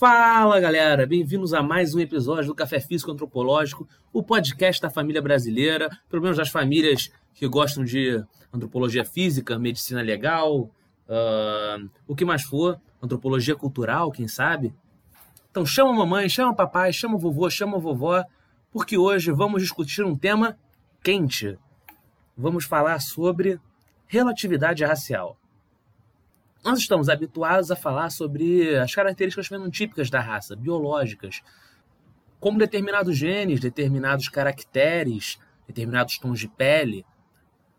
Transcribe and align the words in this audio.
Fala 0.00 0.29
galera, 0.48 1.06
bem-vindos 1.06 1.52
a 1.52 1.62
mais 1.62 1.94
um 1.94 2.00
episódio 2.00 2.46
do 2.46 2.54
Café 2.54 2.80
Físico 2.80 3.12
Antropológico, 3.12 3.86
o 4.10 4.22
podcast 4.22 4.80
da 4.80 4.88
família 4.88 5.20
brasileira, 5.20 5.90
pelo 6.08 6.22
menos 6.22 6.38
das 6.38 6.48
famílias 6.48 7.12
que 7.34 7.46
gostam 7.46 7.84
de 7.84 8.24
antropologia 8.50 9.04
física, 9.04 9.58
medicina 9.58 10.00
legal, 10.00 10.62
uh, 10.62 11.90
o 12.08 12.16
que 12.16 12.24
mais 12.24 12.42
for, 12.42 12.80
antropologia 13.02 13.54
cultural, 13.54 14.10
quem 14.10 14.26
sabe. 14.26 14.74
Então 15.50 15.64
chama 15.66 15.90
a 15.90 15.94
mamãe, 15.94 16.26
chama 16.28 16.52
o 16.52 16.56
papai, 16.56 16.90
chama 16.90 17.16
o 17.16 17.18
vovô, 17.18 17.50
chama 17.50 17.76
a 17.76 17.80
vovó, 17.80 18.24
porque 18.72 18.96
hoje 18.96 19.30
vamos 19.30 19.60
discutir 19.60 20.02
um 20.02 20.16
tema 20.16 20.56
quente. 21.04 21.58
Vamos 22.36 22.64
falar 22.64 22.98
sobre 23.00 23.60
relatividade 24.06 24.82
racial. 24.84 25.36
Nós 26.62 26.78
estamos 26.78 27.08
habituados 27.08 27.70
a 27.70 27.76
falar 27.76 28.10
sobre 28.10 28.76
as 28.76 28.94
características 28.94 29.46
fenotípicas 29.46 30.10
da 30.10 30.20
raça, 30.20 30.54
biológicas, 30.54 31.40
como 32.38 32.58
determinados 32.58 33.16
genes, 33.16 33.60
determinados 33.60 34.28
caracteres, 34.28 35.38
determinados 35.66 36.18
tons 36.18 36.38
de 36.38 36.48
pele, 36.48 37.04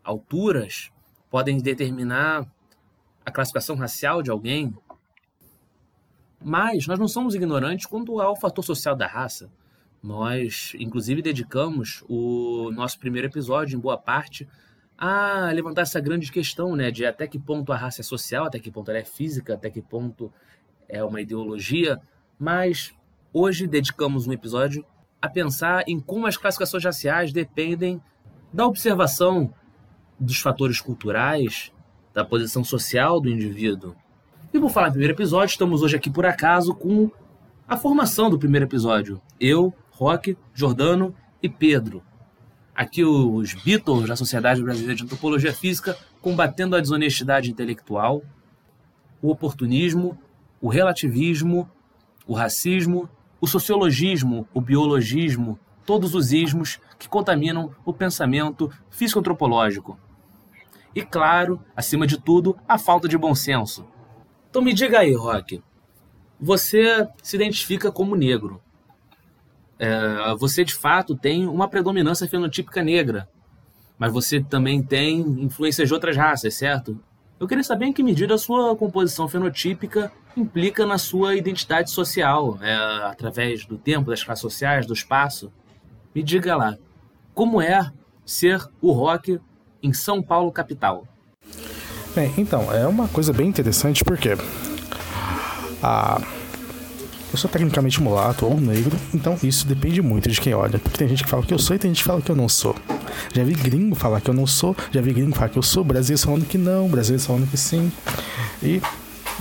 alturas, 0.02 0.90
podem 1.30 1.58
determinar 1.58 2.44
a 3.24 3.30
classificação 3.30 3.76
racial 3.76 4.20
de 4.20 4.30
alguém. 4.30 4.74
Mas 6.44 6.86
nós 6.88 6.98
não 6.98 7.06
somos 7.06 7.36
ignorantes 7.36 7.86
quanto 7.86 8.20
ao 8.20 8.34
fator 8.34 8.64
social 8.64 8.96
da 8.96 9.06
raça. 9.06 9.50
Nós, 10.02 10.72
inclusive, 10.76 11.22
dedicamos 11.22 12.02
o 12.08 12.72
nosso 12.72 12.98
primeiro 12.98 13.28
episódio, 13.28 13.76
em 13.76 13.80
boa 13.80 13.96
parte, 13.96 14.48
a 15.04 15.50
levantar 15.50 15.82
essa 15.82 15.98
grande 15.98 16.30
questão, 16.30 16.76
né, 16.76 16.88
de 16.92 17.04
até 17.04 17.26
que 17.26 17.36
ponto 17.36 17.72
a 17.72 17.76
raça 17.76 18.02
é 18.02 18.04
social, 18.04 18.44
até 18.44 18.60
que 18.60 18.70
ponto 18.70 18.88
ela 18.88 19.00
é 19.00 19.04
física, 19.04 19.54
até 19.54 19.68
que 19.68 19.82
ponto 19.82 20.32
é 20.88 21.02
uma 21.02 21.20
ideologia, 21.20 22.00
mas 22.38 22.94
hoje 23.32 23.66
dedicamos 23.66 24.28
um 24.28 24.32
episódio 24.32 24.86
a 25.20 25.28
pensar 25.28 25.82
em 25.88 25.98
como 25.98 26.28
as 26.28 26.36
classificações 26.36 26.84
raciais 26.84 27.32
dependem 27.32 28.00
da 28.52 28.64
observação 28.64 29.52
dos 30.20 30.38
fatores 30.38 30.80
culturais, 30.80 31.72
da 32.14 32.24
posição 32.24 32.62
social 32.62 33.20
do 33.20 33.28
indivíduo. 33.28 33.96
E 34.54 34.60
por 34.60 34.70
falar 34.70 34.90
do 34.90 34.92
primeiro 34.92 35.14
episódio, 35.14 35.50
estamos 35.50 35.82
hoje 35.82 35.96
aqui 35.96 36.10
por 36.10 36.24
acaso 36.24 36.76
com 36.76 37.10
a 37.66 37.76
formação 37.76 38.30
do 38.30 38.38
primeiro 38.38 38.66
episódio. 38.66 39.20
Eu, 39.40 39.74
Roque, 39.90 40.38
Jordano 40.54 41.12
e 41.42 41.48
Pedro. 41.48 42.04
Aqui 42.74 43.04
os 43.04 43.52
Beatles 43.52 44.08
da 44.08 44.16
Sociedade 44.16 44.62
Brasileira 44.62 44.94
de 44.94 45.04
Antropologia 45.04 45.52
Física 45.52 45.96
combatendo 46.22 46.74
a 46.74 46.80
desonestidade 46.80 47.50
intelectual, 47.50 48.22
o 49.20 49.30
oportunismo, 49.30 50.18
o 50.60 50.68
relativismo, 50.68 51.70
o 52.26 52.32
racismo, 52.32 53.08
o 53.40 53.46
sociologismo, 53.46 54.48
o 54.54 54.60
biologismo, 54.60 55.58
todos 55.84 56.14
os 56.14 56.32
ismos 56.32 56.80
que 56.98 57.08
contaminam 57.08 57.74
o 57.84 57.92
pensamento 57.92 58.70
físico-antropológico. 58.88 59.98
E 60.94 61.02
claro, 61.02 61.60
acima 61.76 62.06
de 62.06 62.18
tudo, 62.18 62.56
a 62.66 62.78
falta 62.78 63.06
de 63.06 63.18
bom 63.18 63.34
senso. 63.34 63.84
Então 64.48 64.62
me 64.62 64.72
diga 64.72 65.00
aí, 65.00 65.14
Rock, 65.14 65.62
você 66.40 67.06
se 67.22 67.36
identifica 67.36 67.92
como 67.92 68.16
negro 68.16 68.62
é, 69.82 70.32
você 70.38 70.64
de 70.64 70.72
fato 70.72 71.16
tem 71.16 71.44
uma 71.48 71.66
predominância 71.66 72.28
fenotípica 72.28 72.84
negra, 72.84 73.28
mas 73.98 74.12
você 74.12 74.40
também 74.40 74.80
tem 74.80 75.18
influências 75.18 75.88
de 75.88 75.92
outras 75.92 76.16
raças, 76.16 76.54
certo? 76.54 76.96
Eu 77.40 77.48
queria 77.48 77.64
saber 77.64 77.86
em 77.86 77.92
que 77.92 78.00
medida 78.00 78.32
a 78.34 78.38
sua 78.38 78.76
composição 78.76 79.28
fenotípica 79.28 80.12
implica 80.36 80.86
na 80.86 80.98
sua 80.98 81.34
identidade 81.34 81.90
social, 81.90 82.56
é, 82.62 82.72
através 83.06 83.66
do 83.66 83.76
tempo, 83.76 84.08
das 84.08 84.22
classes 84.22 84.40
sociais, 84.40 84.86
do 84.86 84.92
espaço. 84.92 85.52
Me 86.14 86.22
diga 86.22 86.54
lá, 86.54 86.78
como 87.34 87.60
é 87.60 87.90
ser 88.24 88.64
o 88.80 88.92
rock 88.92 89.40
em 89.82 89.92
São 89.92 90.22
Paulo 90.22 90.52
capital? 90.52 91.08
Bem, 92.14 92.32
então, 92.38 92.72
é 92.72 92.86
uma 92.86 93.08
coisa 93.08 93.32
bem 93.32 93.48
interessante 93.48 94.04
porque 94.04 94.36
a 95.82 96.20
eu 97.32 97.38
sou 97.38 97.50
tecnicamente 97.50 98.02
mulato 98.02 98.44
ou 98.44 98.60
negro, 98.60 98.96
então 99.14 99.38
isso 99.42 99.66
depende 99.66 100.02
muito 100.02 100.28
de 100.28 100.40
quem 100.40 100.54
olha. 100.54 100.78
Porque 100.78 100.98
tem 100.98 101.08
gente 101.08 101.24
que 101.24 101.30
fala 101.30 101.42
que 101.42 101.54
eu 101.54 101.58
sou 101.58 101.74
e 101.74 101.78
tem 101.78 101.90
gente 101.90 102.02
que 102.02 102.08
fala 102.08 102.20
que 102.20 102.30
eu 102.30 102.36
não 102.36 102.48
sou. 102.48 102.76
Já 103.32 103.42
vi 103.42 103.54
gringo 103.54 103.94
falar 103.94 104.20
que 104.20 104.28
eu 104.28 104.34
não 104.34 104.46
sou, 104.46 104.76
já 104.90 105.00
vi 105.00 105.12
gringo 105.12 105.34
falar 105.34 105.48
que 105.48 105.58
eu 105.58 105.62
sou, 105.62 105.82
brasileiro 105.82 106.22
falando 106.22 106.46
que 106.46 106.58
não, 106.58 106.88
brasileiro 106.88 107.24
falando 107.24 107.50
que 107.50 107.56
sim. 107.56 107.90
E 108.62 108.82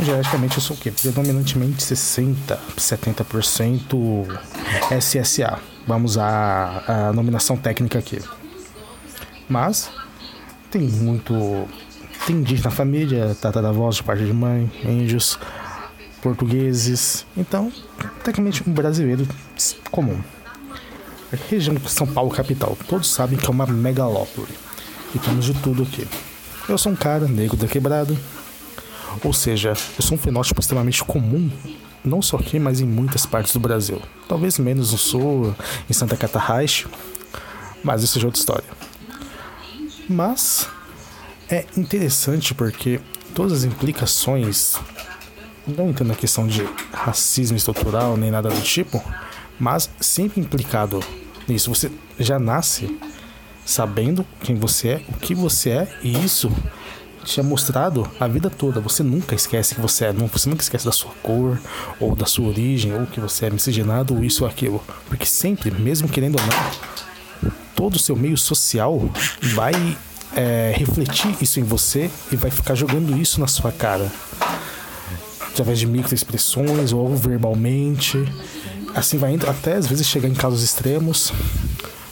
geneticamente 0.02 0.56
eu 0.56 0.62
sou 0.62 0.76
o 0.76 0.80
quê? 0.80 0.90
Predominantemente 0.92 1.84
60, 1.84 2.58
70% 2.78 4.26
SSA. 5.00 5.60
Vamos 5.86 6.18
à, 6.18 6.84
à 6.88 7.14
nominação 7.14 7.58
técnica 7.58 8.00
aqui. 8.00 8.20
Mas 9.50 9.90
tem 10.70 10.82
muito. 10.82 11.68
Tem 12.26 12.36
indígena 12.36 12.70
na 12.70 12.72
família, 12.72 13.36
tataravós 13.42 13.96
de 13.96 14.04
parte 14.04 14.24
de 14.24 14.32
mãe, 14.32 14.72
índios, 14.86 15.40
portugueses. 16.22 17.26
Então, 17.36 17.72
tecnicamente 18.24 18.68
um 18.68 18.74
brasileiro 18.74 19.28
comum. 19.90 20.20
A 21.32 21.38
região 21.50 21.76
de 21.76 21.90
São 21.90 22.06
Paulo 22.06 22.30
capital, 22.30 22.78
todos 22.88 23.10
sabem 23.10 23.38
que 23.38 23.46
é 23.46 23.50
uma 23.50 23.66
megalópole. 23.66 24.54
E 25.16 25.20
temos 25.20 25.46
de 25.46 25.54
tudo 25.56 25.84
aqui. 25.84 26.08
Eu 26.68 26.78
sou 26.78 26.92
um 26.92 26.96
cara 26.96 27.28
negro 27.28 27.58
da 27.58 27.68
quebrada. 27.68 28.16
Ou 29.24 29.34
seja, 29.34 29.70
eu 29.70 30.02
sou 30.02 30.16
um 30.16 30.18
fenótipo 30.18 30.62
extremamente 30.62 31.04
comum, 31.04 31.50
não 32.04 32.22
só 32.22 32.38
aqui, 32.38 32.60
mas 32.60 32.80
em 32.80 32.86
muitas 32.86 33.26
partes 33.26 33.54
do 33.54 33.60
Brasil. 33.60 34.02
Talvez 34.28 34.58
menos 34.58 34.92
no 34.92 34.98
sul, 34.98 35.56
em 35.90 35.94
Santa 35.94 36.16
Catarrache, 36.16 36.88
mas 37.84 38.04
isso 38.04 38.20
é 38.20 38.26
outra 38.26 38.40
história. 38.40 38.70
Mas 40.08 40.68
é 41.50 41.66
interessante 41.76 42.54
porque 42.54 43.00
todas 43.36 43.52
as 43.52 43.64
implicações 43.64 44.76
não 45.68 45.90
entendo 45.90 46.08
na 46.08 46.16
questão 46.16 46.48
de 46.48 46.68
racismo 46.92 47.58
estrutural 47.58 48.18
nem 48.18 48.32
nada 48.32 48.50
do 48.50 48.62
tipo, 48.62 49.04
mas 49.60 49.90
sempre 50.00 50.42
implicado 50.42 51.00
nisso. 51.48 51.74
Você 51.74 51.92
já 52.20 52.40
nasce 52.40 52.98
sabendo 53.66 54.26
quem 54.42 54.56
você 54.56 54.88
é, 54.90 55.02
o 55.10 55.14
que 55.14 55.36
você 55.36 55.70
é, 55.70 55.98
e 56.02 56.24
isso 56.24 56.52
te 57.24 57.40
é 57.40 57.44
mostrado 57.44 58.10
a 58.20 58.28
vida 58.28 58.50
toda. 58.50 58.80
Você 58.82 59.04
nunca 59.04 59.36
esquece 59.36 59.76
que 59.76 59.82
você 59.82 60.06
é, 60.06 60.14
você 60.14 60.50
nunca 60.50 60.64
esquece 60.64 60.86
da 60.86 60.92
sua 60.92 61.12
cor, 61.22 61.60
ou 62.00 62.16
da 62.16 62.26
sua 62.26 62.48
origem, 62.48 62.94
ou 62.94 63.06
que 63.06 63.20
você 63.20 63.46
é 63.46 63.50
miscigenado, 63.50 64.16
ou 64.16 64.24
isso 64.24 64.44
ou 64.44 64.50
aquilo. 64.50 64.84
Porque 65.08 65.26
sempre, 65.26 65.70
mesmo 65.70 66.10
querendo 66.10 66.40
ou 66.40 66.46
não, 66.46 67.52
todo 67.76 67.96
o 67.96 68.00
seu 68.00 68.16
meio 68.16 68.38
social 68.38 69.00
vai 69.54 69.74
é, 70.36 70.74
refletir 70.76 71.36
isso 71.40 71.60
em 71.60 71.64
você 71.64 72.10
e 72.32 72.36
vai 72.36 72.50
ficar 72.50 72.74
jogando 72.74 73.16
isso 73.16 73.40
na 73.40 73.48
sua 73.48 73.72
cara 73.72 74.12
através 75.62 75.80
de 75.80 75.86
microexpressões 75.86 76.92
ou 76.92 77.16
verbalmente. 77.16 78.18
Assim 78.96 79.18
vai 79.18 79.34
indo 79.34 79.48
até 79.50 79.76
às 79.76 79.88
vezes 79.88 80.08
chegar 80.08 80.28
em 80.28 80.34
casos 80.34 80.64
extremos. 80.64 81.32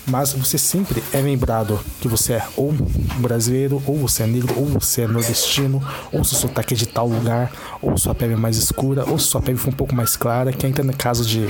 Mas 0.05 0.33
você 0.33 0.57
sempre 0.57 1.03
é 1.13 1.19
lembrado 1.19 1.79
que 1.99 2.07
você 2.07 2.33
é 2.33 2.47
ou 2.55 2.73
brasileiro, 3.17 3.81
ou 3.85 3.95
você 3.95 4.23
é 4.23 4.27
negro, 4.27 4.55
ou 4.57 4.65
você 4.65 5.01
é 5.01 5.07
nordestino, 5.07 5.83
ou 6.11 6.23
seu 6.23 6.37
sotaque 6.37 6.73
é 6.73 6.77
de 6.77 6.87
tal 6.87 7.07
lugar, 7.07 7.51
ou 7.79 7.95
sua 7.95 8.15
pele 8.15 8.33
é 8.33 8.35
mais 8.35 8.57
escura, 8.57 9.07
ou 9.07 9.19
sua 9.19 9.39
pele 9.39 9.57
foi 9.57 9.71
um 9.71 9.75
pouco 9.75 9.93
mais 9.93 10.15
clara, 10.15 10.51
que 10.51 10.65
ainda 10.65 10.83
no 10.83 10.95
caso 10.95 11.23
de 11.23 11.47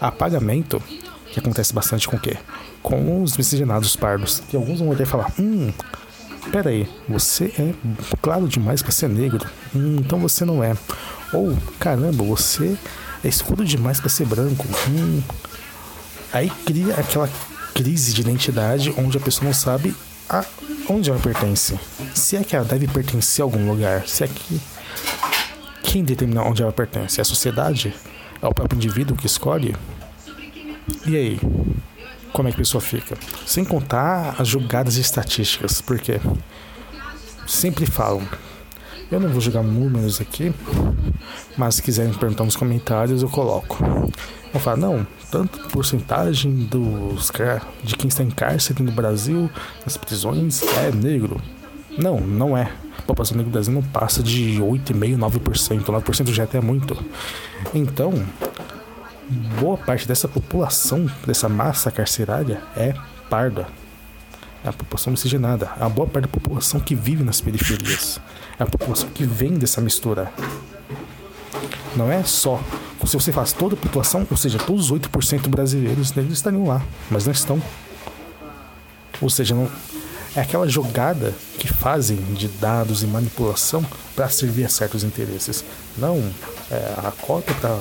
apagamento, 0.00 0.80
que 1.32 1.40
acontece 1.40 1.74
bastante 1.74 2.06
com 2.06 2.16
o 2.16 2.20
quê? 2.20 2.36
Com 2.84 3.20
os 3.20 3.36
miscigenados 3.36 3.96
pardos. 3.96 4.42
Que 4.48 4.56
alguns 4.56 4.78
vão 4.78 4.90
olhar 4.90 5.04
falar, 5.04 5.32
hum, 5.36 5.72
peraí, 6.50 6.88
você 7.08 7.46
é 7.58 7.74
claro 8.20 8.48
demais 8.48 8.82
para 8.82 8.92
ser 8.92 9.08
negro, 9.08 9.46
hum, 9.74 9.96
então 10.00 10.18
você 10.18 10.44
não 10.44 10.62
é. 10.62 10.76
Ou, 11.32 11.56
caramba, 11.78 12.24
você 12.24 12.76
é 13.22 13.28
escuro 13.28 13.64
demais 13.64 14.00
para 14.00 14.08
ser 14.08 14.26
branco. 14.26 14.66
Hum. 14.88 15.22
Aí 16.32 16.50
cria 16.64 16.94
aquela 16.94 17.28
crise 17.74 18.12
de 18.12 18.20
identidade 18.20 18.94
onde 18.96 19.16
a 19.16 19.20
pessoa 19.20 19.46
não 19.46 19.54
sabe 19.54 19.94
a 20.28 20.44
onde 20.88 21.10
ela 21.10 21.18
pertence. 21.18 21.78
Se 22.14 22.36
é 22.36 22.44
que 22.44 22.56
ela 22.56 22.64
deve 22.64 22.86
pertencer 22.88 23.42
a 23.42 23.44
algum 23.44 23.68
lugar. 23.70 24.06
Se 24.06 24.24
é 24.24 24.28
que. 24.28 24.60
Quem 25.82 26.04
determina 26.04 26.42
onde 26.42 26.62
ela 26.62 26.72
pertence? 26.72 27.20
É 27.20 27.22
a 27.22 27.24
sociedade? 27.24 27.94
É 28.42 28.46
o 28.46 28.52
próprio 28.52 28.76
indivíduo 28.76 29.16
que 29.16 29.26
escolhe? 29.26 29.74
E 31.06 31.16
aí? 31.16 31.40
Como 32.32 32.48
é 32.48 32.50
que 32.50 32.56
a 32.56 32.58
pessoa 32.58 32.80
fica. 32.80 33.16
Sem 33.46 33.64
contar 33.64 34.36
as 34.38 34.48
jogadas 34.48 34.96
estatísticas, 34.96 35.80
porque 35.80 36.20
sempre 37.46 37.86
falam. 37.86 38.26
Eu 39.10 39.18
não 39.18 39.30
vou 39.30 39.40
jogar 39.40 39.62
números 39.62 40.20
aqui, 40.20 40.52
mas 41.56 41.76
se 41.76 41.82
quiserem 41.82 42.12
perguntar 42.12 42.44
nos 42.44 42.56
comentários, 42.56 43.22
eu 43.22 43.28
coloco. 43.30 43.78
Vou 44.52 44.60
falar, 44.60 44.76
não, 44.76 45.06
tanto 45.30 45.58
porcentagem 45.68 46.52
dos 46.64 47.30
de 47.82 47.96
quem 47.96 48.08
está 48.08 48.22
em 48.22 48.30
cárcere 48.30 48.82
no 48.82 48.92
Brasil, 48.92 49.50
nas 49.84 49.96
prisões, 49.96 50.62
é 50.62 50.90
negro. 50.90 51.40
Não, 51.96 52.20
não 52.20 52.56
é. 52.56 52.70
A 52.98 53.02
população 53.02 53.36
negra 53.36 53.50
do 53.50 53.52
Brasil 53.52 53.72
não 53.72 53.82
passa 53.82 54.22
de 54.22 54.58
8,5%, 54.60 55.18
9%. 55.18 55.84
9% 55.84 56.32
já 56.32 56.42
é 56.42 56.44
até 56.44 56.60
muito. 56.60 56.96
Então, 57.74 58.12
boa 59.60 59.76
parte 59.76 60.06
dessa 60.06 60.26
população, 60.26 61.10
dessa 61.26 61.48
massa 61.48 61.90
carcerária, 61.90 62.62
é 62.76 62.94
parda. 63.28 63.66
É 64.64 64.68
a 64.68 64.72
população 64.72 65.10
miscigenada. 65.12 65.70
É 65.80 65.84
a 65.84 65.88
boa 65.88 66.06
parte 66.06 66.26
da 66.26 66.28
população 66.28 66.80
que 66.80 66.94
vive 66.94 67.22
nas 67.22 67.40
periferias. 67.40 68.20
É 68.58 68.62
a 68.62 68.66
população 68.66 69.08
que 69.10 69.24
vem 69.24 69.54
dessa 69.54 69.80
mistura. 69.80 70.32
Não 71.96 72.10
é 72.10 72.22
só. 72.24 72.60
Se 73.06 73.14
você 73.14 73.32
faz 73.32 73.52
toda 73.52 73.74
a 73.74 73.78
população, 73.78 74.26
ou 74.30 74.36
seja, 74.36 74.58
todos 74.58 74.90
os 74.90 74.98
8% 74.98 75.48
brasileiros 75.48 76.12
negros 76.12 76.38
estariam 76.38 76.66
lá, 76.66 76.82
mas 77.10 77.24
não 77.24 77.32
estão. 77.32 77.62
Ou 79.20 79.30
seja, 79.30 79.54
não, 79.54 79.70
é 80.36 80.40
aquela 80.40 80.68
jogada 80.68 81.34
que 81.58 81.68
fazem 81.68 82.16
de 82.34 82.48
dados 82.48 83.02
e 83.02 83.06
manipulação 83.06 83.84
para 84.14 84.28
servir 84.28 84.64
a 84.64 84.68
certos 84.68 85.04
interesses. 85.04 85.64
Não 85.96 86.32
é, 86.70 86.94
a 86.98 87.10
cota 87.10 87.54
para 87.54 87.78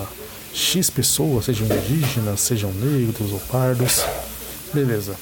X 0.57 0.89
pessoas, 0.89 1.45
sejam 1.45 1.68
indígenas, 1.68 2.42
sejam 2.42 2.71
negros 2.71 3.31
ou 3.31 3.39
pardos. 3.42 4.04
Beleza. 4.74 5.15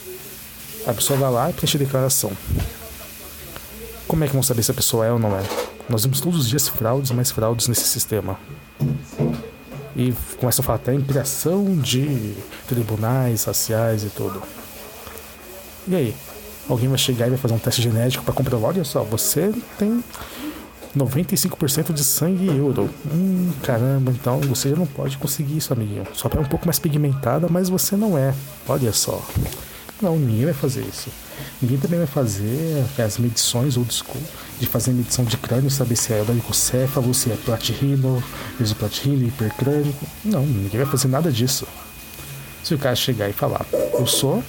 A 0.88 0.94
pessoa 0.94 1.20
vai 1.20 1.30
lá 1.30 1.50
e 1.50 1.54
preenche 1.54 1.76
a 1.76 1.80
declaração. 1.80 2.32
Como 4.08 4.24
é 4.24 4.28
que 4.28 4.34
vão 4.34 4.42
saber 4.42 4.64
se 4.64 4.72
a 4.72 4.74
pessoa 4.74 5.06
é 5.06 5.12
ou 5.12 5.20
não 5.20 5.38
é? 5.38 5.44
Nós 5.90 6.04
vemos 6.04 6.22
todos 6.22 6.40
os 6.40 6.48
dias 6.48 6.70
fraudes, 6.70 7.12
mais 7.12 7.32
fraudes 7.32 7.68
nesse 7.68 7.86
sistema. 7.86 8.40
E 9.94 10.14
começa 10.40 10.62
a 10.62 10.64
falar 10.64 10.78
até 10.78 10.98
criação 11.00 11.76
de 11.80 12.34
tribunais 12.66 13.44
raciais 13.44 14.04
e 14.04 14.10
tudo. 14.10 14.42
E 15.86 15.96
aí? 15.98 16.16
Alguém 16.70 16.88
vai 16.88 16.98
chegar 16.98 17.28
e 17.28 17.32
vai 17.32 17.38
fazer 17.38 17.54
um 17.54 17.60
teste 17.60 17.82
genético 17.82 18.24
para 18.24 18.34
comprovar: 18.34 18.72
olha 18.72 18.86
só, 18.86 19.04
você 19.04 19.54
tem 19.78 20.02
95% 20.96 21.94
de 21.94 22.04
sangue 22.04 22.48
euro. 22.48 22.90
Hum, 23.06 23.52
caramba, 23.64 24.12
então 24.12 24.40
você 24.42 24.70
já 24.70 24.76
não 24.76 24.86
pode 24.86 25.18
conseguir 25.18 25.58
isso, 25.58 25.74
amiguinho. 25.74 26.06
Sua 26.14 26.30
pele 26.30 26.44
é 26.44 26.46
um 26.46 26.50
pouco 26.50 26.66
mais 26.66 26.80
pigmentada, 26.80 27.48
mas 27.50 27.70
você 27.70 27.96
não 27.96 28.18
é. 28.18 28.34
Olha 28.68 28.94
só. 28.94 29.24
Não, 30.02 30.18
ninguém 30.18 30.46
vai 30.46 30.54
fazer 30.54 30.82
isso. 30.82 31.10
Ninguém 31.62 31.78
também 31.78 32.00
vai 32.00 32.08
fazer 32.08 32.86
as 32.98 33.18
medições 33.18 33.78
old 33.78 33.94
school 33.94 34.22
de 34.60 34.68
fazer 34.68 34.92
medição 34.92 35.26
de 35.26 35.38
crânio, 35.38 35.70
saber 35.70 35.96
se 35.96 36.14
é 36.14 36.20
helicocéfalo, 36.20 37.14
se 37.14 37.32
é 37.32 37.36
platirrino, 37.36 38.24
mesoplatirrino, 38.60 39.28
hipercrânico. 39.28 40.06
Não, 40.24 40.46
ninguém 40.46 40.82
vai 40.82 40.86
fazer 40.86 41.08
nada 41.08 41.32
disso. 41.32 41.68
Se 42.64 42.74
o 42.74 42.78
cara 42.78 42.96
chegar 42.96 43.30
e 43.30 43.34
falar, 43.34 43.66
eu 43.94 44.08
sou, 44.08 44.44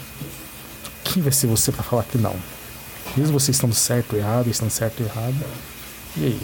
quem 1.04 1.22
vai 1.22 1.32
ser 1.32 1.46
você 1.46 1.70
para 1.70 1.82
falar 1.82 2.04
que 2.04 2.18
não? 2.18 2.34
Mesmo 3.16 3.38
você 3.38 3.50
estando 3.50 3.74
certo 3.74 4.14
ou 4.14 4.18
errado, 4.18 4.48
estando 4.48 4.70
certo 4.70 5.00
ou 5.00 5.06
errado. 5.06 5.34
E 6.18 6.24
aí, 6.24 6.40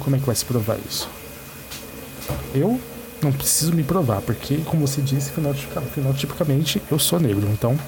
como 0.00 0.16
é 0.16 0.18
que 0.18 0.26
vai 0.26 0.34
se 0.34 0.44
provar 0.44 0.78
isso? 0.78 1.08
Eu 2.54 2.80
não 3.22 3.32
preciso 3.32 3.74
me 3.74 3.84
provar, 3.84 4.22
porque, 4.22 4.58
como 4.64 4.86
você 4.86 5.02
disse, 5.02 5.30
fenotipicamente 5.30 6.82
eu 6.90 6.98
sou 6.98 7.20
negro. 7.20 7.46
Então, 7.48 7.78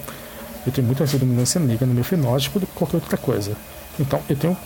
eu 0.66 0.72
tenho 0.72 0.86
muito 0.86 0.98
mais 0.98 1.12
dominância 1.12 1.60
negra 1.60 1.86
no 1.86 1.94
meu 1.94 2.04
fenótipo 2.04 2.60
do 2.60 2.66
que 2.66 2.72
qualquer 2.74 2.96
outra 2.96 3.16
coisa. 3.16 3.56
Então, 3.98 4.22
eu 4.28 4.36
tenho 4.36 4.56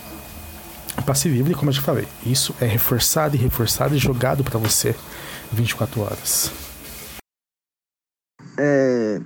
passe 1.07 1.29
livre, 1.29 1.53
como 1.55 1.69
eu 1.69 1.73
já 1.73 1.81
falei. 1.81 2.05
Isso 2.25 2.53
é 2.59 2.65
reforçado 2.65 3.35
e 3.35 3.39
reforçado 3.39 3.95
e 3.95 3.97
jogado 3.97 4.43
para 4.43 4.59
você 4.59 4.93
24 5.53 6.01
horas. 6.01 6.51
É. 8.59 9.19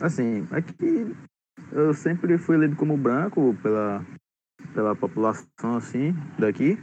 Assim, 0.00 0.46
aqui 0.50 1.16
eu 1.72 1.94
sempre 1.94 2.36
fui 2.36 2.58
lido 2.58 2.76
como 2.76 2.96
branco 2.96 3.56
pela, 3.62 4.04
pela 4.74 4.94
população, 4.94 5.76
assim, 5.76 6.12
daqui. 6.38 6.78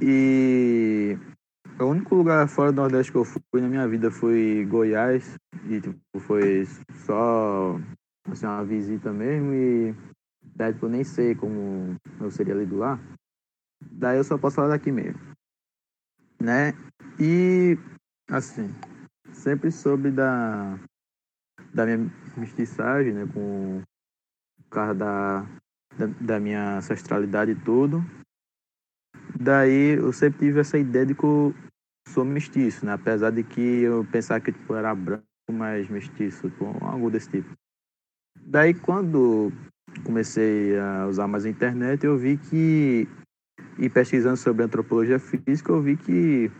E 0.00 1.16
o 1.78 1.84
único 1.84 2.14
lugar 2.14 2.48
fora 2.48 2.72
do 2.72 2.80
Nordeste 2.80 3.12
que 3.12 3.18
eu 3.18 3.24
fui 3.24 3.60
na 3.60 3.68
minha 3.68 3.86
vida 3.88 4.10
foi 4.10 4.66
Goiás. 4.68 5.36
E, 5.68 5.80
tipo, 5.80 6.20
foi 6.20 6.64
só, 7.06 7.78
assim, 8.30 8.46
uma 8.46 8.64
visita 8.64 9.12
mesmo. 9.12 9.52
E 9.52 9.94
daí, 10.54 10.72
tipo, 10.72 10.86
eu 10.86 10.90
nem 10.90 11.04
sei 11.04 11.34
como 11.34 11.96
eu 12.20 12.30
seria 12.30 12.54
lido 12.54 12.76
lá. 12.76 12.98
Daí 13.90 14.18
eu 14.18 14.24
só 14.24 14.38
posso 14.38 14.56
falar 14.56 14.68
daqui 14.68 14.92
mesmo. 14.92 15.20
Né? 16.40 16.72
E, 17.20 17.78
assim, 18.28 18.68
sempre 19.32 19.70
soube 19.70 20.10
da, 20.10 20.78
da 21.72 21.86
minha 21.86 22.10
mestiçagem, 22.36 23.12
né? 23.12 23.26
Com 23.32 23.78
o 23.78 24.70
cara 24.70 24.94
da, 24.94 25.46
da, 25.98 26.06
da, 26.20 26.40
minha 26.40 26.78
ancestralidade 26.78 27.52
e 27.52 27.54
tudo. 27.54 28.04
Daí 29.38 29.96
eu 29.96 30.12
sempre 30.12 30.46
tive 30.46 30.60
essa 30.60 30.78
ideia 30.78 31.06
de 31.06 31.14
que 31.14 31.24
eu 31.24 31.54
sou 32.08 32.24
mestiço, 32.24 32.84
né? 32.86 32.92
Apesar 32.92 33.30
de 33.30 33.42
que 33.42 33.60
eu 33.60 34.06
pensava 34.10 34.40
que 34.40 34.52
tipo, 34.52 34.74
era 34.74 34.94
branco, 34.94 35.24
mas 35.50 35.88
mestiço, 35.88 36.48
tipo, 36.50 36.66
algo 36.84 37.10
desse 37.10 37.30
tipo. 37.30 37.52
Daí 38.40 38.74
quando 38.74 39.52
comecei 40.04 40.78
a 40.78 41.06
usar 41.06 41.26
mais 41.28 41.44
a 41.44 41.48
internet, 41.48 42.04
eu 42.04 42.16
vi 42.16 42.36
que, 42.36 43.08
e 43.78 43.88
pesquisando 43.88 44.36
sobre 44.36 44.64
antropologia 44.64 45.18
física, 45.18 45.72
eu 45.72 45.82
vi 45.82 45.96
que, 45.96 46.50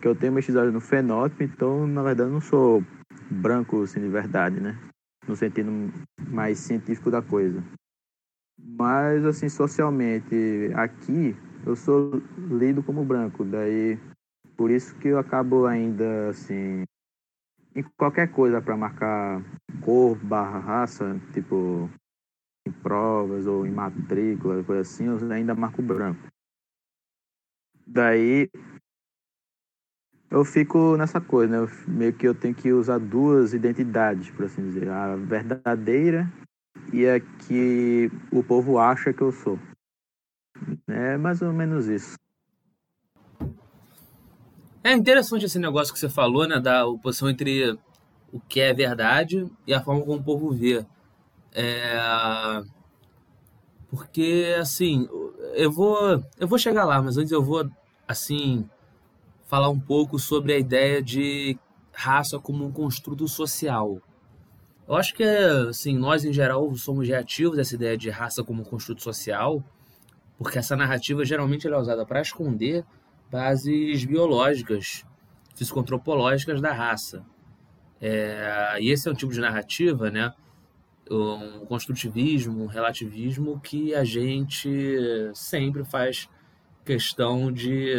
que 0.00 0.08
eu 0.08 0.14
tenho 0.14 0.32
mestiçagem 0.32 0.72
no 0.72 0.80
fenótipo, 0.80 1.42
então 1.42 1.86
na 1.86 2.02
verdade 2.02 2.28
eu 2.28 2.32
não 2.32 2.40
sou 2.40 2.82
branco 3.30 3.82
assim 3.82 4.00
de 4.00 4.08
verdade, 4.08 4.60
né? 4.60 4.78
No 5.26 5.36
sentido 5.36 5.70
mais 6.28 6.58
científico 6.58 7.10
da 7.10 7.20
coisa. 7.20 7.62
Mas 8.58 9.24
assim, 9.24 9.48
socialmente, 9.48 10.34
aqui 10.74 11.36
eu 11.64 11.76
sou 11.76 12.22
lido 12.50 12.82
como 12.82 13.04
branco, 13.04 13.44
daí 13.44 13.98
por 14.56 14.70
isso 14.70 14.94
que 14.96 15.08
eu 15.08 15.18
acabo 15.18 15.66
ainda 15.66 16.30
assim 16.30 16.84
em 17.74 17.82
qualquer 17.96 18.28
coisa 18.32 18.60
para 18.60 18.76
marcar 18.76 19.42
cor 19.84 20.16
barra 20.16 20.58
raça, 20.58 21.20
tipo 21.32 21.88
em 22.66 22.72
provas 22.72 23.46
ou 23.46 23.66
em 23.66 23.70
matrícula, 23.70 24.62
coisa 24.64 24.82
assim, 24.82 25.06
eu 25.06 25.30
ainda 25.30 25.54
marco 25.54 25.80
branco. 25.80 26.20
Daí 27.86 28.50
eu 30.30 30.44
fico 30.44 30.96
nessa 30.96 31.20
coisa, 31.20 31.66
né? 31.66 31.72
meio 31.86 32.12
que 32.12 32.26
eu 32.26 32.34
tenho 32.34 32.54
que 32.54 32.72
usar 32.72 32.98
duas 32.98 33.54
identidades, 33.54 34.30
por 34.30 34.44
assim 34.44 34.62
dizer. 34.62 34.88
A 34.90 35.16
verdadeira 35.16 36.30
e 36.92 37.06
a 37.06 37.20
que 37.20 38.10
o 38.32 38.42
povo 38.42 38.78
acha 38.78 39.12
que 39.12 39.22
eu 39.22 39.32
sou. 39.32 39.58
É 40.86 41.16
mais 41.16 41.42
ou 41.42 41.52
menos 41.52 41.86
isso. 41.86 42.16
É 44.82 44.92
interessante 44.92 45.44
esse 45.44 45.58
negócio 45.58 45.92
que 45.92 46.00
você 46.00 46.08
falou, 46.08 46.46
né? 46.46 46.58
Da 46.58 46.86
oposição 46.86 47.28
entre 47.28 47.78
o 48.32 48.40
que 48.40 48.60
é 48.60 48.72
verdade 48.72 49.46
e 49.66 49.74
a 49.74 49.82
forma 49.82 50.02
como 50.02 50.18
o 50.18 50.24
povo 50.24 50.50
vê. 50.50 50.84
É... 51.52 52.62
Porque, 53.90 54.54
assim, 54.58 55.08
eu 55.54 55.70
vou, 55.72 56.22
eu 56.38 56.46
vou 56.46 56.58
chegar 56.58 56.84
lá, 56.84 57.00
mas 57.00 57.16
antes 57.16 57.32
eu 57.32 57.42
vou, 57.42 57.68
assim, 58.06 58.68
falar 59.46 59.70
um 59.70 59.80
pouco 59.80 60.18
sobre 60.18 60.52
a 60.52 60.58
ideia 60.58 61.02
de 61.02 61.58
raça 61.92 62.38
como 62.38 62.64
um 62.64 62.72
construto 62.72 63.26
social. 63.26 64.00
Eu 64.88 64.96
acho 64.96 65.14
que, 65.14 65.22
assim, 65.22 65.98
nós 65.98 66.24
em 66.24 66.32
geral 66.32 66.74
somos 66.74 67.06
reativos 67.06 67.58
a 67.58 67.60
essa 67.60 67.74
ideia 67.74 67.94
de 67.94 68.08
raça 68.08 68.42
como 68.42 68.64
construto 68.64 69.02
social, 69.02 69.62
porque 70.38 70.58
essa 70.58 70.74
narrativa 70.74 71.22
geralmente 71.26 71.68
é 71.68 71.76
usada 71.76 72.06
para 72.06 72.22
esconder 72.22 72.86
bases 73.30 74.06
biológicas, 74.06 75.04
psicoantropológicas 75.54 76.62
da 76.62 76.72
raça. 76.72 77.22
É, 78.00 78.78
e 78.80 78.90
esse 78.90 79.06
é 79.06 79.12
um 79.12 79.14
tipo 79.14 79.30
de 79.30 79.40
narrativa, 79.40 80.10
né? 80.10 80.32
Um 81.10 81.66
construtivismo, 81.66 82.62
um 82.62 82.66
relativismo 82.66 83.60
que 83.60 83.94
a 83.94 84.04
gente 84.04 84.70
sempre 85.34 85.84
faz 85.84 86.30
questão 86.82 87.52
de 87.52 87.92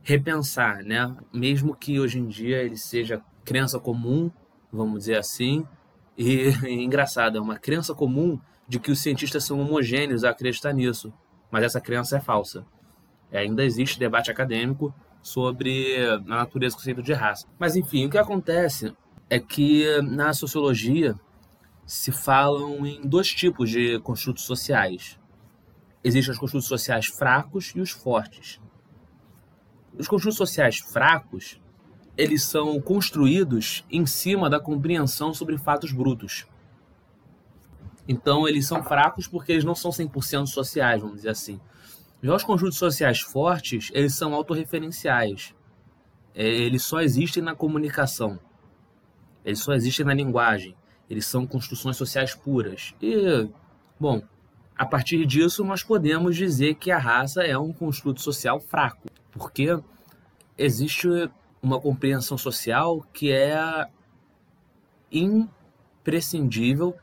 repensar, 0.00 0.84
né? 0.84 1.16
Mesmo 1.32 1.74
que 1.74 1.98
hoje 1.98 2.20
em 2.20 2.28
dia 2.28 2.62
ele 2.62 2.76
seja 2.76 3.20
crença 3.44 3.80
comum, 3.80 4.30
vamos 4.70 5.00
dizer 5.00 5.16
assim, 5.16 5.66
e, 6.18 6.50
e 6.66 6.72
engraçado, 6.84 7.38
é 7.38 7.40
uma 7.40 7.58
crença 7.58 7.94
comum 7.94 8.38
de 8.66 8.80
que 8.80 8.90
os 8.90 8.98
cientistas 8.98 9.44
são 9.44 9.60
homogêneos 9.60 10.24
a 10.24 10.30
acreditar 10.30 10.72
nisso, 10.72 11.12
mas 11.50 11.62
essa 11.62 11.80
crença 11.80 12.16
é 12.16 12.20
falsa. 12.20 12.66
É, 13.30 13.38
ainda 13.38 13.64
existe 13.64 13.98
debate 13.98 14.30
acadêmico 14.30 14.92
sobre 15.22 15.96
a 16.06 16.18
natureza 16.18 16.74
do 16.74 16.78
conceito 16.78 17.02
de 17.02 17.12
raça. 17.12 17.46
Mas 17.58 17.76
enfim, 17.76 18.06
o 18.06 18.10
que 18.10 18.18
acontece 18.18 18.92
é 19.30 19.38
que 19.38 19.84
na 20.02 20.32
sociologia 20.32 21.14
se 21.86 22.12
falam 22.12 22.84
em 22.86 23.00
dois 23.00 23.28
tipos 23.28 23.70
de 23.70 23.98
construtos 24.00 24.44
sociais. 24.44 25.18
Existem 26.02 26.32
os 26.32 26.38
construtos 26.38 26.68
sociais 26.68 27.06
fracos 27.06 27.72
e 27.74 27.80
os 27.80 27.90
fortes. 27.90 28.60
Os 29.96 30.06
construtos 30.06 30.36
sociais 30.36 30.78
fracos, 30.78 31.60
eles 32.18 32.42
são 32.42 32.80
construídos 32.80 33.84
em 33.88 34.04
cima 34.04 34.50
da 34.50 34.58
compreensão 34.58 35.32
sobre 35.32 35.56
fatos 35.56 35.92
brutos. 35.92 36.48
Então, 38.08 38.48
eles 38.48 38.66
são 38.66 38.82
fracos 38.82 39.28
porque 39.28 39.52
eles 39.52 39.64
não 39.64 39.74
são 39.76 39.92
100% 39.92 40.46
sociais, 40.46 41.00
vamos 41.00 41.18
dizer 41.18 41.28
assim. 41.28 41.60
Já 42.20 42.34
os 42.34 42.42
conjuntos 42.42 42.76
sociais 42.76 43.20
fortes, 43.20 43.92
eles 43.94 44.14
são 44.14 44.34
autorreferenciais. 44.34 45.54
É, 46.34 46.44
eles 46.44 46.82
só 46.82 47.00
existem 47.00 47.40
na 47.40 47.54
comunicação. 47.54 48.40
Eles 49.44 49.60
só 49.60 49.72
existem 49.72 50.04
na 50.04 50.12
linguagem. 50.14 50.74
Eles 51.08 51.24
são 51.24 51.46
construções 51.46 51.96
sociais 51.96 52.34
puras. 52.34 52.94
E, 53.00 53.48
bom, 54.00 54.20
a 54.76 54.84
partir 54.84 55.24
disso 55.24 55.62
nós 55.62 55.84
podemos 55.84 56.36
dizer 56.36 56.74
que 56.74 56.90
a 56.90 56.98
raça 56.98 57.44
é 57.44 57.56
um 57.56 57.72
construto 57.72 58.20
social 58.20 58.58
fraco, 58.58 59.06
porque 59.30 59.78
existe 60.56 61.08
uma 61.62 61.80
compreensão 61.80 62.38
social 62.38 63.04
que 63.12 63.32
é 63.32 63.86
imprescindível 65.10 66.94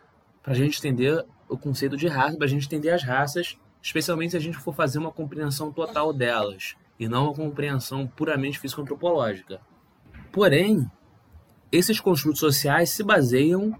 para 0.41 0.53
a 0.53 0.55
gente 0.55 0.79
entender 0.79 1.25
o 1.49 1.57
conceito 1.57 1.97
de 1.97 2.07
raça, 2.07 2.37
para 2.37 2.45
a 2.45 2.49
gente 2.49 2.65
entender 2.65 2.91
as 2.91 3.03
raças, 3.03 3.57
especialmente 3.81 4.31
se 4.31 4.37
a 4.37 4.39
gente 4.41 4.57
for 4.57 4.73
fazer 4.73 4.99
uma 4.99 5.11
compreensão 5.11 5.71
total 5.71 6.13
delas 6.13 6.75
e 6.99 7.07
não 7.07 7.25
uma 7.25 7.33
compreensão 7.33 8.07
puramente 8.07 8.59
físico-antropológica. 8.59 9.59
Porém, 10.31 10.89
esses 11.71 11.99
construtos 11.99 12.39
sociais 12.39 12.89
se 12.89 13.03
baseiam 13.03 13.77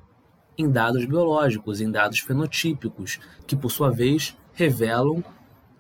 em 0.58 0.70
dados 0.70 1.06
biológicos, 1.06 1.82
em 1.82 1.92
dados 1.92 2.20
fenotípicos, 2.20 3.20
que 3.46 3.56
por 3.56 3.70
sua 3.70 3.92
vez 3.92 4.38
revelam 4.54 5.24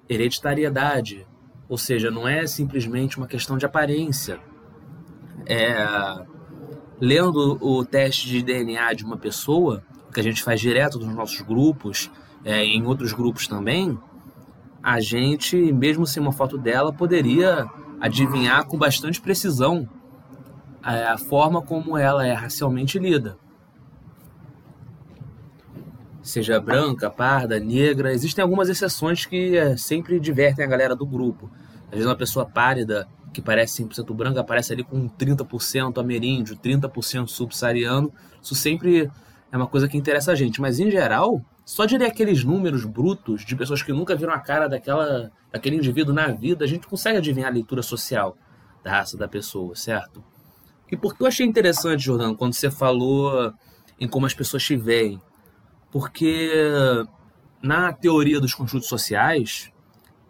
hereditariedade, 0.08 1.25
ou 1.68 1.78
seja, 1.78 2.12
não 2.12 2.28
é 2.28 2.46
simplesmente 2.46 3.18
uma 3.18 3.28
questão 3.28 3.58
de 3.58 3.66
aparência. 3.66 4.40
É, 5.48 5.75
lendo 7.00 7.58
o 7.62 7.86
teste 7.86 8.28
de 8.28 8.42
DNA 8.42 8.94
de 8.94 9.04
uma 9.04 9.18
pessoa, 9.18 9.84
que 10.14 10.20
a 10.20 10.24
gente 10.24 10.42
faz 10.42 10.60
direto 10.60 11.00
nos 11.00 11.14
nossos 11.14 11.42
grupos, 11.42 12.10
é, 12.44 12.64
em 12.64 12.86
outros 12.86 13.14
grupos 13.14 13.48
também, 13.48 13.98
a 14.82 15.00
gente, 15.00 15.56
mesmo 15.74 16.06
sem 16.06 16.22
uma 16.22 16.32
foto 16.32 16.58
dela, 16.58 16.94
poderia 16.94 17.66
adivinhar 18.00 18.66
com 18.66 18.78
bastante 18.78 19.20
precisão 19.20 19.90
é, 20.84 21.06
a 21.06 21.18
forma 21.18 21.62
como 21.62 21.98
ela 21.98 22.25
é 22.25 22.34
racialmente 22.34 23.00
lida 23.00 23.38
seja 26.25 26.60
branca, 26.60 27.10
parda, 27.10 27.60
negra. 27.60 28.12
Existem 28.12 28.42
algumas 28.42 28.68
exceções 28.68 29.25
que 29.25 29.56
é, 29.56 29.78
sempre 29.78 30.20
divertem 30.20 30.66
a 30.66 30.68
galera 30.68 30.96
do 30.96 31.06
grupo. 31.06 31.50
Às 31.86 31.92
vezes 31.92 32.06
uma 32.08 32.16
pessoa 32.16 32.46
pálida, 32.46 33.08
que 33.36 33.42
parece 33.42 33.84
100% 33.84 34.15
branca, 34.15 34.39
aparece 34.39 34.72
ali 34.72 34.84
com 34.84 35.10
30% 35.10 36.00
ameríndio, 36.00 36.56
30% 36.56 37.27
subsaariano. 37.27 38.13
Isso 38.42 38.56
sempre 38.56 39.12
é 39.51 39.58
uma 39.58 39.68
coisa 39.68 39.88
que 39.88 39.98
interessa 39.98 40.32
a 40.32 40.36
gente. 40.36 40.62
Mas, 40.62 40.80
em 40.80 40.89
geral, 40.89 41.44
só 41.65 41.84
ler 41.84 42.06
aqueles 42.06 42.46
números 42.46 42.86
brutos 42.86 43.44
de 43.44 43.56
pessoas 43.56 43.84
que 43.84 43.92
nunca 43.92 44.15
viram 44.15 44.34
a 44.34 44.39
cara 44.39 44.68
daquela, 44.68 45.30
daquele 45.51 45.75
indivíduo 45.75 46.13
na 46.13 46.27
vida, 46.27 46.63
a 46.63 46.68
gente 46.68 46.88
consegue 46.88 47.18
adivinhar 47.18 47.50
a 47.50 47.54
leitura 47.54 47.84
social 47.84 48.38
da 48.82 48.92
raça 48.92 49.18
da 49.18 49.27
pessoa, 49.27 49.75
certo? 49.75 50.24
E 50.89 50.96
por 50.96 51.15
que 51.15 51.24
eu 51.24 51.27
achei 51.27 51.46
interessante, 51.46 52.04
Jordano, 52.04 52.38
quando 52.38 52.54
você 52.54 52.72
falou 52.72 53.54
em 54.00 54.08
como 54.08 54.25
as 54.25 54.34
pessoas 54.34 54.63
te 54.63 54.77
veem 54.77 55.20
porque 55.92 56.51
na 57.62 57.94
teoria 57.94 58.39
dos 58.39 58.54
construtos 58.54 58.89
sociais 58.89 59.72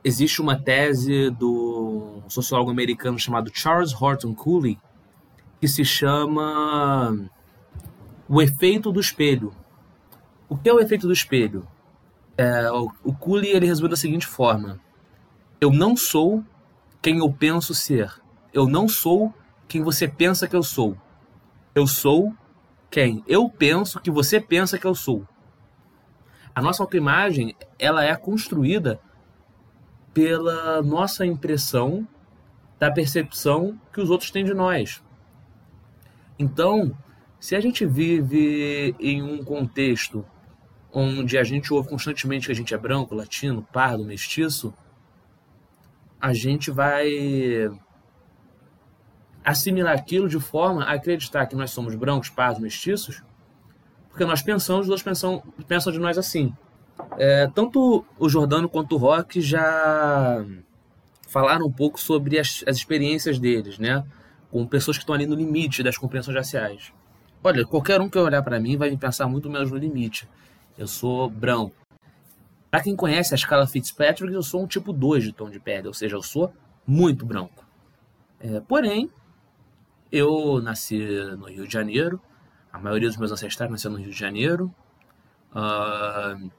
existe 0.06 0.40
uma 0.40 0.56
tese 0.56 1.32
do 1.32 2.22
sociólogo 2.28 2.70
americano 2.70 3.18
chamado 3.18 3.50
Charles 3.52 3.92
Horton 3.92 4.36
Cooley 4.36 4.78
que 5.60 5.68
se 5.68 5.84
chama 5.84 7.28
o 8.30 8.40
efeito 8.40 8.92
do 8.92 9.00
espelho. 9.00 9.52
O 10.48 10.56
que 10.56 10.70
é 10.70 10.74
o 10.74 10.80
efeito 10.80 11.08
do 11.08 11.14
espelho? 11.14 11.68
É, 12.38 12.70
o 12.72 13.14
Cooley 13.14 13.50
ele 13.50 13.66
resumiu 13.66 13.90
da 13.90 13.96
seguinte 13.96 14.28
forma: 14.28 14.80
eu 15.60 15.72
não 15.72 15.98
sou 15.98 16.44
quem 17.02 17.18
eu 17.18 17.34
penso 17.34 17.74
ser. 17.74 18.14
Eu 18.54 18.68
não 18.68 18.88
sou 18.88 19.34
quem 19.68 19.82
você 19.82 20.08
pensa 20.08 20.48
que 20.48 20.56
eu 20.56 20.62
sou. 20.62 20.96
Eu 21.74 21.88
sou 21.88 22.32
quem 22.92 23.24
eu 23.28 23.50
penso 23.50 24.00
que 24.00 24.12
você 24.12 24.40
pensa 24.40 24.78
que 24.78 24.86
eu 24.86 24.94
sou. 24.94 25.28
A 26.54 26.62
nossa 26.62 26.84
autoimagem 26.84 27.56
ela 27.80 28.04
é 28.04 28.16
construída 28.16 29.00
pela 30.16 30.82
nossa 30.82 31.26
impressão 31.26 32.08
da 32.80 32.90
percepção 32.90 33.78
que 33.92 34.00
os 34.00 34.10
outros 34.10 34.32
têm 34.32 34.46
de 34.46 34.54
nós. 34.54 35.04
Então, 36.40 36.98
se 37.38 37.54
a 37.54 37.60
gente 37.60 37.86
vive 37.86 38.96
em 38.98 39.22
um 39.22 39.44
contexto 39.44 40.26
onde 40.92 41.38
a 41.38 41.44
gente 41.44 41.74
ouve 41.74 41.90
constantemente 41.90 42.46
que 42.46 42.52
a 42.54 42.56
gente 42.56 42.74
é 42.74 42.78
branco, 42.78 43.14
latino, 43.14 43.68
pardo, 43.74 44.06
mestiço, 44.06 44.74
a 46.20 46.34
gente 46.34 46.72
vai 46.72 47.70
assimilar 49.44 49.94
aquilo 49.94 50.30
de 50.30 50.40
forma 50.40 50.86
a 50.86 50.94
acreditar 50.94 51.46
que 51.46 51.58
nós 51.58 51.72
somos 51.72 51.94
brancos, 51.94 52.30
pardos, 52.30 52.62
mestiços, 52.62 53.22
porque 54.10 54.24
nós 54.24 54.42
pensamos, 54.42 54.86
os 54.86 54.90
outros 54.90 55.04
pensam, 55.04 55.44
pensam 55.68 55.92
de 55.92 56.00
nós 56.00 56.18
assim. 56.18 56.56
É, 57.18 57.48
tanto 57.48 58.06
o 58.18 58.30
Jordano 58.30 58.70
quanto 58.70 58.96
o 58.96 58.98
Rock 58.98 59.42
já 59.42 60.46
falaram 61.28 61.66
um 61.66 61.72
pouco 61.72 62.00
sobre 62.00 62.40
as, 62.40 62.64
as 62.68 62.78
experiências 62.78 63.40
deles, 63.40 63.78
né? 63.78 64.06
Com 64.52 64.66
pessoas 64.66 64.98
que 64.98 65.04
estão 65.04 65.16
ali 65.16 65.26
no 65.26 65.36
limite 65.36 65.84
das 65.84 65.98
compreensões 65.98 66.38
raciais. 66.38 66.94
Olha, 67.44 67.66
qualquer 67.66 68.02
um 68.02 68.10
que 68.10 68.18
olhar 68.18 68.42
para 68.42 68.60
mim 68.60 68.78
vai 68.78 68.90
me 68.90 68.98
pensar 68.98 69.28
muito 69.28 69.50
menos 69.50 69.70
no 69.70 69.78
limite. 69.78 70.28
Eu 70.78 70.88
sou 70.88 71.30
branco. 71.30 71.76
Para 72.72 72.82
quem 72.82 72.96
conhece 72.96 73.34
a 73.34 73.36
escala 73.36 73.68
Fitzpatrick, 73.68 74.34
eu 74.34 74.42
sou 74.42 74.64
um 74.64 74.68
tipo 74.68 74.92
2 74.92 75.24
de 75.24 75.32
tom 75.32 75.50
de 75.50 75.60
pele, 75.60 75.88
ou 75.88 75.94
seja, 75.94 76.16
eu 76.16 76.22
sou 76.22 76.52
muito 76.86 77.26
branco. 77.26 77.66
É, 78.40 78.60
porém, 78.60 79.10
eu 80.12 80.62
nasci 80.62 80.98
no 81.38 81.46
Rio 81.46 81.68
de 81.68 81.74
Janeiro, 81.74 82.20
a 82.72 82.80
maioria 82.80 83.08
dos 83.08 83.18
meus 83.18 83.32
ancestrais 83.32 83.72
nasceu 83.72 83.92
no 83.92 83.98
Rio 83.98 84.10
de 84.10 84.18
Janeiro. 84.18 84.74
Uh, 85.52 86.52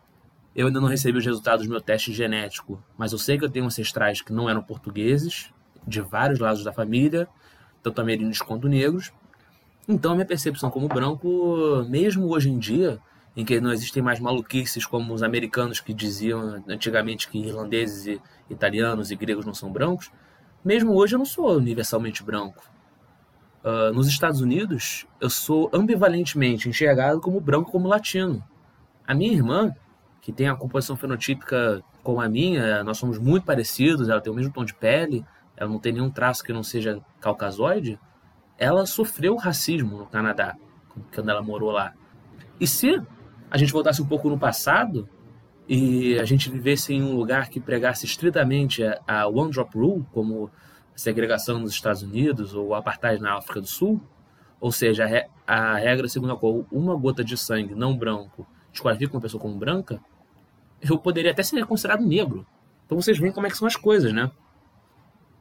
eu 0.56 0.68
ainda 0.68 0.80
não 0.80 0.88
recebi 0.88 1.18
os 1.18 1.26
resultados 1.26 1.66
do 1.66 1.70
meu 1.70 1.82
teste 1.82 2.14
genético, 2.14 2.82
mas 2.96 3.12
eu 3.12 3.18
sei 3.18 3.36
que 3.36 3.44
eu 3.44 3.50
tenho 3.50 3.66
ancestrais 3.66 4.22
que 4.22 4.32
não 4.32 4.48
eram 4.48 4.62
portugueses, 4.62 5.52
de 5.86 6.00
vários 6.00 6.38
lados 6.38 6.64
da 6.64 6.72
família, 6.72 7.28
tanto 7.82 8.00
ameríndios 8.00 8.40
quanto 8.40 8.66
negros. 8.66 9.12
Então, 9.86 10.12
a 10.12 10.14
minha 10.14 10.26
percepção 10.26 10.70
como 10.70 10.88
branco, 10.88 11.84
mesmo 11.90 12.26
hoje 12.28 12.48
em 12.48 12.58
dia, 12.58 12.98
em 13.36 13.44
que 13.44 13.60
não 13.60 13.70
existem 13.70 14.02
mais 14.02 14.18
maluquices 14.18 14.86
como 14.86 15.12
os 15.12 15.22
americanos 15.22 15.78
que 15.78 15.92
diziam 15.92 16.64
antigamente 16.66 17.28
que 17.28 17.38
irlandeses, 17.38 18.06
e 18.06 18.20
italianos 18.48 19.10
e 19.10 19.16
gregos 19.16 19.44
não 19.44 19.52
são 19.52 19.70
brancos, 19.70 20.10
mesmo 20.64 20.94
hoje 20.94 21.14
eu 21.14 21.18
não 21.18 21.26
sou 21.26 21.54
universalmente 21.54 22.22
branco. 22.22 22.64
Uh, 23.62 23.92
nos 23.92 24.08
Estados 24.08 24.40
Unidos, 24.40 25.06
eu 25.20 25.28
sou 25.28 25.68
ambivalentemente 25.70 26.66
enxergado 26.66 27.20
como 27.20 27.38
branco 27.40 27.70
como 27.70 27.86
latino. 27.86 28.42
A 29.06 29.14
minha 29.14 29.32
irmã, 29.32 29.74
que 30.26 30.32
tem 30.32 30.48
a 30.48 30.56
composição 30.56 30.96
fenotípica 30.96 31.84
como 32.02 32.20
a 32.20 32.28
minha, 32.28 32.82
nós 32.82 32.98
somos 32.98 33.16
muito 33.16 33.44
parecidos, 33.44 34.08
ela 34.08 34.20
tem 34.20 34.32
o 34.32 34.34
mesmo 34.34 34.52
tom 34.52 34.64
de 34.64 34.74
pele, 34.74 35.24
ela 35.56 35.70
não 35.70 35.78
tem 35.78 35.92
nenhum 35.92 36.10
traço 36.10 36.42
que 36.42 36.52
não 36.52 36.64
seja 36.64 37.00
caucasoide, 37.20 37.96
ela 38.58 38.84
sofreu 38.86 39.36
racismo 39.36 39.98
no 39.98 40.06
Canadá, 40.06 40.56
quando 41.14 41.30
ela 41.30 41.40
morou 41.40 41.70
lá. 41.70 41.94
E 42.58 42.66
se 42.66 43.00
a 43.48 43.56
gente 43.56 43.72
voltasse 43.72 44.02
um 44.02 44.04
pouco 44.04 44.28
no 44.28 44.36
passado 44.36 45.08
e 45.68 46.18
a 46.18 46.24
gente 46.24 46.50
vivesse 46.50 46.92
em 46.92 47.04
um 47.04 47.14
lugar 47.14 47.48
que 47.48 47.60
pregasse 47.60 48.04
estritamente 48.04 48.82
a 49.06 49.28
One 49.28 49.52
Drop 49.52 49.78
Rule, 49.78 50.04
como 50.12 50.50
segregação 50.96 51.60
nos 51.60 51.70
Estados 51.70 52.02
Unidos 52.02 52.52
ou 52.52 52.74
apartheid 52.74 53.22
na 53.22 53.38
África 53.38 53.60
do 53.60 53.68
Sul, 53.68 54.02
ou 54.60 54.72
seja, 54.72 55.06
a, 55.46 55.74
a 55.74 55.76
regra 55.76 56.08
segundo 56.08 56.32
a 56.32 56.36
qual 56.36 56.66
uma 56.72 56.96
gota 56.96 57.22
de 57.22 57.36
sangue 57.36 57.76
não 57.76 57.96
branco 57.96 58.44
desqualifica 58.72 59.14
uma 59.14 59.20
pessoa 59.20 59.40
como 59.40 59.56
branca, 59.56 60.00
eu 60.92 60.98
poderia 60.98 61.30
até 61.30 61.42
ser 61.42 61.64
considerado 61.66 62.04
negro. 62.04 62.46
Então 62.84 63.00
vocês 63.00 63.18
veem 63.18 63.32
como 63.32 63.46
é 63.46 63.50
que 63.50 63.56
são 63.56 63.66
as 63.66 63.76
coisas, 63.76 64.12
né? 64.12 64.30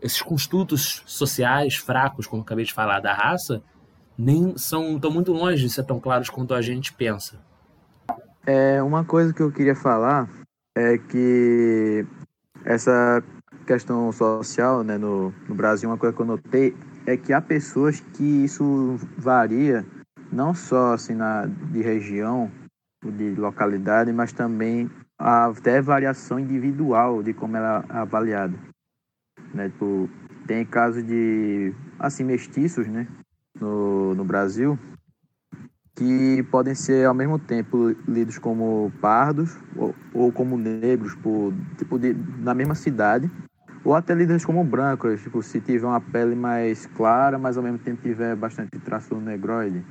Esses 0.01 0.21
construtos 0.21 1.03
sociais 1.05 1.75
fracos, 1.75 2.27
como 2.27 2.41
acabei 2.41 2.65
de 2.65 2.73
falar, 2.73 2.99
da 2.99 3.13
raça, 3.13 3.63
nem 4.17 4.57
são 4.57 4.99
tão 4.99 5.11
muito 5.11 5.31
longe 5.31 5.63
de 5.63 5.69
ser 5.69 5.83
tão 5.83 5.99
claros 5.99 6.29
quanto 6.29 6.53
a 6.53 6.61
gente 6.61 6.93
pensa. 6.93 7.39
É, 8.45 8.81
uma 8.81 9.03
coisa 9.03 9.33
que 9.33 9.41
eu 9.41 9.51
queria 9.51 9.75
falar 9.75 10.29
é 10.77 10.97
que 10.97 12.05
essa 12.63 13.23
questão 13.65 14.11
social, 14.11 14.83
né, 14.83 14.97
no, 14.97 15.33
no 15.47 15.55
Brasil, 15.55 15.89
uma 15.89 15.97
coisa 15.97 16.15
que 16.15 16.21
eu 16.21 16.25
notei 16.25 16.75
é 17.05 17.17
que 17.17 17.33
há 17.33 17.41
pessoas 17.41 17.99
que 17.99 18.23
isso 18.23 18.97
varia 19.17 19.85
não 20.31 20.53
só 20.53 20.93
assim 20.93 21.13
na 21.13 21.45
de 21.45 21.81
região, 21.81 22.51
de 23.03 23.35
localidade, 23.35 24.11
mas 24.11 24.33
também 24.33 24.89
até 25.17 25.81
variação 25.81 26.39
individual 26.39 27.23
de 27.23 27.33
como 27.33 27.57
ela 27.57 27.85
é 27.89 27.97
avaliada. 27.97 28.57
Né? 29.53 29.69
Tipo, 29.69 30.09
tem 30.45 30.65
casos 30.65 31.03
de 31.05 31.73
assim 31.99 32.23
mestiços, 32.23 32.87
né, 32.87 33.07
no, 33.59 34.13
no 34.13 34.23
Brasil, 34.23 34.77
que 35.95 36.43
podem 36.51 36.75
ser 36.75 37.05
ao 37.05 37.13
mesmo 37.13 37.39
tempo 37.39 37.95
lidos 38.07 38.37
como 38.37 38.91
pardos 39.01 39.57
ou, 39.75 39.95
ou 40.13 40.31
como 40.31 40.57
negros 40.57 41.15
por 41.15 41.53
tipo 41.77 41.97
de, 41.97 42.13
na 42.13 42.53
mesma 42.53 42.75
cidade 42.75 43.31
ou 43.83 43.93
até 43.95 44.13
lidos 44.13 44.43
como 44.43 44.63
brancos, 44.63 45.21
tipo 45.21 45.41
se 45.41 45.61
tiver 45.61 45.85
uma 45.85 46.01
pele 46.01 46.35
mais 46.35 46.85
clara, 46.87 47.37
mas 47.37 47.55
ao 47.55 47.63
mesmo 47.63 47.77
tempo 47.77 48.01
tiver 48.01 48.35
bastante 48.35 48.79
traço 48.79 49.15
negroide, 49.15 49.85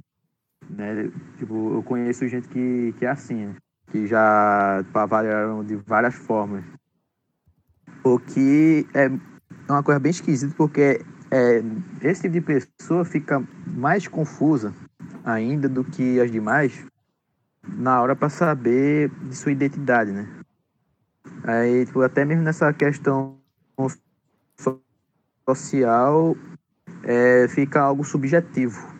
né? 0.69 1.11
Tipo, 1.39 1.77
eu 1.77 1.83
conheço 1.85 2.27
gente 2.27 2.49
que, 2.49 2.93
que 2.99 3.07
é 3.07 3.11
assim, 3.11 3.47
né? 3.47 3.55
Que 3.91 4.07
já 4.07 4.85
avaliaram 4.93 5.65
de 5.65 5.77
várias 5.77 6.15
formas. 6.15 6.65
O 8.03 8.19
que 8.19 8.87
é 8.95 9.11
uma 9.69 9.83
coisa 9.83 9.99
bem 9.99 10.11
esquisita, 10.11 10.55
porque 10.57 11.01
é, 11.31 11.63
esse 12.03 12.23
tipo 12.23 12.35
de 12.35 12.41
pessoa 12.41 13.05
fica 13.05 13.43
mais 13.67 14.07
confusa 14.07 14.75
ainda 15.25 15.69
do 15.69 15.83
que 15.83 16.21
as 16.21 16.31
demais 16.31 16.85
na 17.67 18.01
hora 18.01 18.15
para 18.15 18.29
saber 18.29 19.11
de 19.27 19.37
sua 19.37 19.53
identidade, 19.53 20.13
né? 20.13 20.29
Aí, 21.43 21.87
tipo, 21.87 22.03
até 22.03 22.25
mesmo 22.25 22.43
nessa 22.43 22.73
questão 22.73 23.39
social, 25.49 26.37
é, 27.03 27.47
fica 27.49 27.81
algo 27.81 28.05
subjetivo. 28.05 28.95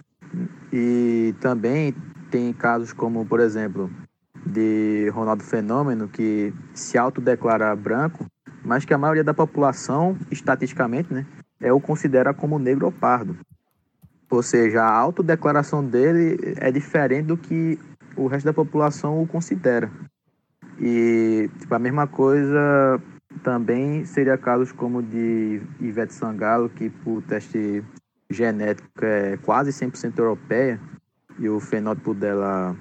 E 0.73 1.35
também 1.41 1.95
tem 2.31 2.53
casos 2.53 2.93
como, 2.93 3.25
por 3.25 3.41
exemplo, 3.41 3.91
de 4.55 5.11
Ronaldo 5.11 5.43
Fenômeno, 5.43 6.09
que 6.09 6.55
se 6.73 6.97
autodeclara 6.97 7.75
branco, 7.75 8.25
mas 8.65 8.85
que 8.85 8.95
a 8.95 8.99
maioria 8.99 9.25
da 9.25 9.35
população, 9.35 10.17
estatisticamente, 10.31 11.13
né, 11.13 11.27
é 11.61 11.73
o 11.73 11.81
considera 11.81 12.33
como 12.33 12.59
negro 12.59 12.87
ou 12.87 12.93
pardo. 12.93 13.37
Ou 14.31 14.43
seja, 14.43 14.83
a 14.83 14.91
autodeclaração 14.91 15.85
dele 15.85 16.55
é 16.57 16.71
diferente 16.71 17.27
do 17.27 17.37
que 17.37 17.79
o 18.17 18.27
resto 18.27 18.47
da 18.47 18.53
população 18.53 19.23
o 19.23 19.27
considera. 19.27 19.91
E 20.81 21.51
tipo, 21.59 21.75
a 21.75 21.79
mesma 21.79 22.07
coisa 22.07 23.01
também 23.43 24.05
seria 24.05 24.39
casos 24.39 24.73
como 24.73 25.03
de 25.03 25.61
Ivete 25.81 26.15
Sangalo, 26.15 26.69
que 26.69 26.91
por 26.91 27.23
teste 27.23 27.83
genético 28.31 28.89
é 29.03 29.37
quase 29.37 29.71
100% 29.71 30.19
europeia 30.19 30.81
e 31.39 31.49
o 31.49 31.61
fenótipo 31.61 32.15
dela 32.15 32.77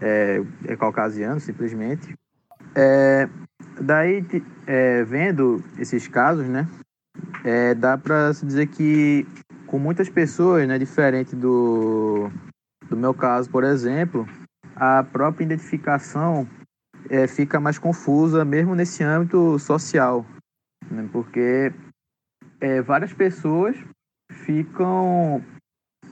é, 0.00 0.42
é 0.66 0.76
caucasiano, 0.76 1.40
simplesmente. 1.40 2.14
É, 2.74 3.28
daí, 3.80 4.24
é, 4.66 5.04
vendo 5.04 5.62
esses 5.78 6.08
casos, 6.08 6.46
né, 6.46 6.68
é, 7.44 7.74
dá 7.74 7.96
para 7.96 8.32
se 8.34 8.44
dizer 8.44 8.66
que 8.66 9.26
com 9.66 9.78
muitas 9.78 10.08
pessoas, 10.08 10.66
né, 10.66 10.78
diferente 10.78 11.34
do, 11.36 12.30
do 12.88 12.96
meu 12.96 13.14
caso, 13.14 13.48
por 13.50 13.64
exemplo, 13.64 14.26
a 14.74 15.02
própria 15.04 15.44
identificação 15.44 16.48
é, 17.08 17.26
fica 17.26 17.60
mais 17.60 17.78
confusa, 17.78 18.44
mesmo 18.44 18.74
nesse 18.74 19.02
âmbito 19.04 19.58
social, 19.58 20.26
né, 20.90 21.08
porque 21.12 21.72
é, 22.60 22.80
várias 22.82 23.12
pessoas 23.12 23.76
ficam 24.30 25.44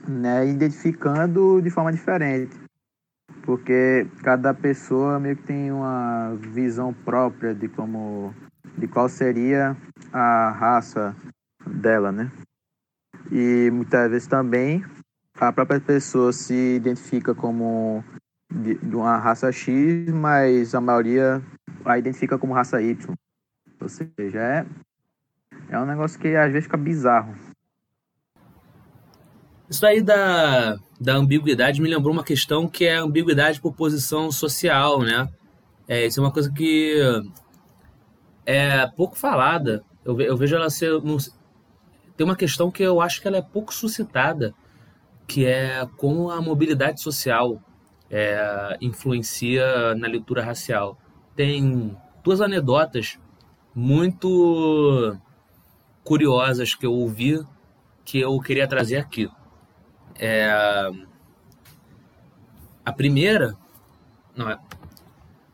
né, 0.07 0.47
identificando 0.47 1.61
de 1.61 1.69
forma 1.69 1.91
diferente, 1.91 2.55
porque 3.43 4.07
cada 4.23 4.53
pessoa 4.53 5.19
meio 5.19 5.35
que 5.35 5.43
tem 5.43 5.71
uma 5.71 6.35
visão 6.35 6.93
própria 6.93 7.53
de 7.53 7.67
como, 7.67 8.33
de 8.77 8.87
qual 8.87 9.07
seria 9.07 9.77
a 10.11 10.49
raça 10.49 11.15
dela, 11.65 12.11
né? 12.11 12.31
E 13.31 13.69
muitas 13.71 14.09
vezes 14.09 14.27
também 14.27 14.83
a 15.39 15.51
própria 15.51 15.79
pessoa 15.79 16.31
se 16.31 16.75
identifica 16.75 17.35
como 17.35 18.03
de, 18.51 18.77
uma 18.95 19.17
raça 19.17 19.51
X, 19.51 20.11
mas 20.11 20.73
a 20.73 20.81
maioria 20.81 21.41
a 21.85 21.97
identifica 21.97 22.37
como 22.37 22.53
raça 22.53 22.81
Y. 22.81 23.13
Ou 23.81 23.89
seja, 23.89 24.39
é, 24.39 24.65
é 25.69 25.79
um 25.79 25.85
negócio 25.85 26.19
que 26.19 26.35
às 26.35 26.51
vezes 26.51 26.65
fica 26.65 26.77
bizarro. 26.77 27.35
Isso 29.69 29.85
aí 29.85 30.01
da, 30.01 30.77
da 31.03 31.15
ambiguidade 31.15 31.81
me 31.81 31.89
lembrou 31.89 32.13
uma 32.13 32.23
questão 32.23 32.65
que 32.65 32.85
é 32.85 32.95
a 32.95 33.01
ambiguidade 33.01 33.59
por 33.59 33.73
posição 33.73 34.31
social, 34.31 35.01
né? 35.01 35.27
É, 35.85 36.05
isso 36.05 36.21
é 36.21 36.23
uma 36.23 36.31
coisa 36.31 36.49
que 36.49 36.95
é 38.45 38.87
pouco 38.87 39.17
falada. 39.17 39.83
Eu, 40.05 40.19
eu 40.21 40.37
vejo 40.37 40.55
ela 40.55 40.69
ser 40.69 40.93
tem 42.15 42.25
uma 42.25 42.37
questão 42.37 42.71
que 42.71 42.81
eu 42.81 43.01
acho 43.01 43.21
que 43.21 43.27
ela 43.27 43.37
é 43.37 43.41
pouco 43.41 43.73
suscitada, 43.73 44.53
que 45.27 45.45
é 45.45 45.85
como 45.97 46.29
a 46.29 46.41
mobilidade 46.41 47.01
social 47.01 47.61
é, 48.09 48.77
influencia 48.79 49.93
na 49.95 50.07
leitura 50.07 50.41
racial. 50.41 50.97
Tem 51.35 51.97
duas 52.23 52.39
anedotas 52.39 53.19
muito 53.75 55.17
curiosas 56.01 56.75
que 56.75 56.85
eu 56.85 56.93
ouvi 56.93 57.41
que 58.05 58.19
eu 58.19 58.39
queria 58.39 58.67
trazer 58.67 58.97
aqui. 58.97 59.29
É, 60.19 60.49
a 62.85 62.91
primeira, 62.91 63.55
não 64.35 64.49
é, 64.49 64.59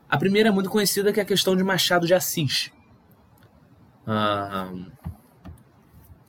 a 0.08 0.18
primeira 0.18 0.48
é 0.48 0.52
muito 0.52 0.68
conhecida 0.68 1.12
que 1.12 1.20
é 1.20 1.22
a 1.22 1.26
questão 1.26 1.56
de 1.56 1.62
Machado 1.62 2.06
de 2.06 2.14
Assis. 2.14 2.72
Ah, 4.06 4.72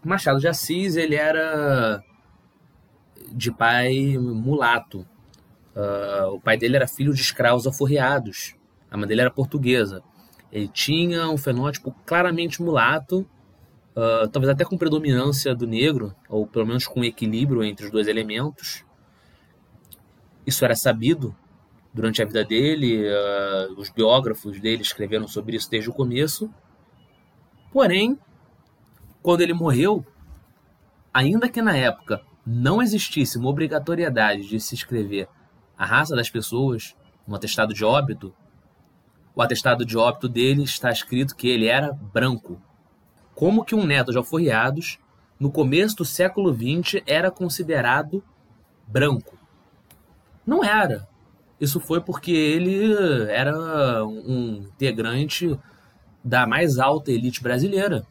Machado 0.03 0.39
de 0.39 0.47
Assis, 0.47 0.95
ele 0.95 1.15
era 1.15 2.03
de 3.31 3.51
pai 3.51 4.17
mulato. 4.17 5.07
Uh, 5.73 6.35
o 6.35 6.39
pai 6.39 6.57
dele 6.57 6.75
era 6.75 6.87
filho 6.87 7.13
de 7.13 7.21
escravos 7.21 7.65
alforriados. 7.65 8.55
A 8.89 8.97
mãe 8.97 9.07
dele 9.07 9.21
era 9.21 9.31
portuguesa. 9.31 10.03
Ele 10.51 10.67
tinha 10.67 11.29
um 11.29 11.37
fenótipo 11.37 11.95
claramente 12.05 12.61
mulato, 12.61 13.25
uh, 13.95 14.27
talvez 14.29 14.49
até 14.49 14.63
com 14.63 14.77
predominância 14.77 15.55
do 15.55 15.67
negro, 15.67 16.15
ou 16.29 16.45
pelo 16.47 16.65
menos 16.65 16.87
com 16.87 17.03
equilíbrio 17.03 17.63
entre 17.63 17.85
os 17.85 17.91
dois 17.91 18.07
elementos. 18.07 18.85
Isso 20.45 20.63
era 20.65 20.75
sabido 20.75 21.35
durante 21.93 22.21
a 22.21 22.25
vida 22.25 22.43
dele, 22.43 23.05
uh, 23.07 23.79
os 23.79 23.89
biógrafos 23.89 24.59
dele 24.59 24.81
escreveram 24.81 25.27
sobre 25.27 25.55
isso 25.55 25.69
desde 25.69 25.89
o 25.89 25.93
começo. 25.93 26.49
Porém, 27.71 28.17
quando 29.21 29.41
ele 29.41 29.53
morreu, 29.53 30.05
ainda 31.13 31.49
que 31.49 31.61
na 31.61 31.75
época 31.75 32.21
não 32.45 32.81
existisse 32.81 33.37
uma 33.37 33.49
obrigatoriedade 33.49 34.47
de 34.47 34.59
se 34.59 34.73
escrever 34.73 35.27
a 35.77 35.85
raça 35.85 36.15
das 36.15 36.29
pessoas 36.29 36.95
no 37.27 37.35
atestado 37.35 37.73
de 37.73 37.83
óbito, 37.83 38.33
o 39.35 39.41
atestado 39.41 39.85
de 39.85 39.97
óbito 39.97 40.27
dele 40.27 40.63
está 40.63 40.91
escrito 40.91 41.35
que 41.35 41.47
ele 41.47 41.67
era 41.67 41.93
branco. 41.93 42.61
Como 43.41 43.65
que 43.65 43.73
um 43.73 43.87
neto 43.87 44.11
de 44.11 44.19
alforriados, 44.19 44.99
no 45.39 45.51
começo 45.51 45.95
do 45.95 46.05
século 46.05 46.53
XX, 46.53 47.01
era 47.07 47.31
considerado 47.31 48.23
branco? 48.85 49.35
Não 50.45 50.63
era. 50.63 51.07
Isso 51.59 51.79
foi 51.79 51.99
porque 52.01 52.31
ele 52.31 52.93
era 53.31 54.05
um 54.05 54.63
integrante 54.67 55.59
da 56.23 56.45
mais 56.45 56.77
alta 56.77 57.11
elite 57.11 57.41
brasileira. 57.41 58.05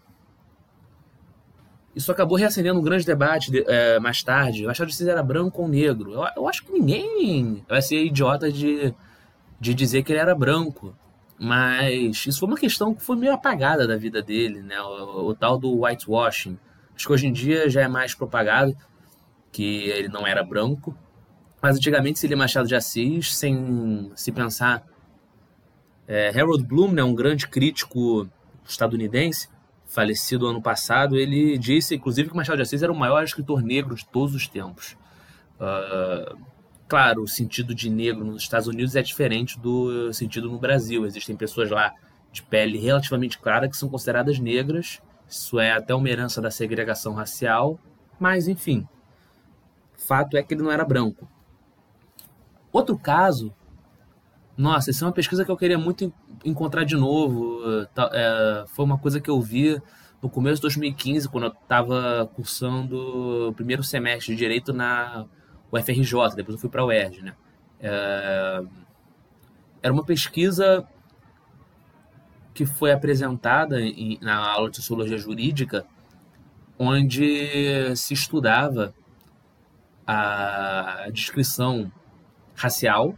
Isso 1.95 2.11
acabou 2.11 2.37
reacendendo 2.37 2.81
um 2.81 2.83
grande 2.83 3.07
debate 3.07 3.53
de, 3.53 3.65
é, 3.69 4.01
mais 4.01 4.25
tarde. 4.25 4.65
Eu 4.65 4.71
achava 4.71 4.91
que 4.91 5.09
era 5.09 5.23
branco 5.23 5.63
ou 5.63 5.69
negro. 5.69 6.13
Eu, 6.13 6.27
eu, 6.39 6.49
acho 6.49 6.65
que 6.65 6.73
ninguém 6.73 7.65
vai 7.69 7.81
ser 7.81 8.05
idiota 8.05 8.51
de, 8.51 8.93
de 9.61 9.75
dizer 9.75 10.03
que 10.03 10.11
ele 10.11 10.19
era 10.19 10.35
branco. 10.35 10.93
Mas 11.43 12.27
isso 12.27 12.41
foi 12.41 12.49
uma 12.49 12.59
questão 12.59 12.95
que 12.95 13.03
foi 13.03 13.17
meio 13.17 13.33
apagada 13.33 13.89
da 13.89 13.97
vida 13.97 14.21
dele, 14.21 14.61
né? 14.61 14.79
O, 14.83 15.29
o 15.29 15.35
tal 15.35 15.59
do 15.59 15.85
whitewashing. 15.85 16.59
Acho 16.95 17.07
que 17.07 17.13
hoje 17.15 17.27
em 17.29 17.33
dia 17.33 17.71
já 17.71 17.81
é 17.81 17.89
mais 17.89 18.15
propagado 18.15 18.77
que 19.51 19.89
ele 19.89 20.09
não 20.09 20.27
era 20.27 20.45
branco. 20.45 20.95
Mas 21.63 21.77
antigamente 21.77 22.19
se 22.19 22.27
lia 22.27 22.37
Machado 22.37 22.69
de 22.69 22.75
Assis 22.75 23.35
sem 23.35 24.13
se 24.15 24.31
pensar. 24.31 24.85
É, 26.07 26.29
Harold 26.29 26.63
Bloom, 26.63 26.93
né, 26.93 27.03
um 27.03 27.15
grande 27.15 27.49
crítico 27.49 28.29
estadunidense, 28.69 29.49
falecido 29.87 30.47
ano 30.47 30.61
passado, 30.61 31.17
ele 31.17 31.57
disse, 31.57 31.95
inclusive, 31.95 32.29
que 32.29 32.37
Machado 32.37 32.57
de 32.57 32.63
Assis 32.63 32.83
era 32.83 32.93
o 32.93 32.97
maior 32.97 33.25
escritor 33.25 33.63
negro 33.63 33.95
de 33.95 34.05
todos 34.07 34.35
os 34.35 34.47
tempos. 34.47 34.95
Uh, 35.59 36.37
claro, 36.91 37.23
o 37.23 37.29
sentido 37.29 37.73
de 37.73 37.89
negro 37.89 38.25
nos 38.25 38.43
Estados 38.43 38.67
Unidos 38.67 38.97
é 38.97 39.03
diferente 39.03 39.59
do 39.61 40.13
sentido 40.13 40.51
no 40.51 40.59
Brasil. 40.59 41.07
Existem 41.07 41.37
pessoas 41.37 41.71
lá 41.71 41.95
de 42.33 42.43
pele 42.43 42.79
relativamente 42.79 43.39
clara 43.39 43.69
que 43.69 43.77
são 43.77 43.89
consideradas 43.89 44.41
negras. 44.41 45.01
Isso 45.29 45.61
é 45.61 45.71
até 45.71 45.95
uma 45.95 46.09
herança 46.09 46.43
da 46.43 46.51
segregação 46.51 47.15
racial, 47.15 47.79
mas 48.19 48.49
enfim. 48.49 48.89
Fato 49.97 50.37
é 50.37 50.43
que 50.43 50.53
ele 50.53 50.63
não 50.65 50.73
era 50.73 50.85
branco. 50.85 51.29
Outro 52.73 52.99
caso 52.99 53.55
Nossa, 54.57 54.91
isso 54.91 55.05
é 55.05 55.07
uma 55.07 55.13
pesquisa 55.13 55.45
que 55.45 55.51
eu 55.51 55.57
queria 55.57 55.79
muito 55.79 56.13
encontrar 56.45 56.85
de 56.85 56.97
novo. 56.97 57.61
É, 58.13 58.65
foi 58.67 58.85
uma 58.85 58.99
coisa 58.99 59.21
que 59.21 59.31
eu 59.31 59.41
vi 59.41 59.81
no 60.21 60.29
começo 60.29 60.57
de 60.57 60.63
2015, 60.63 61.29
quando 61.29 61.45
eu 61.45 61.53
estava 61.53 62.29
cursando 62.35 63.49
o 63.49 63.55
primeiro 63.55 63.83
semestre 63.83 64.35
de 64.35 64.39
Direito 64.39 64.73
na 64.73 65.27
UFRJ, 65.73 66.35
depois 66.37 66.55
eu 66.55 66.59
fui 66.59 66.69
para 66.69 66.83
a 66.83 66.87
UERJ, 66.87 67.23
né? 67.23 67.35
É, 67.81 68.63
era 69.83 69.93
uma 69.93 70.05
pesquisa 70.05 70.87
que 72.53 72.67
foi 72.67 72.93
apresentada 72.93 73.81
em, 73.81 74.19
na 74.21 74.37
aula 74.37 74.71
de 74.71 74.77
Sociologia 74.77 75.17
Jurídica, 75.17 75.87
onde 76.79 77.95
se 77.97 78.15
estudava 78.15 78.95
a 80.07 81.09
descrição 81.13 81.91
racial 82.55 83.15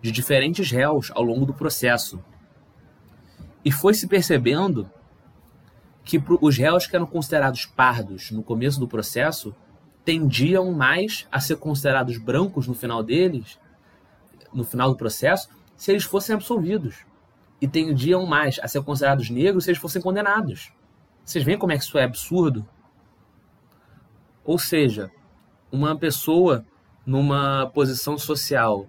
de 0.00 0.12
diferentes 0.12 0.70
réus 0.70 1.10
ao 1.14 1.22
longo 1.22 1.46
do 1.46 1.54
processo. 1.54 2.22
E 3.64 3.72
foi 3.72 3.94
se 3.94 4.06
percebendo 4.06 4.88
que 6.04 6.22
os 6.40 6.56
réus 6.56 6.86
que 6.86 6.94
eram 6.94 7.06
considerados 7.06 7.66
pardos 7.66 8.30
no 8.30 8.42
começo 8.42 8.78
do 8.78 8.88
processo 8.88 9.54
tendiam 10.04 10.72
mais 10.72 11.26
a 11.30 11.40
ser 11.40 11.56
considerados 11.56 12.18
brancos 12.18 12.66
no 12.66 12.74
final 12.74 13.02
deles, 13.02 13.58
no 14.52 14.64
final 14.64 14.90
do 14.90 14.96
processo, 14.96 15.48
se 15.76 15.90
eles 15.90 16.04
fossem 16.04 16.34
absolvidos. 16.34 17.06
E 17.60 17.66
tendiam 17.66 18.24
mais 18.24 18.58
a 18.62 18.68
ser 18.68 18.82
considerados 18.82 19.30
negros 19.30 19.64
se 19.64 19.70
eles 19.70 19.80
fossem 19.80 20.00
condenados. 20.00 20.72
Vocês 21.24 21.44
veem 21.44 21.58
como 21.58 21.72
é 21.72 21.76
que 21.76 21.84
isso 21.84 21.98
é 21.98 22.04
absurdo? 22.04 22.66
Ou 24.44 24.58
seja, 24.58 25.10
uma 25.70 25.96
pessoa 25.96 26.64
numa 27.04 27.70
posição 27.74 28.16
social 28.16 28.86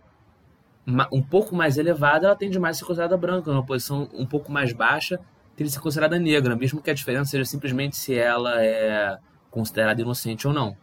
um 1.12 1.22
pouco 1.22 1.56
mais 1.56 1.78
elevada, 1.78 2.28
ela 2.28 2.36
tende 2.36 2.58
mais 2.58 2.78
a 2.78 2.80
ser 2.80 2.86
considerada 2.86 3.18
branca, 3.18 3.52
numa 3.52 3.66
posição 3.66 4.10
um 4.14 4.26
pouco 4.26 4.52
mais 4.52 4.74
baixa, 4.74 5.20
tende 5.56 5.70
a 5.70 5.74
ser 5.74 5.80
considerada 5.80 6.18
negra, 6.18 6.56
mesmo 6.56 6.82
que 6.82 6.90
a 6.90 6.94
diferença 6.94 7.32
seja 7.32 7.46
simplesmente 7.46 7.96
se 7.96 8.16
ela 8.16 8.64
é 8.64 9.18
considerada 9.52 10.02
inocente 10.02 10.48
ou 10.48 10.54
não. 10.54 10.76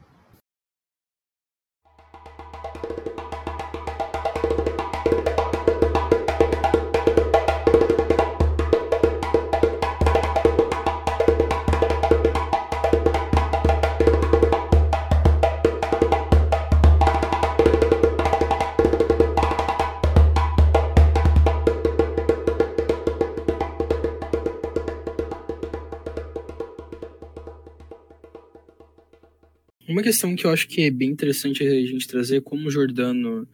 Questão 30.07 30.37
que 30.37 30.47
eu 30.47 30.53
acho 30.53 30.69
que 30.69 30.83
é 30.83 30.91
bem 30.91 31.11
interessante 31.11 31.67
a 31.67 31.85
gente 31.85 32.07
trazer, 32.07 32.41
como 32.41 32.69
o 32.69 32.71
Jordano 32.71 33.45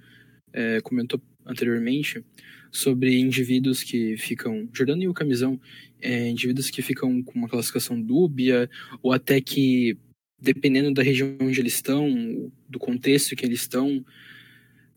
é, 0.53 0.83
comentou 0.83 1.19
anteriormente, 1.47 2.23
sobre 2.71 3.19
indivíduos 3.19 3.83
que 3.83 4.19
ficam. 4.19 4.69
Jordano 4.71 5.03
e 5.03 5.09
o 5.09 5.15
Camisão, 5.15 5.59
é, 5.99 6.29
indivíduos 6.29 6.69
que 6.69 6.83
ficam 6.83 7.23
com 7.23 7.39
uma 7.39 7.49
classificação 7.49 7.99
dúbia, 7.99 8.69
ou 9.03 9.15
até 9.15 9.41
que, 9.41 9.97
dependendo 10.39 10.93
da 10.93 11.03
região 11.03 11.35
onde 11.41 11.59
eles 11.59 11.73
estão, 11.73 12.53
do 12.69 12.79
contexto 12.79 13.35
que 13.35 13.47
eles 13.47 13.63
estão, 13.63 14.05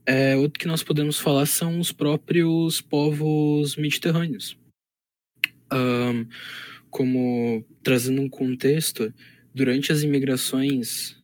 é, 0.06 0.36
outro 0.36 0.60
que 0.60 0.68
nós 0.68 0.84
podemos 0.84 1.18
falar 1.20 1.46
são 1.46 1.80
os 1.80 1.90
próprios 1.90 2.82
povos 2.82 3.78
mediterrâneos. 3.78 4.58
Um, 5.72 6.28
como 6.90 7.66
trazendo 7.82 8.22
um 8.22 8.28
contexto, 8.28 9.14
durante 9.54 9.94
as 9.94 10.04
imigrações 10.04 11.16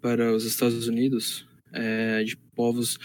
para 0.00 0.32
os 0.32 0.44
Estados 0.44 0.88
Unidos 0.88 1.46
é, 1.72 2.22
de 2.24 2.36
povos 2.54 2.98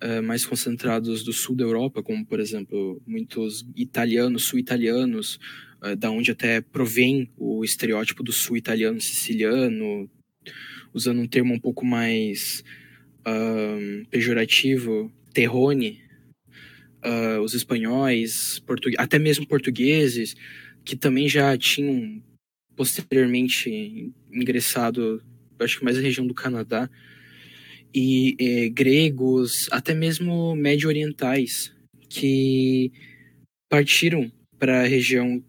é, 0.00 0.20
mais 0.20 0.44
concentrados 0.44 1.22
do 1.22 1.32
sul 1.32 1.54
da 1.54 1.64
Europa, 1.64 2.02
como 2.02 2.24
por 2.24 2.40
exemplo 2.40 3.00
muitos 3.06 3.64
italianos, 3.76 4.44
sul-italianos, 4.44 5.38
é, 5.82 5.96
da 5.96 6.10
onde 6.10 6.30
até 6.30 6.60
provém 6.60 7.30
o 7.36 7.64
estereótipo 7.64 8.22
do 8.22 8.32
sul-italiano 8.32 9.00
siciliano, 9.00 10.10
usando 10.92 11.20
um 11.20 11.26
termo 11.26 11.54
um 11.54 11.60
pouco 11.60 11.84
mais 11.84 12.64
um, 13.26 14.04
pejorativo, 14.10 15.10
terrone, 15.32 16.00
uh, 17.04 17.40
os 17.40 17.54
espanhóis, 17.54 18.62
até 18.98 19.18
mesmo 19.18 19.46
portugueses, 19.46 20.34
que 20.84 20.96
também 20.96 21.28
já 21.28 21.56
tinham 21.56 22.22
posteriormente 22.76 24.12
ingressado 24.32 25.22
acho 25.62 25.78
que 25.78 25.84
mais 25.84 25.98
a 25.98 26.00
região 26.00 26.26
do 26.26 26.34
Canadá, 26.34 26.90
e 27.94 28.36
é, 28.38 28.68
gregos, 28.68 29.68
até 29.70 29.94
mesmo 29.94 30.54
médio-orientais, 30.56 31.74
que 32.08 32.92
partiram 33.68 34.30
para 34.58 34.82
a 34.82 34.86
região, 34.86 35.42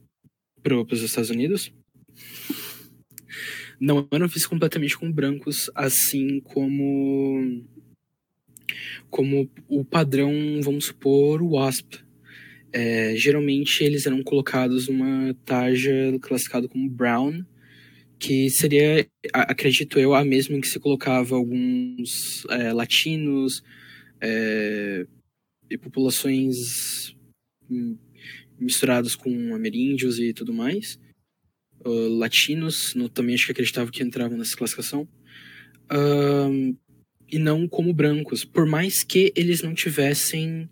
para 0.62 0.76
os 0.76 1.02
Estados 1.02 1.30
Unidos. 1.30 1.72
Não 3.80 4.08
eram 4.12 4.28
vistos 4.28 4.48
completamente 4.48 4.98
como 4.98 5.14
brancos, 5.14 5.70
assim 5.76 6.40
como 6.42 7.64
como 9.10 9.48
o 9.68 9.86
padrão, 9.86 10.32
vamos 10.62 10.86
supor, 10.86 11.42
o 11.42 11.52
WASP. 11.52 12.00
É, 12.72 13.16
geralmente 13.16 13.84
eles 13.84 14.08
eram 14.08 14.24
colocados 14.24 14.88
numa 14.88 15.36
tarja 15.46 15.94
classificada 16.20 16.68
como 16.68 16.90
brown, 16.90 17.44
que 18.20 18.50
seria, 18.50 19.08
acredito 19.34 20.00
eu, 20.00 20.14
a 20.14 20.24
mesma 20.24 20.56
em 20.56 20.62
que 20.62 20.68
se 20.68 20.80
colocava 20.80 21.36
alguns 21.36 22.46
é, 22.50 22.72
latinos 22.72 23.64
é, 24.22 25.06
e 25.70 25.78
populações 25.78 27.16
misturadas 28.60 29.16
com 29.16 29.54
ameríndios 29.54 30.20
e 30.20 30.34
tudo 30.34 30.54
mais. 30.54 31.00
Uh, 31.86 32.08
latinos, 32.18 32.96
no, 32.96 33.10
também 33.10 33.36
acho 33.36 33.46
que 33.46 33.52
acreditava 33.52 33.92
que 33.92 34.02
entravam 34.02 34.38
nessa 34.38 34.56
classificação. 34.56 35.08
E 37.30 37.40
não 37.40 37.68
como 37.68 37.94
brancos, 37.94 38.46
por 38.46 38.66
mais 38.66 39.04
que 39.04 39.34
eles 39.36 39.62
não 39.62 39.74
tivessem 39.74 40.70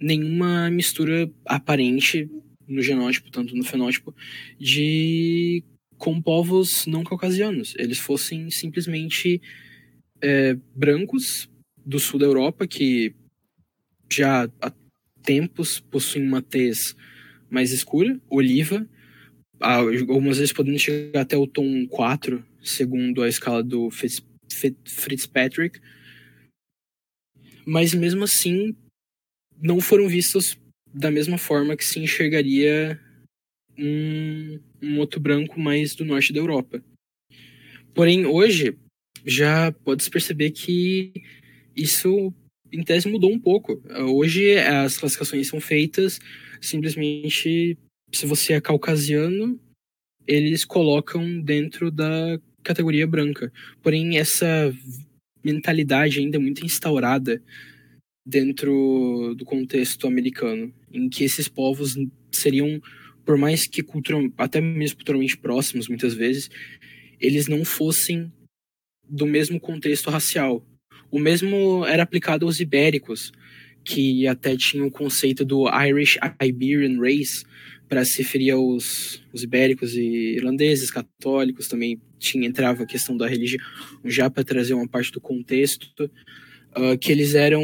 nenhuma 0.00 0.70
mistura 0.70 1.30
aparente 1.44 2.28
no 2.66 2.82
genótipo, 2.82 3.30
tanto 3.30 3.54
no 3.54 3.64
fenótipo, 3.64 4.14
de 4.58 5.62
com 6.04 6.20
povos 6.20 6.84
não 6.84 7.02
caucasianos. 7.02 7.74
Eles 7.78 7.98
fossem 7.98 8.50
simplesmente 8.50 9.40
é, 10.20 10.52
brancos 10.76 11.48
do 11.84 11.98
sul 11.98 12.20
da 12.20 12.26
Europa, 12.26 12.66
que 12.66 13.14
já 14.12 14.46
há 14.60 14.70
tempos 15.22 15.80
possuem 15.80 16.26
uma 16.26 16.42
tez 16.42 16.94
mais 17.48 17.72
escura, 17.72 18.20
oliva, 18.28 18.86
algumas 19.58 20.36
vezes 20.36 20.52
podendo 20.52 20.78
chegar 20.78 21.22
até 21.22 21.38
o 21.38 21.46
tom 21.46 21.86
4, 21.86 22.44
segundo 22.62 23.22
a 23.22 23.28
escala 23.28 23.62
do 23.62 23.88
Fitzpatrick. 23.90 25.80
Mas 27.64 27.94
mesmo 27.94 28.24
assim, 28.24 28.76
não 29.58 29.80
foram 29.80 30.06
vistos 30.06 30.58
da 30.92 31.10
mesma 31.10 31.38
forma 31.38 31.74
que 31.78 31.84
se 31.84 31.98
enxergaria 31.98 33.00
um, 33.78 34.60
um 34.82 34.98
outro 34.98 35.20
branco 35.20 35.58
mais 35.58 35.94
do 35.94 36.04
norte 36.04 36.32
da 36.32 36.40
Europa. 36.40 36.82
Porém, 37.94 38.26
hoje, 38.26 38.76
já 39.24 39.72
pode-se 39.72 40.10
perceber 40.10 40.50
que 40.50 41.12
isso, 41.76 42.32
em 42.72 42.82
tese, 42.82 43.08
mudou 43.08 43.32
um 43.32 43.38
pouco. 43.38 43.80
Hoje, 44.12 44.56
as 44.58 44.96
classificações 44.96 45.48
são 45.48 45.60
feitas 45.60 46.18
simplesmente 46.60 47.78
se 48.12 48.26
você 48.26 48.54
é 48.54 48.60
caucasiano, 48.60 49.58
eles 50.26 50.64
colocam 50.64 51.40
dentro 51.40 51.90
da 51.90 52.40
categoria 52.62 53.06
branca. 53.06 53.52
Porém, 53.82 54.18
essa 54.18 54.74
mentalidade 55.44 56.18
ainda 56.18 56.36
é 56.36 56.40
muito 56.40 56.64
instaurada 56.64 57.42
dentro 58.26 59.34
do 59.36 59.44
contexto 59.44 60.06
americano, 60.06 60.72
em 60.90 61.08
que 61.08 61.24
esses 61.24 61.46
povos 61.46 61.96
seriam 62.32 62.80
por 63.24 63.36
mais 63.36 63.66
que 63.66 63.82
cultural, 63.82 64.22
até 64.36 64.60
mesmo 64.60 64.96
culturalmente 64.96 65.36
próximos, 65.36 65.88
muitas 65.88 66.14
vezes, 66.14 66.50
eles 67.20 67.46
não 67.46 67.64
fossem 67.64 68.32
do 69.08 69.26
mesmo 69.26 69.60
contexto 69.60 70.10
racial. 70.10 70.64
O 71.10 71.18
mesmo 71.18 71.84
era 71.86 72.02
aplicado 72.02 72.46
aos 72.46 72.60
ibéricos, 72.60 73.32
que 73.84 74.26
até 74.26 74.56
tinham 74.56 74.86
o 74.86 74.90
conceito 74.90 75.44
do 75.44 75.68
Irish 75.68 76.18
Iberian 76.42 76.98
Race 76.98 77.44
para 77.88 78.04
se 78.04 78.18
referir 78.18 78.50
aos, 78.50 79.22
aos 79.32 79.42
ibéricos 79.42 79.94
e 79.94 80.36
irlandeses, 80.36 80.90
católicos, 80.90 81.68
também 81.68 82.00
tinha 82.18 82.46
entrava 82.46 82.82
a 82.82 82.86
questão 82.86 83.16
da 83.16 83.28
religião 83.28 83.60
já 84.04 84.30
para 84.30 84.42
trazer 84.42 84.74
uma 84.74 84.88
parte 84.88 85.12
do 85.12 85.20
contexto. 85.20 85.86
uh, 86.76 86.98
que 86.98 87.12
eles 87.12 87.34
eram. 87.34 87.62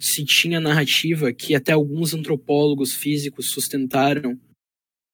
Se 0.00 0.24
tinha 0.24 0.60
narrativa 0.60 1.32
que 1.32 1.54
até 1.54 1.72
alguns 1.72 2.14
antropólogos 2.14 2.94
físicos 2.94 3.50
sustentaram, 3.50 4.38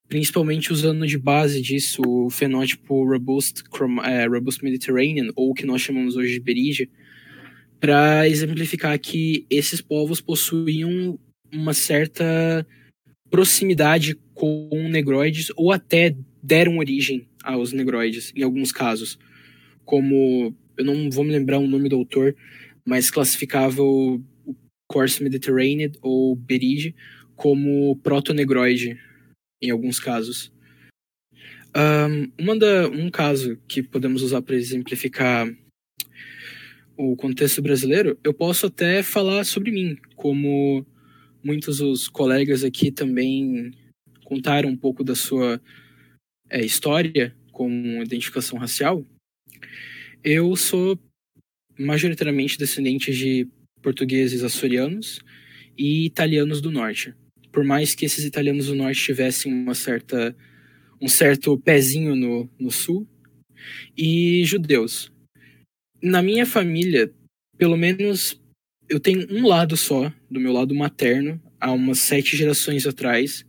principalmente 0.08 0.72
usando 0.72 1.06
de 1.06 1.18
base 1.18 1.60
disso 1.60 2.02
o 2.06 2.30
fenótipo 2.30 3.04
Robust, 3.04 3.62
é, 4.04 4.26
Robust 4.26 4.64
Mediterranean, 4.64 5.30
ou 5.36 5.50
o 5.50 5.54
que 5.54 5.66
nós 5.66 5.82
chamamos 5.82 6.16
hoje 6.16 6.34
de 6.34 6.40
Berígia, 6.40 6.88
para 7.78 8.28
exemplificar 8.28 8.98
que 8.98 9.46
esses 9.50 9.80
povos 9.80 10.20
possuíam 10.20 11.18
uma 11.52 11.74
certa 11.74 12.66
proximidade 13.30 14.16
com 14.34 14.68
negroides 14.90 15.48
ou 15.56 15.70
até 15.70 16.16
deram 16.42 16.78
origem 16.78 17.28
aos 17.44 17.72
negroides 17.72 18.32
em 18.34 18.42
alguns 18.42 18.72
casos, 18.72 19.18
como 19.84 20.54
eu 20.76 20.84
não 20.84 21.10
vou 21.10 21.24
me 21.24 21.32
lembrar 21.32 21.58
o 21.58 21.66
nome 21.66 21.88
do 21.88 21.96
autor, 21.96 22.34
mas 22.84 23.10
classificava 23.10 23.82
o, 23.82 24.22
Corse 24.88 25.22
Mediterranean 25.22 25.92
ou 26.00 26.34
Berige 26.34 26.94
como 27.36 27.94
proto-negroide 27.96 28.98
em 29.60 29.70
alguns 29.70 29.98
casos. 29.98 30.52
Um, 31.76 32.58
da, 32.58 32.88
um 32.88 33.10
caso 33.10 33.56
que 33.68 33.82
podemos 33.82 34.22
usar 34.22 34.42
para 34.42 34.56
exemplificar 34.56 35.48
o 36.96 37.14
contexto 37.14 37.62
brasileiro, 37.62 38.18
eu 38.24 38.34
posso 38.34 38.66
até 38.66 39.02
falar 39.02 39.44
sobre 39.44 39.70
mim, 39.70 39.96
como 40.16 40.84
muitos 41.44 41.78
dos 41.78 42.08
colegas 42.08 42.64
aqui 42.64 42.90
também 42.90 43.70
contaram 44.24 44.68
um 44.68 44.76
pouco 44.76 45.04
da 45.04 45.14
sua 45.14 45.60
é, 46.50 46.60
história 46.64 47.34
com 47.52 47.70
identificação 48.02 48.58
racial. 48.58 49.06
Eu 50.24 50.54
sou 50.56 50.98
majoritariamente 51.78 52.58
descendente 52.58 53.12
de 53.12 53.46
portugueses 53.80 54.42
açorianos 54.42 55.20
e 55.76 56.04
italianos 56.04 56.60
do 56.60 56.70
norte. 56.70 57.14
Por 57.58 57.64
mais 57.64 57.92
que 57.92 58.06
esses 58.06 58.24
italianos 58.24 58.66
do 58.66 58.76
norte 58.76 59.02
tivessem 59.02 59.52
uma 59.52 59.74
certa 59.74 60.32
um 61.00 61.08
certo 61.08 61.58
pezinho 61.58 62.14
no, 62.14 62.48
no 62.56 62.70
sul 62.70 63.04
e 63.96 64.44
judeus. 64.44 65.10
Na 66.00 66.22
minha 66.22 66.46
família, 66.46 67.12
pelo 67.56 67.76
menos 67.76 68.40
eu 68.88 69.00
tenho 69.00 69.26
um 69.28 69.44
lado 69.44 69.76
só, 69.76 70.12
do 70.30 70.38
meu 70.38 70.52
lado 70.52 70.72
materno, 70.72 71.42
há 71.60 71.72
umas 71.72 71.98
sete 71.98 72.36
gerações 72.36 72.86
atrás, 72.86 73.44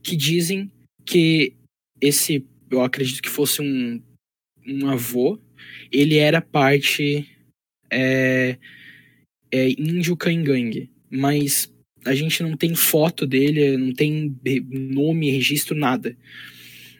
que 0.00 0.14
dizem 0.14 0.70
que 1.04 1.56
esse, 2.00 2.46
eu 2.70 2.80
acredito 2.82 3.20
que 3.20 3.28
fosse 3.28 3.60
um, 3.60 4.00
um 4.64 4.88
avô, 4.88 5.40
ele 5.90 6.18
era 6.18 6.40
parte 6.40 7.28
é, 7.90 8.56
é, 9.50 9.70
índio 9.70 10.16
cangangue, 10.16 10.88
mas 11.10 11.68
a 12.04 12.14
gente 12.14 12.42
não 12.42 12.56
tem 12.56 12.74
foto 12.74 13.26
dele, 13.26 13.76
não 13.76 13.92
tem 13.92 14.36
nome, 14.70 15.30
registro, 15.30 15.76
nada. 15.76 16.16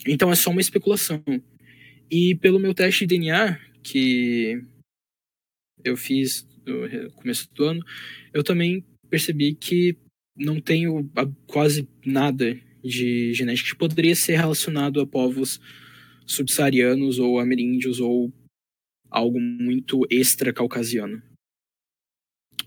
Então 0.07 0.31
é 0.31 0.35
só 0.35 0.51
uma 0.51 0.61
especulação. 0.61 1.23
E 2.11 2.35
pelo 2.37 2.59
meu 2.59 2.75
teste 2.75 3.07
de 3.07 3.19
DNA, 3.19 3.59
que 3.83 4.63
eu 5.85 5.97
fiz 5.97 6.47
no 6.67 7.11
começo 7.13 7.49
do 7.55 7.65
ano, 7.65 7.85
eu 8.33 8.43
também 8.43 8.85
percebi 9.09 9.55
que 9.55 9.97
não 10.37 10.61
tenho 10.61 11.11
quase 11.47 11.89
nada 12.05 12.59
de 12.83 13.35
genética 13.35 13.71
que 13.71 13.77
poderia 13.77 14.15
ser 14.15 14.37
relacionado 14.37 15.01
a 15.01 15.07
povos 15.07 15.61
subsaarianos 16.27 17.19
ou 17.19 17.39
ameríndios 17.39 18.01
ou 18.01 18.33
algo 19.11 19.41
muito 19.41 20.07
extra-caucasiano. 20.09 21.23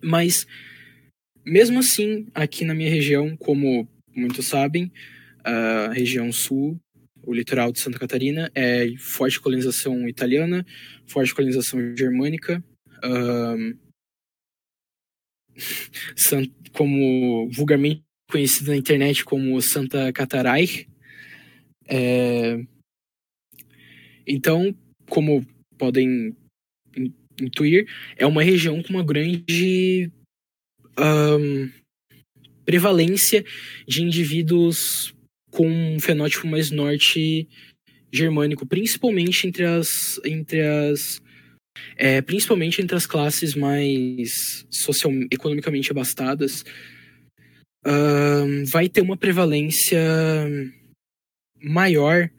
Mas, 0.01 0.45
mesmo 1.45 1.79
assim, 1.79 2.27
aqui 2.33 2.65
na 2.65 2.73
minha 2.73 2.89
região, 2.89 3.35
como 3.37 3.87
muitos 4.15 4.47
sabem, 4.47 4.91
a 5.43 5.91
região 5.91 6.31
sul, 6.31 6.79
o 7.25 7.33
litoral 7.33 7.71
de 7.71 7.79
Santa 7.79 7.99
Catarina, 7.99 8.51
é 8.53 8.87
forte 8.97 9.39
colonização 9.39 10.07
italiana, 10.07 10.65
forte 11.05 11.33
colonização 11.33 11.95
germânica, 11.95 12.63
um, 13.03 13.77
como 16.73 17.49
vulgarmente 17.51 18.03
conhecido 18.29 18.71
na 18.71 18.77
internet 18.77 19.23
como 19.23 19.61
Santa 19.61 20.11
Catarina. 20.11 20.87
É, 21.87 22.59
então, 24.25 24.75
como 25.09 25.45
podem 25.77 26.35
intuir, 27.41 27.87
é 28.15 28.25
uma 28.25 28.41
região 28.41 28.81
com 28.81 28.89
uma 28.89 29.03
grande 29.03 30.11
um, 30.99 31.69
prevalência 32.65 33.43
de 33.87 34.01
indivíduos 34.03 35.13
com 35.51 35.67
um 35.67 35.99
fenótipo 35.99 36.47
mais 36.47 36.71
norte 36.71 37.47
germânico, 38.11 38.65
principalmente 38.65 39.47
entre 39.47 39.65
as, 39.65 40.19
entre 40.23 40.61
as 40.61 41.21
é, 41.97 42.21
principalmente 42.21 42.81
entre 42.81 42.95
as 42.95 43.05
classes 43.05 43.55
mais 43.55 44.65
social, 44.69 45.11
economicamente 45.31 45.91
abastadas, 45.91 46.63
uh, 47.85 48.65
vai 48.67 48.87
ter 48.87 49.01
uma 49.01 49.17
prevalência 49.17 49.99
maior 51.61 52.29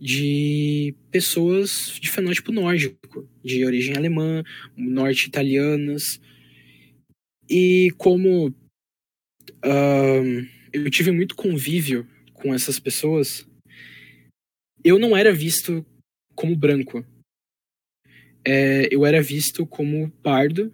de 0.00 0.94
pessoas 1.10 1.98
de 2.00 2.10
fenótipo 2.10 2.50
nórdico, 2.50 3.28
de 3.44 3.64
origem 3.64 3.96
alemã, 3.96 4.42
norte-italianas. 4.76 6.20
E 7.50 7.90
como 7.98 8.48
uh, 8.48 8.54
eu 10.72 10.90
tive 10.90 11.10
muito 11.10 11.34
convívio 11.34 12.06
com 12.32 12.54
essas 12.54 12.78
pessoas, 12.78 13.46
eu 14.84 14.98
não 14.98 15.16
era 15.16 15.32
visto 15.32 15.84
como 16.34 16.56
branco 16.56 17.04
é, 18.46 18.88
eu 18.90 19.04
era 19.04 19.22
visto 19.22 19.66
como 19.66 20.10
pardo 20.22 20.72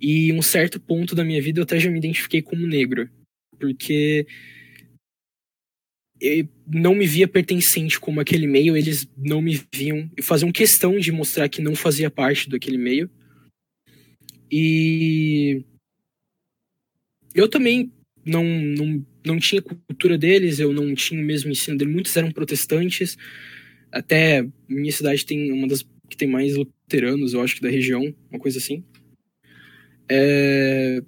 e 0.00 0.32
um 0.32 0.42
certo 0.42 0.78
ponto 0.80 1.14
da 1.14 1.24
minha 1.24 1.42
vida 1.42 1.60
eu 1.60 1.64
até 1.64 1.78
já 1.78 1.90
me 1.90 1.98
identifiquei 1.98 2.40
como 2.40 2.66
negro, 2.66 3.10
porque 3.58 4.26
eu 6.20 6.48
não 6.66 6.94
me 6.94 7.06
via 7.06 7.26
pertencente 7.26 7.98
como 7.98 8.20
aquele 8.20 8.46
meio, 8.46 8.76
eles 8.76 9.08
não 9.16 9.42
me 9.42 9.60
viam 9.74 10.10
e 10.16 10.22
faziam 10.22 10.52
questão 10.52 10.98
de 10.98 11.10
mostrar 11.10 11.48
que 11.48 11.60
não 11.60 11.74
fazia 11.74 12.10
parte 12.10 12.48
daquele 12.48 12.78
meio. 12.78 13.10
E 14.50 15.64
eu 17.36 17.48
também 17.48 17.92
não, 18.24 18.42
não, 18.42 19.06
não 19.24 19.38
tinha 19.38 19.62
cultura 19.62 20.16
deles, 20.16 20.58
eu 20.58 20.72
não 20.72 20.94
tinha 20.94 21.20
o 21.20 21.24
mesmo 21.24 21.50
ensino 21.50 21.76
deles, 21.76 21.92
muitos 21.92 22.16
eram 22.16 22.32
protestantes. 22.32 23.16
Até 23.92 24.46
minha 24.68 24.90
cidade 24.90 25.24
tem 25.24 25.52
uma 25.52 25.68
das 25.68 25.86
que 26.08 26.16
tem 26.16 26.28
mais 26.28 26.56
luteranos, 26.56 27.34
eu 27.34 27.42
acho 27.42 27.56
que 27.56 27.62
da 27.62 27.68
região, 27.68 28.14
uma 28.30 28.38
coisa 28.38 28.58
assim. 28.58 28.82
É... 30.08 31.02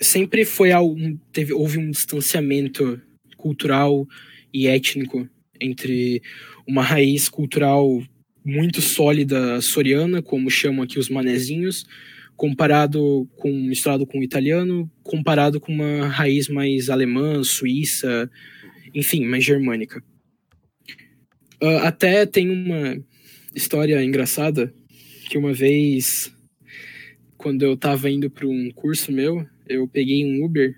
Sempre 0.00 0.44
foi 0.44 0.72
algo, 0.72 1.18
teve, 1.32 1.52
houve 1.52 1.78
um 1.78 1.90
distanciamento 1.90 3.00
cultural 3.36 4.06
e 4.52 4.66
étnico 4.66 5.28
entre 5.60 6.22
uma 6.66 6.82
raiz 6.82 7.28
cultural 7.28 8.02
muito 8.44 8.80
sólida 8.80 9.60
soriana, 9.60 10.22
como 10.22 10.50
chamam 10.50 10.82
aqui 10.82 10.98
os 10.98 11.08
manezinhos, 11.08 11.86
comparado 12.36 13.28
com 13.36 13.50
misturado 13.50 14.06
com 14.06 14.18
o 14.18 14.22
italiano, 14.22 14.90
comparado 15.02 15.60
com 15.60 15.72
uma 15.72 16.06
raiz 16.06 16.48
mais 16.48 16.90
alemã, 16.90 17.42
suíça, 17.42 18.30
enfim, 18.94 19.24
mais 19.24 19.44
germânica. 19.44 20.02
Uh, 21.62 21.78
até 21.82 22.26
tem 22.26 22.50
uma 22.50 23.02
história 23.54 24.02
engraçada 24.04 24.72
que 25.28 25.38
uma 25.38 25.52
vez, 25.52 26.32
quando 27.38 27.62
eu 27.62 27.76
tava 27.76 28.10
indo 28.10 28.30
para 28.30 28.46
um 28.46 28.70
curso 28.74 29.10
meu, 29.10 29.46
eu 29.66 29.88
peguei 29.88 30.24
um 30.24 30.44
Uber 30.44 30.74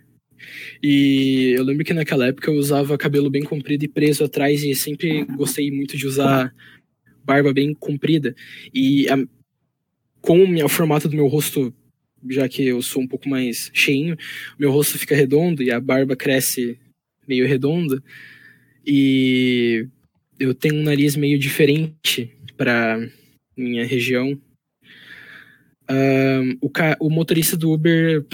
e 0.83 1.55
eu 1.57 1.65
lembro 1.65 1.85
que 1.85 1.93
naquela 1.93 2.29
época 2.29 2.51
eu 2.51 2.55
usava 2.55 2.97
cabelo 2.97 3.29
bem 3.29 3.43
comprido 3.43 3.85
e 3.85 3.89
preso 3.89 4.25
atrás 4.25 4.63
e 4.63 4.75
sempre 4.75 5.25
gostei 5.25 5.71
muito 5.71 5.97
de 5.97 6.07
usar 6.07 6.55
barba 7.25 7.53
bem 7.53 7.75
comprida. 7.75 8.35
E 8.73 9.09
a, 9.11 9.19
com 10.21 10.45
o 10.65 10.69
formato 10.69 11.09
do 11.09 11.17
meu 11.17 11.27
rosto, 11.27 11.73
já 12.29 12.49
que 12.49 12.67
eu 12.67 12.83
sou 12.83 13.03
um 13.03 13.07
pouco 13.07 13.29
mais 13.29 13.71
cheinho, 13.73 14.17
meu 14.59 14.71
rosto 14.71 14.99
fica 14.99 15.15
redondo 15.15 15.63
e 15.63 15.71
a 15.71 15.81
barba 15.81 16.17
cresce 16.17 16.79
meio 17.27 17.47
redonda. 17.47 18.03
E 18.87 19.87
eu 20.39 20.55
tenho 20.55 20.77
um 20.77 20.83
nariz 20.83 21.17
meio 21.17 21.39
diferente 21.39 22.35
para 22.57 22.99
minha 23.57 23.85
região. 23.85 24.39
Um, 25.91 26.59
o, 26.61 26.71
o 27.01 27.11
motorista 27.11 27.57
do 27.57 27.73
Uber, 27.73 28.25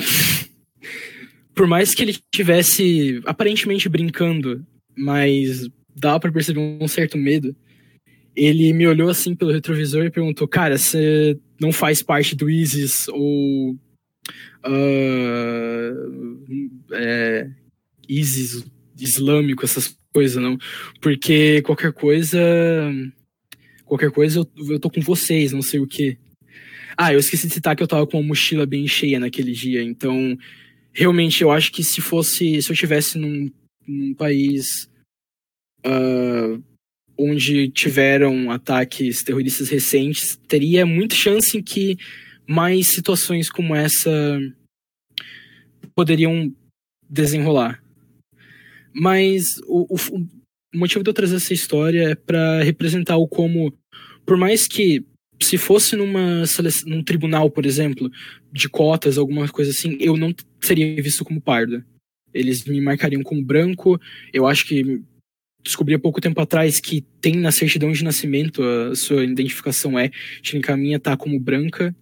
por 1.54 1.66
mais 1.66 1.94
que 1.94 2.02
ele 2.02 2.16
tivesse 2.34 3.22
aparentemente 3.24 3.88
brincando, 3.88 4.64
mas 4.96 5.68
dava 5.94 6.20
para 6.20 6.32
perceber 6.32 6.60
um 6.60 6.88
certo 6.88 7.16
medo, 7.16 7.54
ele 8.34 8.72
me 8.72 8.86
olhou 8.86 9.08
assim 9.08 9.34
pelo 9.34 9.52
retrovisor 9.52 10.04
e 10.04 10.10
perguntou: 10.10 10.48
Cara, 10.48 10.76
você 10.76 11.38
não 11.60 11.72
faz 11.72 12.02
parte 12.02 12.34
do 12.34 12.50
ISIS 12.50 13.08
ou 13.08 13.76
uh, 14.66 15.78
é, 16.92 17.50
ISIS 18.08 18.64
islâmico, 18.98 19.64
essas 19.64 19.96
coisas, 20.12 20.42
não. 20.42 20.58
Porque 21.00 21.62
qualquer 21.62 21.92
coisa. 21.92 22.40
Qualquer 23.84 24.10
coisa 24.10 24.38
eu, 24.38 24.48
eu 24.70 24.80
tô 24.80 24.88
com 24.90 25.00
vocês, 25.00 25.52
não 25.52 25.62
sei 25.62 25.78
o 25.78 25.86
que. 25.86 26.16
Ah, 26.96 27.12
eu 27.12 27.18
esqueci 27.18 27.48
de 27.48 27.54
citar 27.54 27.76
que 27.76 27.82
eu 27.82 27.88
tava 27.88 28.06
com 28.06 28.18
uma 28.18 28.28
mochila 28.28 28.64
bem 28.64 28.86
cheia 28.86 29.18
naquele 29.18 29.52
dia, 29.52 29.82
então 29.82 30.38
realmente 30.92 31.42
eu 31.42 31.50
acho 31.50 31.72
que 31.72 31.82
se 31.82 32.00
fosse. 32.00 32.62
Se 32.62 32.72
eu 32.72 32.76
tivesse 32.76 33.18
num, 33.18 33.50
num 33.86 34.14
país 34.14 34.88
uh, 35.84 36.62
onde 37.18 37.68
tiveram 37.70 38.50
ataques 38.50 39.22
terroristas 39.22 39.68
recentes, 39.68 40.38
teria 40.48 40.84
muita 40.84 41.14
chance 41.14 41.56
em 41.56 41.62
que 41.62 41.96
mais 42.48 42.88
situações 42.88 43.48
como 43.48 43.74
essa 43.74 44.38
poderiam 45.94 46.52
desenrolar. 47.08 47.82
Mas 48.92 49.58
o, 49.66 49.94
o, 49.94 49.96
o 50.74 50.78
motivo 50.78 51.02
de 51.02 51.10
eu 51.10 51.14
trazer 51.14 51.36
essa 51.36 51.54
história 51.54 52.10
é 52.10 52.14
para 52.14 52.62
representar 52.62 53.16
o 53.16 53.28
como, 53.28 53.72
por 54.26 54.36
mais 54.36 54.66
que 54.66 55.04
se 55.42 55.58
fosse 55.58 55.96
numa 55.96 56.44
num 56.86 57.02
tribunal, 57.02 57.50
por 57.50 57.66
exemplo, 57.66 58.10
de 58.52 58.68
cotas, 58.68 59.18
alguma 59.18 59.48
coisa 59.48 59.70
assim, 59.70 59.96
eu 60.00 60.16
não 60.16 60.34
seria 60.60 61.00
visto 61.02 61.24
como 61.24 61.40
pardo. 61.40 61.84
Eles 62.32 62.64
me 62.64 62.80
marcariam 62.80 63.22
como 63.22 63.44
branco. 63.44 64.00
Eu 64.32 64.46
acho 64.46 64.66
que 64.66 65.02
descobri 65.64 65.94
há 65.94 65.98
pouco 65.98 66.20
tempo 66.20 66.40
atrás 66.40 66.78
que 66.78 67.00
tem 67.20 67.36
na 67.36 67.50
certidão 67.50 67.90
de 67.90 68.04
nascimento 68.04 68.62
a 68.62 68.94
sua 68.94 69.24
identificação 69.24 69.98
é 69.98 70.10
minha 70.76 71.00
tá 71.00 71.16
como 71.16 71.40
branca. 71.40 71.96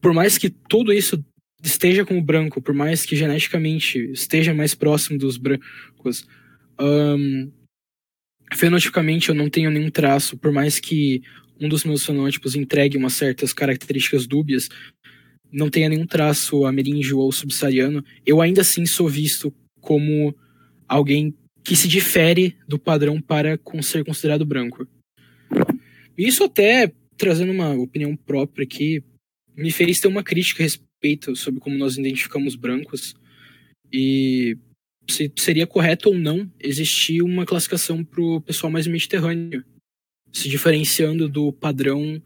Por 0.00 0.14
mais 0.14 0.38
que 0.38 0.48
tudo 0.48 0.92
isso 0.92 1.22
esteja 1.62 2.04
como 2.06 2.22
branco, 2.22 2.62
por 2.62 2.72
mais 2.72 3.04
que 3.04 3.16
geneticamente 3.16 3.98
esteja 4.12 4.54
mais 4.54 4.74
próximo 4.74 5.18
dos 5.18 5.36
brancos, 5.36 6.26
um, 6.80 7.50
fenotipicamente 8.54 9.28
eu 9.28 9.34
não 9.34 9.50
tenho 9.50 9.70
nenhum 9.70 9.90
traço, 9.90 10.38
por 10.38 10.52
mais 10.52 10.78
que 10.78 11.20
um 11.60 11.68
dos 11.68 11.82
meus 11.82 12.06
fenótipos 12.06 12.54
entregue 12.54 12.96
umas 12.96 13.14
certas 13.14 13.52
características 13.52 14.28
dúbias, 14.28 14.68
não 15.50 15.68
tenha 15.68 15.88
nenhum 15.88 16.06
traço 16.06 16.64
ameríndio 16.64 17.18
ou 17.18 17.32
subsaariano, 17.32 18.04
eu 18.24 18.40
ainda 18.40 18.60
assim 18.60 18.86
sou 18.86 19.08
visto 19.08 19.52
como 19.80 20.32
alguém 20.86 21.34
que 21.68 21.76
se 21.76 21.86
difere 21.86 22.56
do 22.66 22.78
padrão 22.78 23.20
para 23.20 23.60
ser 23.82 24.02
considerado 24.02 24.46
branco. 24.46 24.88
Isso 26.16 26.44
até, 26.44 26.90
trazendo 27.14 27.52
uma 27.52 27.74
opinião 27.74 28.16
própria 28.16 28.64
aqui, 28.64 29.04
me 29.54 29.70
fez 29.70 30.00
ter 30.00 30.08
uma 30.08 30.22
crítica 30.22 30.62
a 30.62 30.64
respeito 30.64 31.36
sobre 31.36 31.60
como 31.60 31.76
nós 31.76 31.98
identificamos 31.98 32.56
brancos 32.56 33.14
e 33.92 34.56
se 35.10 35.30
seria 35.36 35.66
correto 35.66 36.08
ou 36.08 36.14
não 36.14 36.50
existir 36.58 37.20
uma 37.20 37.44
classificação 37.44 38.02
para 38.02 38.22
o 38.22 38.40
pessoal 38.40 38.72
mais 38.72 38.86
mediterrâneo, 38.86 39.62
se 40.32 40.48
diferenciando 40.48 41.28
do 41.28 41.52
padrão 41.52 42.22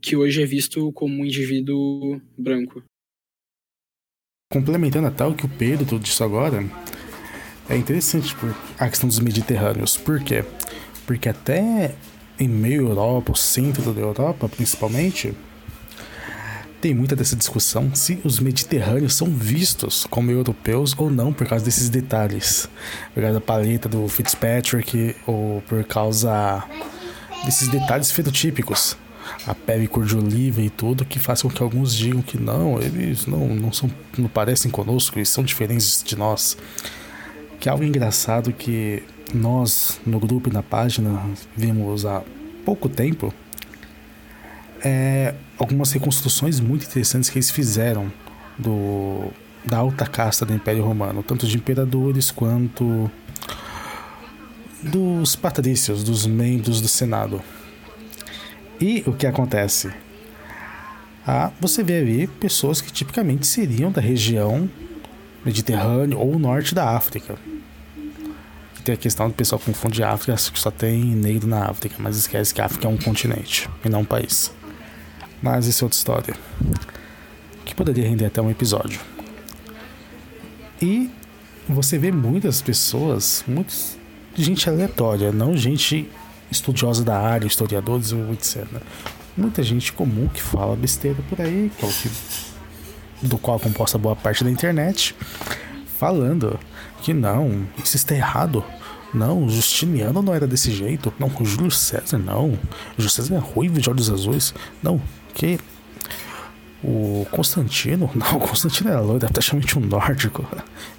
que 0.00 0.16
hoje 0.16 0.42
é 0.42 0.46
visto 0.46 0.90
como 0.92 1.20
um 1.20 1.26
indivíduo 1.26 2.18
branco. 2.36 2.82
Complementando 4.50 5.08
até 5.08 5.24
o 5.26 5.34
que 5.34 5.44
o 5.44 5.50
Pedro 5.50 5.98
disse 5.98 6.22
agora, 6.22 6.62
é 7.70 7.76
interessante 7.76 8.34
por 8.34 8.54
a 8.78 8.88
questão 8.88 9.08
dos 9.08 9.20
mediterrâneos. 9.20 9.96
Por 9.96 10.20
quê? 10.20 10.44
Porque 11.06 11.28
até 11.28 11.94
em 12.38 12.48
meio 12.48 12.88
Europa, 12.88 13.32
o 13.32 13.36
centro 13.36 13.92
da 13.92 14.00
Europa 14.00 14.48
principalmente, 14.48 15.32
tem 16.80 16.94
muita 16.94 17.14
dessa 17.14 17.36
discussão 17.36 17.94
se 17.94 18.18
os 18.24 18.40
mediterrâneos 18.40 19.14
são 19.14 19.28
vistos 19.28 20.06
como 20.10 20.30
europeus 20.30 20.94
ou 20.98 21.10
não 21.10 21.32
por 21.32 21.46
causa 21.46 21.64
desses 21.64 21.88
detalhes. 21.88 22.68
Por 23.14 23.20
causa 23.22 23.34
da 23.34 23.40
paleta 23.40 23.88
do 23.88 24.08
Fitzpatrick 24.08 25.14
ou 25.26 25.62
por 25.68 25.84
causa 25.84 26.64
desses 27.44 27.68
detalhes 27.68 28.10
fenotípicos. 28.10 28.96
A 29.46 29.54
pele 29.54 29.86
cor 29.86 30.04
de 30.04 30.16
oliva 30.16 30.60
e 30.60 30.68
tudo, 30.68 31.04
que 31.04 31.20
faz 31.20 31.42
com 31.42 31.48
que 31.48 31.62
alguns 31.62 31.94
digam 31.94 32.20
que 32.20 32.36
não, 32.36 32.80
eles 32.80 33.26
não, 33.26 33.46
não, 33.48 33.72
são, 33.72 33.88
não 34.18 34.28
parecem 34.28 34.70
conosco, 34.70 35.18
eles 35.18 35.28
são 35.28 35.44
diferentes 35.44 36.02
de 36.02 36.16
nós. 36.16 36.56
Que 37.60 37.68
é 37.68 37.72
algo 37.72 37.84
engraçado 37.84 38.52
que 38.52 39.02
nós, 39.32 40.00
no 40.04 40.18
grupo 40.18 40.48
e 40.48 40.52
na 40.52 40.62
página, 40.62 41.22
vimos 41.54 42.06
há 42.06 42.22
pouco 42.64 42.88
tempo 42.88 43.32
é, 44.82 45.34
algumas 45.58 45.92
reconstruções 45.92 46.58
muito 46.58 46.86
interessantes 46.86 47.28
que 47.28 47.36
eles 47.36 47.50
fizeram 47.50 48.10
do, 48.58 49.30
da 49.64 49.78
alta 49.78 50.06
casta 50.06 50.46
do 50.46 50.54
Império 50.54 50.82
Romano, 50.82 51.22
tanto 51.22 51.46
de 51.46 51.56
imperadores 51.56 52.30
quanto 52.30 53.10
dos 54.82 55.36
patrícios, 55.36 56.02
dos 56.02 56.26
membros 56.26 56.80
do 56.80 56.88
Senado. 56.88 57.42
E 58.80 59.04
o 59.06 59.12
que 59.12 59.26
acontece? 59.26 59.92
Ah, 61.26 61.50
você 61.60 61.82
vê 61.82 61.98
ali 61.98 62.26
pessoas 62.26 62.80
que 62.80 62.90
tipicamente 62.90 63.46
seriam 63.46 63.92
da 63.92 64.00
região 64.00 64.68
Mediterrânea 65.44 66.16
ou 66.16 66.38
norte 66.38 66.74
da 66.74 66.96
África. 66.96 67.36
Tem 68.84 68.94
a 68.94 68.98
questão 68.98 69.28
do 69.28 69.34
pessoal 69.34 69.60
confunde 69.60 70.02
África, 70.02 70.34
que 70.34 70.58
só 70.58 70.70
tem 70.70 71.04
negro 71.04 71.46
na 71.46 71.66
África, 71.66 71.96
mas 71.98 72.16
esquece 72.16 72.54
que 72.54 72.60
a 72.60 72.64
África 72.64 72.86
é 72.86 72.90
um 72.90 72.96
continente 72.96 73.68
e 73.84 73.88
não 73.88 74.00
um 74.00 74.04
país. 74.04 74.52
Mas 75.42 75.66
isso 75.66 75.84
é 75.84 75.86
outra 75.86 75.98
história. 75.98 76.34
Que 77.64 77.74
poderia 77.74 78.08
render 78.08 78.26
até 78.26 78.40
um 78.40 78.50
episódio. 78.50 79.00
E 80.80 81.10
você 81.68 81.98
vê 81.98 82.10
muitas 82.10 82.62
pessoas, 82.62 83.44
muitos 83.46 83.98
gente 84.34 84.68
aleatória, 84.68 85.30
não 85.30 85.56
gente 85.56 86.10
estudiosa 86.50 87.04
da 87.04 87.18
área, 87.18 87.46
historiadores 87.46 88.12
etc. 88.32 88.66
Muita 89.36 89.62
gente 89.62 89.92
comum 89.92 90.26
que 90.28 90.42
fala 90.42 90.74
besteira 90.74 91.18
por 91.28 91.40
aí, 91.40 91.70
é 91.82 91.86
que, 91.86 93.26
do 93.26 93.38
qual 93.38 93.58
é 93.58 93.60
composta 93.60 93.98
boa 93.98 94.16
parte 94.16 94.42
da 94.42 94.50
internet, 94.50 95.14
falando 95.98 96.58
que 97.02 97.12
não, 97.12 97.66
isso 97.82 97.96
está 97.96 98.14
errado. 98.14 98.64
Não, 99.12 99.48
Justiniano 99.48 100.22
não 100.22 100.34
era 100.34 100.46
desse 100.46 100.70
jeito. 100.70 101.12
Não, 101.18 101.28
Júlio 101.44 101.70
César 101.70 102.18
não. 102.18 102.58
Júlio 102.96 103.10
César 103.10 103.34
é 103.34 103.38
ruivo 103.38 103.80
de 103.80 103.90
olhos 103.90 104.08
azuis. 104.08 104.54
Não, 104.82 105.00
que 105.34 105.58
o 106.82 107.26
Constantino, 107.30 108.10
não, 108.14 108.36
o 108.36 108.40
Constantino 108.40 108.90
era 108.90 109.00
loiro, 109.00 109.24
era 109.24 109.32
praticamente 109.32 109.78
um 109.78 109.82
nórdico. 109.82 110.46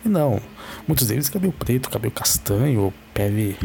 E 0.06 0.10
não, 0.10 0.42
muitos 0.88 1.08
deles 1.08 1.30
cabelo 1.30 1.54
preto, 1.54 1.90
cabelo 1.90 2.14
castanho, 2.14 2.94
pele 3.14 3.58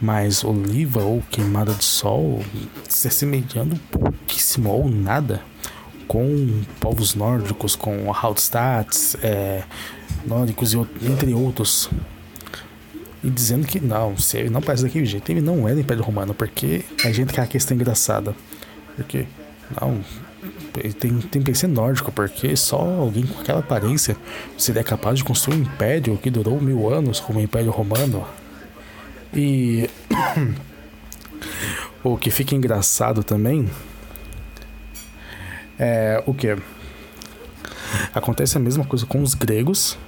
mais 0.00 0.44
oliva 0.44 1.00
ou 1.02 1.22
queimada 1.30 1.72
de 1.72 1.84
sol, 1.84 2.44
se 2.88 3.08
assemelhando 3.08 3.76
pouquíssimo 3.90 4.68
ou 4.68 4.88
nada 4.90 5.40
com 6.12 6.60
povos 6.78 7.14
nórdicos, 7.14 7.74
com 7.74 8.12
Haldstads, 8.12 9.16
é, 9.22 9.62
nórdicos 10.26 10.74
e 10.74 10.76
entre 11.06 11.32
outros. 11.32 11.88
E 13.24 13.30
dizendo 13.30 13.66
que 13.66 13.80
não, 13.80 14.14
se 14.18 14.36
ele 14.36 14.50
não 14.50 14.60
parece 14.60 14.82
daquele 14.82 15.06
jeito, 15.06 15.32
ele 15.32 15.40
não 15.40 15.66
é 15.66 15.72
do 15.72 15.80
Império 15.80 16.04
Romano, 16.04 16.34
porque 16.34 16.84
a 17.02 17.10
gente 17.10 17.32
quer 17.32 17.40
a 17.40 17.46
questão 17.46 17.74
engraçada. 17.74 18.36
Porque 18.94 19.24
não, 19.80 20.04
tem, 21.00 21.12
tem 21.18 21.42
que 21.42 21.54
ser 21.54 21.68
nórdico, 21.68 22.12
porque 22.12 22.54
só 22.56 22.76
alguém 22.76 23.24
com 23.24 23.40
aquela 23.40 23.60
aparência 23.60 24.14
seria 24.58 24.84
capaz 24.84 25.16
de 25.16 25.24
construir 25.24 25.56
um 25.56 25.62
império 25.62 26.18
que 26.18 26.28
durou 26.28 26.60
mil 26.60 26.92
anos, 26.92 27.20
como 27.20 27.38
o 27.38 27.42
Império 27.42 27.70
Romano. 27.70 28.26
E 29.32 29.88
o 32.04 32.18
que 32.18 32.30
fica 32.30 32.54
engraçado 32.54 33.24
também 33.24 33.66
é 35.82 36.22
o 36.26 36.32
que? 36.32 36.56
Acontece 38.14 38.56
a 38.56 38.60
mesma 38.60 38.84
coisa 38.84 39.04
com 39.04 39.20
os 39.20 39.34
gregos, 39.34 39.98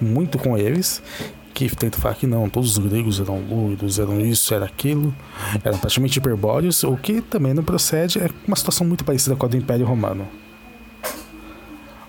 muito 0.00 0.38
com 0.38 0.56
eles, 0.56 1.02
que 1.52 1.68
tenta 1.74 1.98
falar 1.98 2.14
que 2.14 2.26
não, 2.26 2.48
todos 2.48 2.78
os 2.78 2.86
gregos 2.86 3.20
eram 3.20 3.40
loiros, 3.40 3.98
eram 3.98 4.20
isso, 4.20 4.54
era 4.54 4.64
aquilo, 4.64 5.14
eram 5.62 5.78
praticamente 5.78 6.18
hiperbóreos, 6.18 6.82
o 6.82 6.96
que 6.96 7.20
também 7.20 7.52
não 7.52 7.62
procede, 7.62 8.18
é 8.20 8.30
uma 8.46 8.56
situação 8.56 8.86
muito 8.86 9.04
parecida 9.04 9.36
com 9.36 9.44
a 9.44 9.48
do 9.48 9.56
Império 9.56 9.84
Romano. 9.84 10.26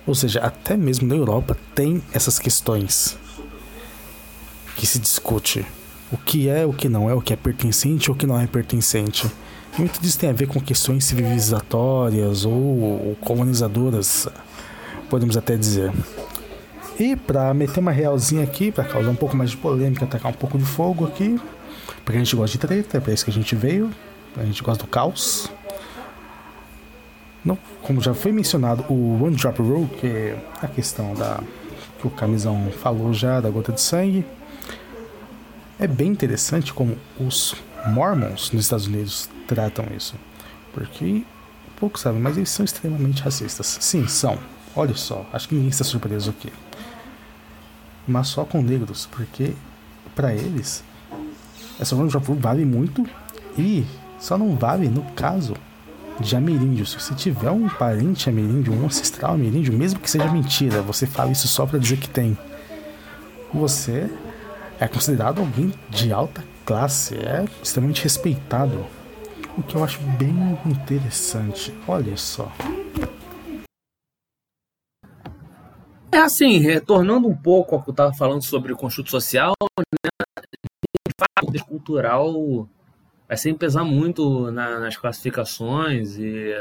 Ou 0.07 0.15
seja, 0.15 0.39
até 0.39 0.77
mesmo 0.77 1.07
na 1.07 1.15
Europa 1.15 1.57
tem 1.75 2.01
essas 2.13 2.39
questões 2.39 3.17
que 4.77 4.87
se 4.87 4.97
discute. 4.97 5.65
O 6.11 6.17
que 6.17 6.47
é, 6.47 6.65
o 6.65 6.73
que 6.73 6.87
não 6.89 7.09
é, 7.09 7.13
o 7.13 7.21
que 7.21 7.33
é 7.33 7.35
pertencente 7.35 8.09
o 8.09 8.15
que 8.15 8.25
não 8.25 8.39
é 8.39 8.47
pertencente. 8.47 9.29
Muito 9.78 10.01
disso 10.01 10.20
tem 10.20 10.30
a 10.30 10.34
ver 10.34 10.47
com 10.47 10.59
questões 10.59 11.05
civilizatórias 11.05 12.43
ou, 12.45 13.15
colonizadoras, 13.22 14.28
podemos 15.09 15.38
até 15.38 15.55
dizer. 15.55 15.91
E 16.99 17.15
para 17.15 17.53
meter 17.53 17.80
uma 17.80 17.91
realzinha 17.91 18.43
aqui, 18.43 18.72
para 18.72 18.84
causar 18.84 19.09
um 19.09 19.15
pouco 19.15 19.38
mais 19.38 19.51
de 19.51 19.57
polêmica, 19.57 20.03
atacar 20.03 20.32
um 20.32 20.36
pouco 20.36 20.57
de 20.57 20.65
fogo 20.65 21.05
aqui, 21.05 21.39
porque 22.03 22.17
a 22.17 22.20
gente 22.20 22.36
gosta 22.36 22.57
de 22.57 22.67
treta, 22.67 22.97
é 22.97 22.99
pra 22.99 23.13
isso 23.13 23.24
que 23.24 23.32
a 23.32 23.34
gente 23.34 23.55
veio, 23.55 23.89
a 24.36 24.43
gente 24.43 24.61
gosta 24.61 24.84
do 24.84 24.89
caos. 24.89 25.49
Não, 27.45 27.57
como 27.82 28.01
já 28.01 28.13
foi 28.13 28.34
mencionado, 28.34 28.84
o 28.89 29.24
One 29.24 29.36
Drop 29.38 29.61
Rule, 29.61 29.88
que 29.88 30.07
é 30.07 30.38
a 30.61 30.67
questão 30.67 31.13
da 31.13 31.39
que 31.99 32.07
o 32.07 32.09
Camisão 32.09 32.70
falou 32.82 33.13
já 33.13 33.41
da 33.41 33.49
gota 33.49 33.72
de 33.72 33.82
sangue, 33.82 34.26
é 35.78 35.88
bem 35.88 36.09
interessante 36.09 36.74
como 36.74 36.97
os 37.20 37.55
Mormons 37.88 38.51
nos 38.51 38.65
Estados 38.65 38.88
Unidos 38.88 39.30
tratam 39.50 39.86
isso. 39.97 40.16
Porque 40.72 41.24
poucos 41.80 42.02
sabem, 42.02 42.22
mas 42.22 42.38
eles 42.38 42.50
são 42.50 42.64
extremamente 42.64 43.24
racistas. 43.24 43.78
Sim, 43.82 44.08
são. 44.08 44.38
Olha 44.76 44.95
só, 44.95 45.26
acho 45.34 45.50
que 45.50 45.56
ninguém 45.56 45.72
está 45.72 45.84
surpreso 45.84 46.30
aqui. 46.30 46.54
Mas 48.08 48.28
só 48.28 48.45
com 48.45 48.62
negros, 48.62 49.08
porque 49.12 49.54
para 50.16 50.34
eles 50.34 50.84
essa 51.80 51.95
Drop 51.95 52.28
Rule 52.28 52.39
vale 52.39 52.66
muito 52.66 53.06
e 53.58 53.86
só 54.20 54.38
não 54.38 54.56
vale 54.56 54.88
no 54.88 55.02
caso 55.14 55.56
de 56.20 56.36
ameríndio. 56.36 56.86
Se 56.86 57.00
você 57.00 57.16
tiver 57.16 57.50
um 57.50 57.70
parente 57.70 58.30
ameríndio, 58.30 58.74
um 58.74 58.86
ancestral 58.86 59.34
ameríndio, 59.34 59.74
mesmo 59.74 60.00
que 60.00 60.12
seja 60.12 60.30
mentira, 60.30 60.82
você 60.82 61.08
fala 61.08 61.32
isso 61.32 61.47
só 61.47 61.66
para 61.66 61.80
dizer 61.80 61.97
que 61.97 62.10
tem. 62.10 62.38
Você 63.54 64.10
é 64.80 64.88
considerado 64.88 65.39
alguém 65.39 65.74
de 65.89 66.12
alta 66.12 66.43
classe, 66.66 67.16
é 67.16 67.45
extremamente 67.64 68.04
respeitado. 68.04 68.86
O 69.60 69.64
que 69.64 69.76
eu 69.76 69.84
acho 69.84 69.99
bem 70.18 70.57
interessante. 70.66 71.78
Olha 71.86 72.16
só. 72.16 72.49
É 76.10 76.18
assim, 76.18 76.60
retornando 76.60 77.28
um 77.28 77.36
pouco 77.36 77.76
ao 77.76 77.84
que 77.84 77.89
eu 77.89 77.91
estava 77.91 78.14
falando 78.14 78.41
sobre 78.41 78.72
o 78.72 78.78
construto 78.78 79.12
social, 79.12 79.53
né, 79.70 80.10
fato, 81.20 81.66
cultural 81.66 82.70
vai 83.28 83.38
sempre 83.38 83.60
pesar 83.60 83.84
muito 83.84 84.49
na, 84.49 84.80
nas 84.80 84.95
classificações 84.95 86.18
e, 86.18 86.53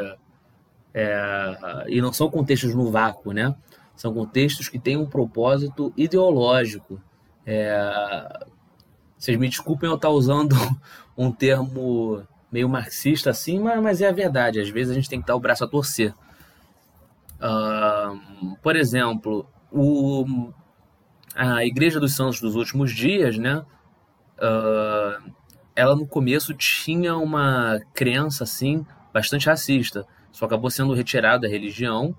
é, 0.92 1.84
e 1.86 2.01
não 2.01 2.12
são 2.12 2.28
contextos 2.28 2.74
no 2.74 2.90
vácuo, 2.90 3.32
né? 3.32 3.55
São 3.94 4.12
contextos 4.12 4.68
que 4.68 4.78
têm 4.78 4.96
um 4.96 5.07
propósito 5.07 5.92
ideológico. 5.96 7.01
É, 7.46 8.44
vocês 9.16 9.38
me 9.38 9.49
desculpem 9.49 9.88
eu 9.88 9.94
estar 9.94 10.11
usando 10.11 10.57
um 11.16 11.30
termo 11.30 12.26
meio 12.51 12.68
marxista 12.68 13.30
assim, 13.30 13.59
mas, 13.59 13.82
mas 13.82 14.01
é 14.01 14.09
a 14.09 14.12
verdade. 14.12 14.61
Às 14.61 14.68
vezes 14.68 14.90
a 14.90 14.94
gente 14.94 15.09
tem 15.09 15.20
que 15.20 15.26
dar 15.26 15.36
o 15.36 15.40
braço 15.40 15.64
a 15.64 15.68
torcer. 15.68 16.14
Uh, 17.40 18.57
por 18.62 18.74
exemplo, 18.74 19.46
o, 19.70 20.53
a 21.34 21.64
Igreja 21.64 22.01
dos 22.01 22.16
Santos 22.16 22.40
dos 22.40 22.57
Últimos 22.57 22.92
Dias, 22.92 23.38
né? 23.38 23.64
Uh, 24.38 25.32
ela 25.74 25.94
no 25.94 26.07
começo 26.07 26.55
tinha 26.55 27.16
uma 27.16 27.80
crença 27.94 28.44
assim 28.44 28.84
bastante 29.12 29.46
racista. 29.46 30.07
Só 30.32 30.44
acabou 30.46 30.70
sendo 30.70 30.94
retirada 30.94 31.42
da 31.42 31.49
religião. 31.49 32.16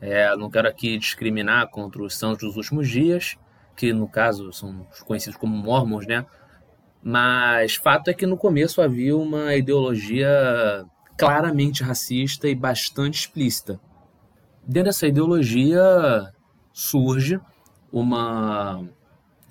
É, 0.00 0.34
não 0.36 0.50
quero 0.50 0.68
aqui 0.68 0.98
discriminar 0.98 1.68
contra 1.68 2.02
os 2.02 2.18
santos 2.18 2.48
dos 2.48 2.56
últimos 2.56 2.88
dias, 2.88 3.36
que 3.76 3.92
no 3.92 4.08
caso 4.08 4.52
são 4.52 4.86
conhecidos 5.06 5.38
como 5.38 5.56
mormons, 5.56 6.06
né? 6.06 6.26
Mas 7.02 7.74
fato 7.74 8.08
é 8.08 8.14
que 8.14 8.26
no 8.26 8.36
começo 8.36 8.80
havia 8.80 9.16
uma 9.16 9.54
ideologia 9.54 10.84
claramente 11.18 11.82
racista 11.82 12.48
e 12.48 12.54
bastante 12.54 13.20
explícita. 13.20 13.80
Dentro 14.64 14.90
dessa 14.90 15.06
ideologia 15.06 16.32
surge 16.72 17.40
uma, 17.92 18.78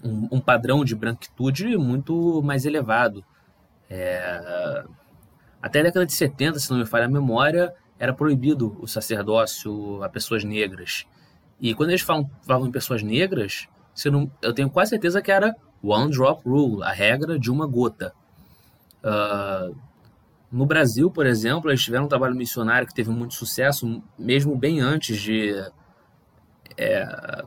um, 0.04 0.30
um 0.32 0.40
padrão 0.40 0.86
de 0.86 0.96
branquitude 0.96 1.78
muito 1.78 2.42
mais 2.42 2.66
elevado. 2.66 3.24
É, 3.90 4.84
até 5.62 5.82
a 5.82 5.84
década 5.84 6.06
de 6.06 6.14
70, 6.14 6.60
se 6.60 6.72
não 6.72 6.80
me 6.80 6.86
falha 6.86 7.06
a 7.06 7.10
memória, 7.10 7.74
era 8.00 8.14
proibido 8.14 8.78
o 8.80 8.88
sacerdócio 8.88 10.02
a 10.02 10.10
pessoas 10.10 10.44
negras. 10.44 11.06
E 11.60 11.76
quando 11.76 11.90
eles 11.90 12.02
falam, 12.02 12.30
falavam 12.42 12.68
em 12.68 12.72
pessoas 12.72 13.04
negras, 13.04 13.68
não, 14.06 14.32
eu 14.42 14.54
tenho 14.54 14.70
quase 14.70 14.92
certeza 14.92 15.22
que 15.22 15.32
era 15.32 15.56
One 15.84 16.12
Drop 16.12 16.48
Rule, 16.48 16.84
a 16.84 16.92
regra 16.92 17.40
de 17.40 17.50
uma 17.52 17.66
gota. 17.66 18.14
Uh, 19.04 19.76
no 20.52 20.66
Brasil, 20.66 21.10
por 21.10 21.26
exemplo, 21.26 21.72
eles 21.72 21.82
tiveram 21.82 22.06
um 22.06 22.10
trabalho 22.10 22.36
missionário 22.36 22.88
que 22.88 22.94
teve 22.94 23.10
muito 23.10 23.34
sucesso, 23.34 24.04
mesmo 24.20 24.56
bem 24.56 24.82
antes 24.82 25.20
de, 25.20 25.54
é, 26.78 27.44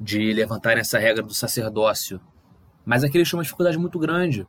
de 0.00 0.32
levantarem 0.32 0.80
essa 0.80 0.98
regra 0.98 1.22
do 1.22 1.34
sacerdócio. 1.34 2.20
Mas 2.86 3.04
aqui 3.04 3.18
eles 3.18 3.28
tinham 3.28 3.38
uma 3.38 3.44
dificuldade 3.44 3.76
muito 3.76 3.98
grande, 3.98 4.46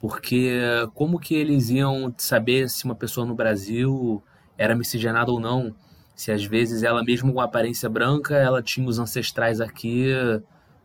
porque 0.00 0.58
como 0.94 1.20
que 1.20 1.34
eles 1.34 1.68
iam 1.68 2.12
saber 2.16 2.70
se 2.70 2.86
uma 2.86 2.94
pessoa 2.94 3.26
no 3.26 3.34
Brasil 3.34 4.22
era 4.56 4.74
miscigenada 4.74 5.30
ou 5.30 5.38
não? 5.38 5.74
Se 6.16 6.32
às 6.32 6.44
vezes 6.44 6.82
ela 6.82 7.04
mesmo 7.04 7.34
com 7.34 7.40
aparência 7.40 7.88
branca, 7.88 8.34
ela 8.34 8.62
tinha 8.62 8.88
os 8.88 8.98
ancestrais 8.98 9.60
aqui 9.60 10.06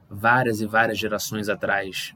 várias 0.10 0.62
e 0.62 0.66
várias 0.66 0.98
gerações 0.98 1.50
atrás. 1.50 2.16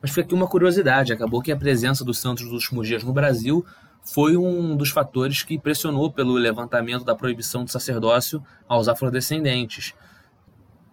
Mas 0.00 0.10
foi 0.10 0.22
aqui 0.22 0.34
uma 0.34 0.46
curiosidade, 0.46 1.12
acabou 1.12 1.42
que 1.42 1.52
a 1.52 1.56
presença 1.56 2.04
dos 2.04 2.18
santos 2.18 2.44
dos 2.44 2.52
últimos 2.52 2.88
dias 2.88 3.04
no 3.04 3.12
Brasil 3.12 3.64
foi 4.02 4.36
um 4.36 4.76
dos 4.76 4.90
fatores 4.90 5.42
que 5.42 5.58
pressionou 5.58 6.10
pelo 6.10 6.32
levantamento 6.34 7.04
da 7.04 7.14
proibição 7.14 7.64
do 7.64 7.70
sacerdócio 7.70 8.42
aos 8.66 8.88
afrodescendentes. 8.88 9.94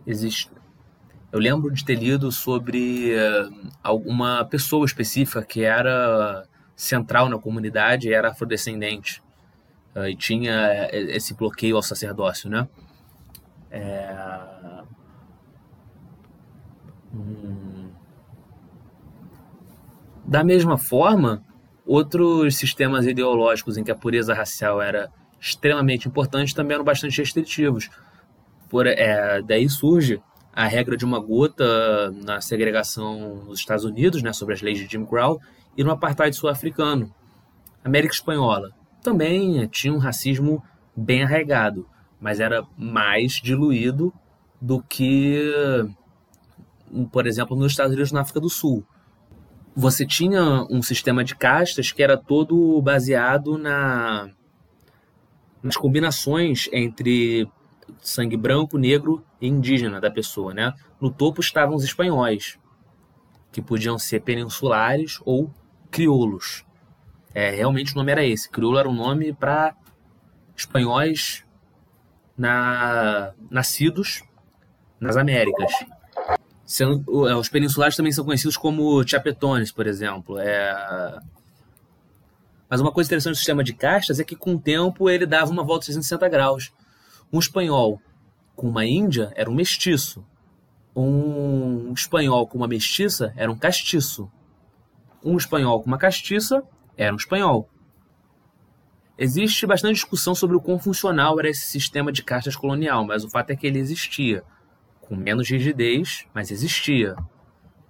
Existe, 0.05 0.51
eu 1.31 1.39
lembro 1.39 1.71
de 1.71 1.85
ter 1.85 1.95
lido 1.95 2.31
sobre 2.31 3.13
uh, 3.15 3.71
alguma 3.81 4.43
pessoa 4.45 4.85
específica 4.85 5.41
que 5.41 5.63
era 5.63 6.45
central 6.75 7.29
na 7.29 7.39
comunidade 7.39 8.09
e 8.09 8.13
era 8.13 8.29
afrodescendente. 8.29 9.23
Uh, 9.95 10.07
e 10.07 10.15
tinha 10.15 10.89
esse 10.91 11.33
bloqueio 11.33 11.75
ao 11.75 11.81
sacerdócio, 11.81 12.49
né? 12.49 12.67
É... 13.71 14.76
Hum... 17.13 17.89
Da 20.25 20.43
mesma 20.43 20.77
forma, 20.77 21.41
outros 21.85 22.57
sistemas 22.57 23.05
ideológicos 23.05 23.77
em 23.77 23.83
que 23.83 23.91
a 23.91 23.95
pureza 23.95 24.33
racial 24.33 24.81
era 24.81 25.09
extremamente 25.39 26.07
importante 26.07 26.53
também 26.53 26.75
eram 26.75 26.83
bastante 26.83 27.17
restritivos. 27.19 27.89
Por, 28.69 28.85
é, 28.85 29.41
daí 29.41 29.69
surge 29.69 30.21
a 30.53 30.67
regra 30.67 30.97
de 30.97 31.05
uma 31.05 31.19
gota 31.19 32.11
na 32.11 32.41
segregação 32.41 33.43
nos 33.45 33.59
Estados 33.59 33.85
Unidos, 33.85 34.21
né, 34.21 34.33
sobre 34.33 34.55
as 34.55 34.61
leis 34.61 34.79
de 34.79 34.87
Jim 34.87 35.05
Crow, 35.05 35.39
e 35.77 35.83
no 35.83 35.91
apartheid 35.91 36.35
sul-africano. 36.35 37.13
América 37.85 38.13
Espanhola 38.13 38.71
também 39.01 39.65
tinha 39.67 39.93
um 39.93 39.99
racismo 39.99 40.61
bem 40.95 41.23
arraigado, 41.23 41.87
mas 42.19 42.39
era 42.39 42.65
mais 42.75 43.33
diluído 43.33 44.11
do 44.59 44.81
que, 44.81 45.53
por 47.11 47.27
exemplo, 47.27 47.55
nos 47.55 47.71
Estados 47.71 47.93
Unidos 47.93 48.11
na 48.11 48.21
África 48.21 48.39
do 48.39 48.49
Sul. 48.49 48.85
Você 49.75 50.05
tinha 50.05 50.65
um 50.69 50.81
sistema 50.81 51.23
de 51.23 51.35
castas 51.35 51.91
que 51.91 52.01
era 52.01 52.17
todo 52.17 52.81
baseado 52.81 53.57
na, 53.57 54.29
nas 55.61 55.77
combinações 55.77 56.67
entre 56.71 57.47
sangue 57.99 58.35
branco, 58.35 58.77
negro 58.77 59.23
e 59.39 59.47
indígena 59.47 60.01
da 60.01 60.09
pessoa, 60.09 60.53
né? 60.53 60.73
No 60.99 61.11
topo 61.11 61.41
estavam 61.41 61.75
os 61.75 61.83
espanhóis, 61.83 62.57
que 63.51 63.61
podiam 63.61 63.99
ser 63.99 64.21
peninsulares 64.21 65.19
ou 65.23 65.51
crioulos. 65.91 66.65
É, 67.33 67.51
realmente 67.51 67.93
o 67.93 67.95
nome 67.95 68.11
era 68.11 68.25
esse. 68.25 68.49
Crioulo 68.49 68.79
era 68.79 68.89
um 68.89 68.95
nome 68.95 69.31
para 69.33 69.75
espanhóis 70.55 71.45
na, 72.35 73.33
nascidos 73.49 74.23
nas 74.99 75.17
Américas. 75.17 75.71
Sendo, 76.67 77.25
é, 77.29 77.33
os 77.33 77.47
peninsulares 77.47 77.95
também 77.95 78.11
são 78.11 78.25
conhecidos 78.25 78.57
como 78.57 79.01
chapetones, 79.07 79.71
por 79.71 79.87
exemplo. 79.87 80.37
É... 80.37 81.17
Mas 82.69 82.81
uma 82.81 82.91
coisa 82.91 83.07
interessante 83.07 83.35
do 83.35 83.37
sistema 83.37 83.63
de 83.63 83.73
castas 83.73 84.19
é 84.19 84.23
que 84.25 84.35
com 84.35 84.55
o 84.55 84.59
tempo 84.59 85.09
ele 85.09 85.25
dava 85.25 85.49
uma 85.49 85.63
volta 85.63 85.85
de 85.85 85.93
360 85.93 86.27
graus. 86.27 86.73
Um 87.31 87.39
espanhol 87.39 88.01
com 88.53 88.67
uma 88.67 88.85
índia 88.85 89.31
era 89.33 89.49
um 89.49 89.55
mestiço. 89.55 90.25
Um 90.93 91.93
espanhol 91.93 92.45
com 92.45 92.57
uma 92.57 92.67
mestiça 92.67 93.33
era 93.37 93.49
um 93.49 93.57
castiço. 93.57 94.29
Um 95.23 95.37
espanhol 95.37 95.81
com 95.81 95.87
uma 95.87 95.97
castiça 95.97 96.61
era 96.97 97.13
um 97.13 97.17
espanhol. 97.17 97.69
Existe 99.17 99.65
bastante 99.65 99.95
discussão 99.95 100.35
sobre 100.35 100.57
o 100.57 100.61
quão 100.61 100.77
funcional 100.77 101.39
era 101.39 101.49
esse 101.49 101.65
sistema 101.65 102.11
de 102.11 102.23
castas 102.23 102.57
colonial, 102.57 103.05
mas 103.05 103.23
o 103.23 103.29
fato 103.29 103.51
é 103.51 103.55
que 103.55 103.65
ele 103.65 103.79
existia. 103.79 104.43
Com 105.07 105.15
menos 105.15 105.49
rigidez, 105.49 106.25
mas 106.33 106.51
existia. 106.51 107.15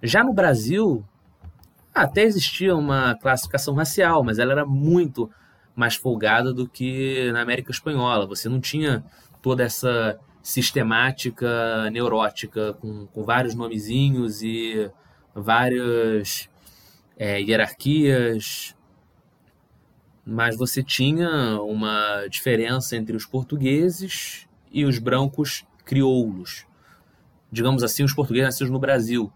Já 0.02 0.22
no 0.22 0.32
Brasil, 0.32 1.04
até 1.92 2.22
existia 2.22 2.76
uma 2.76 3.16
classificação 3.16 3.74
racial, 3.74 4.22
mas 4.22 4.38
ela 4.38 4.52
era 4.52 4.64
muito 4.64 5.30
mais 5.74 5.96
folgada 5.96 6.52
do 6.52 6.68
que 6.68 7.30
na 7.32 7.40
América 7.40 7.70
Espanhola. 7.70 8.26
Você 8.26 8.48
não 8.48 8.60
tinha 8.60 9.04
toda 9.42 9.64
essa 9.64 10.18
sistemática 10.42 11.90
neurótica 11.90 12.74
com, 12.74 13.06
com 13.06 13.22
vários 13.24 13.54
nomezinhos 13.54 14.42
e 14.42 14.90
várias 15.34 16.48
é, 17.16 17.40
hierarquias. 17.40 18.74
mas 20.24 20.56
você 20.56 20.82
tinha 20.82 21.60
uma 21.62 22.26
diferença 22.28 22.96
entre 22.96 23.16
os 23.16 23.26
portugueses 23.26 24.46
e 24.70 24.84
os 24.84 24.98
brancos 24.98 25.66
crioulos. 25.84 26.67
Digamos 27.50 27.82
assim, 27.82 28.04
os 28.04 28.12
portugueses 28.12 28.46
nascidos 28.46 28.70
no 28.70 28.78
Brasil. 28.78 29.32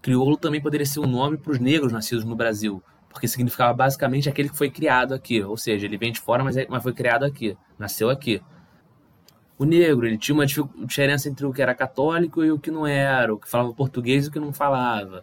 Crioulo 0.00 0.36
também 0.36 0.60
poderia 0.60 0.86
ser 0.86 1.00
um 1.00 1.06
nome 1.06 1.36
para 1.36 1.52
os 1.52 1.58
negros 1.58 1.92
nascidos 1.92 2.24
no 2.24 2.34
Brasil, 2.34 2.82
porque 3.08 3.28
significava 3.28 3.74
basicamente 3.74 4.28
aquele 4.28 4.48
que 4.48 4.56
foi 4.56 4.70
criado 4.70 5.12
aqui, 5.12 5.42
ou 5.42 5.56
seja, 5.56 5.86
ele 5.86 5.98
vem 5.98 6.12
de 6.12 6.20
fora, 6.20 6.42
mas, 6.42 6.56
é, 6.56 6.66
mas 6.68 6.82
foi 6.82 6.92
criado 6.92 7.24
aqui, 7.24 7.56
nasceu 7.78 8.08
aqui. 8.08 8.40
O 9.58 9.64
negro, 9.64 10.06
ele 10.06 10.16
tinha 10.16 10.34
uma 10.34 10.46
diferença 10.46 11.28
entre 11.28 11.44
o 11.44 11.52
que 11.52 11.60
era 11.60 11.74
católico 11.74 12.42
e 12.42 12.50
o 12.50 12.58
que 12.58 12.70
não 12.70 12.86
era, 12.86 13.34
o 13.34 13.38
que 13.38 13.48
falava 13.48 13.74
português 13.74 14.24
e 14.24 14.28
o 14.28 14.32
que 14.32 14.40
não 14.40 14.54
falava. 14.54 15.22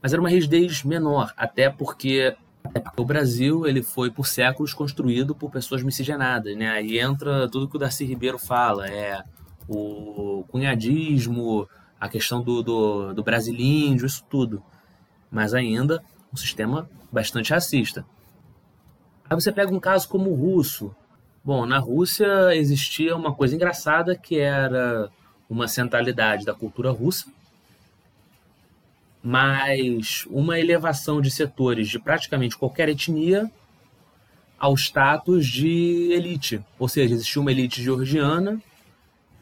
Mas 0.00 0.12
era 0.12 0.22
uma 0.22 0.28
rigidez 0.28 0.84
menor, 0.84 1.32
até 1.36 1.68
porque, 1.68 2.36
até 2.62 2.78
porque 2.78 3.02
o 3.02 3.04
Brasil 3.04 3.66
ele 3.66 3.82
foi 3.82 4.08
por 4.08 4.24
séculos 4.24 4.72
construído 4.72 5.34
por 5.34 5.50
pessoas 5.50 5.82
miscigenadas, 5.82 6.56
né? 6.56 6.68
Aí 6.68 7.00
entra 7.00 7.48
tudo 7.48 7.68
que 7.68 7.74
o 7.74 7.78
Darcy 7.78 8.04
Ribeiro 8.04 8.38
fala, 8.38 8.86
é 8.86 9.24
o 9.68 10.44
cunhadismo, 10.48 11.68
a 12.00 12.08
questão 12.08 12.42
do, 12.42 12.62
do, 12.62 13.14
do 13.14 13.22
brasilíndio, 13.22 14.06
isso 14.06 14.24
tudo. 14.28 14.62
Mas 15.30 15.54
ainda 15.54 16.02
um 16.32 16.36
sistema 16.36 16.88
bastante 17.10 17.52
racista. 17.52 18.04
Aí 19.28 19.34
você 19.34 19.50
pega 19.50 19.74
um 19.74 19.80
caso 19.80 20.08
como 20.08 20.30
o 20.30 20.34
russo, 20.34 20.94
Bom, 21.46 21.64
na 21.64 21.78
Rússia 21.78 22.56
existia 22.56 23.14
uma 23.14 23.32
coisa 23.32 23.54
engraçada 23.54 24.16
que 24.16 24.36
era 24.36 25.08
uma 25.48 25.68
centralidade 25.68 26.44
da 26.44 26.52
cultura 26.52 26.90
russa, 26.90 27.26
mas 29.22 30.26
uma 30.28 30.58
elevação 30.58 31.20
de 31.20 31.30
setores 31.30 31.88
de 31.88 32.00
praticamente 32.00 32.56
qualquer 32.56 32.88
etnia 32.88 33.48
ao 34.58 34.74
status 34.74 35.46
de 35.46 36.10
elite. 36.10 36.60
Ou 36.80 36.88
seja, 36.88 37.14
existia 37.14 37.40
uma 37.40 37.52
elite 37.52 37.80
georgiana 37.80 38.60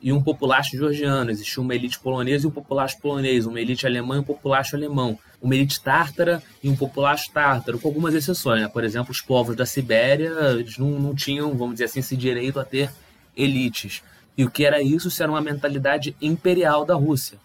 e 0.04 0.12
um 0.12 0.22
populacho 0.22 0.76
georgiano, 0.76 1.32
existia 1.32 1.60
uma 1.60 1.74
elite 1.74 1.98
polonesa 1.98 2.44
e 2.44 2.48
um 2.48 2.52
populacho 2.52 3.00
polonês, 3.00 3.44
uma 3.44 3.60
elite 3.60 3.84
alemã 3.86 4.16
e 4.16 4.18
um 4.20 4.24
populacho 4.24 4.76
alemão 4.76 5.18
uma 5.44 5.54
elite 5.54 5.78
tártara 5.78 6.42
e 6.62 6.70
um 6.70 6.74
populacho 6.74 7.30
tártaro, 7.30 7.78
com 7.78 7.86
algumas 7.86 8.14
exceções. 8.14 8.62
Né? 8.62 8.68
Por 8.68 8.82
exemplo, 8.82 9.12
os 9.12 9.20
povos 9.20 9.54
da 9.54 9.66
Sibéria 9.66 10.32
eles 10.52 10.78
não, 10.78 10.98
não 10.98 11.14
tinham, 11.14 11.54
vamos 11.54 11.74
dizer 11.74 11.84
assim, 11.84 12.00
esse 12.00 12.16
direito 12.16 12.58
a 12.58 12.64
ter 12.64 12.90
elites. 13.36 14.02
E 14.38 14.44
o 14.44 14.50
que 14.50 14.64
era 14.64 14.82
isso? 14.82 15.08
Isso 15.08 15.22
era 15.22 15.30
uma 15.30 15.42
mentalidade 15.42 16.16
imperial 16.20 16.86
da 16.86 16.94
Rússia. 16.94 17.38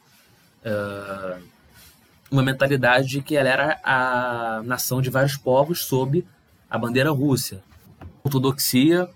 Uh, 0.65 1.43
uma 2.31 2.41
mentalidade 2.41 3.07
de 3.07 3.21
que 3.21 3.35
ela 3.35 3.49
era 3.49 3.79
a 3.83 4.61
nação 4.63 5.01
de 5.01 5.09
vários 5.09 5.35
povos 5.35 5.83
sob 5.83 6.25
a 6.69 6.77
bandeira 6.77 7.11
Rússia. 7.11 7.61
Ortodoxia, 8.23 9.09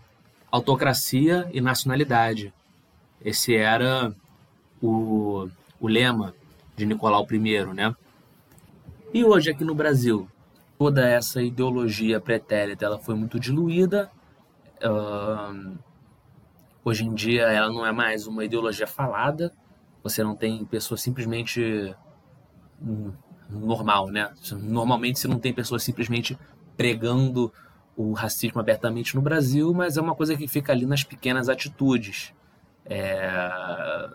autocracia 0.51 1.49
e 1.53 1.61
nacionalidade. 1.61 2.53
Esse 3.23 3.55
era 3.55 4.13
o, 4.81 5.47
o 5.79 5.87
lema 5.87 6.33
de 6.75 6.85
Nicolau 6.85 7.25
I, 7.31 7.65
né? 7.73 7.95
E 9.13 9.23
hoje 9.23 9.51
aqui 9.51 9.63
no 9.63 9.73
Brasil, 9.73 10.27
toda 10.77 11.07
essa 11.07 11.41
ideologia 11.41 12.19
pretérita 12.19 12.85
ela 12.85 12.99
foi 12.99 13.15
muito 13.15 13.39
diluída. 13.39 14.11
Uh, 14.83 15.77
hoje 16.83 17.05
em 17.05 17.13
dia 17.13 17.43
ela 17.43 17.71
não 17.71 17.85
é 17.85 17.91
mais 17.91 18.27
uma 18.27 18.43
ideologia 18.43 18.87
falada. 18.87 19.53
Você 20.03 20.21
não 20.21 20.35
tem 20.35 20.65
pessoas 20.65 21.01
simplesmente 21.01 21.95
normal, 23.49 24.07
né? 24.07 24.33
Normalmente 24.51 25.19
você 25.19 25.27
não 25.27 25.39
tem 25.39 25.53
pessoas 25.53 25.83
simplesmente 25.83 26.37
pregando 26.75 27.53
o 27.95 28.11
racismo 28.11 28.59
abertamente 28.59 29.15
no 29.15 29.21
Brasil, 29.21 29.73
mas 29.73 29.95
é 29.95 30.01
uma 30.01 30.15
coisa 30.15 30.35
que 30.35 30.47
fica 30.47 30.73
ali 30.73 30.85
nas 30.85 31.03
pequenas 31.03 31.47
atitudes. 31.47 32.33
É... 32.85 34.09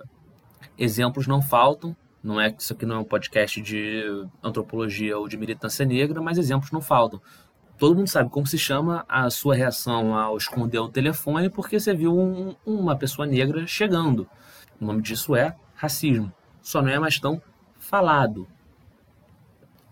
Exemplos 0.77 1.27
não 1.27 1.43
faltam. 1.43 1.97
Não 2.23 2.41
é 2.41 2.55
isso 2.57 2.73
aqui 2.73 2.85
não 2.85 2.97
é 2.97 2.99
um 2.99 3.05
podcast 3.05 3.61
de 3.63 4.03
antropologia 4.43 5.17
ou 5.17 5.29
de 5.29 5.37
militância 5.37 5.85
negra, 5.87 6.21
mas 6.21 6.37
exemplos 6.37 6.73
não 6.73 6.81
faltam. 6.81 7.21
Todo 7.79 7.95
mundo 7.95 8.09
sabe 8.09 8.29
como 8.29 8.47
se 8.47 8.59
chama 8.59 9.05
a 9.09 9.31
sua 9.31 9.55
reação 9.55 10.15
ao 10.15 10.37
esconder 10.37 10.81
o 10.81 10.89
telefone 10.89 11.49
porque 11.49 11.79
você 11.79 11.95
viu 11.95 12.19
um, 12.19 12.57
uma 12.67 12.97
pessoa 12.97 13.25
negra 13.27 13.67
chegando. 13.67 14.29
O 14.81 14.85
nome 14.85 15.01
disso 15.01 15.37
é 15.37 15.55
racismo. 15.75 16.33
Só 16.61 16.83
não 16.83 16.91
é 16.91 16.99
mais 16.99 17.21
tão 17.21 17.41
falado. 17.79 18.49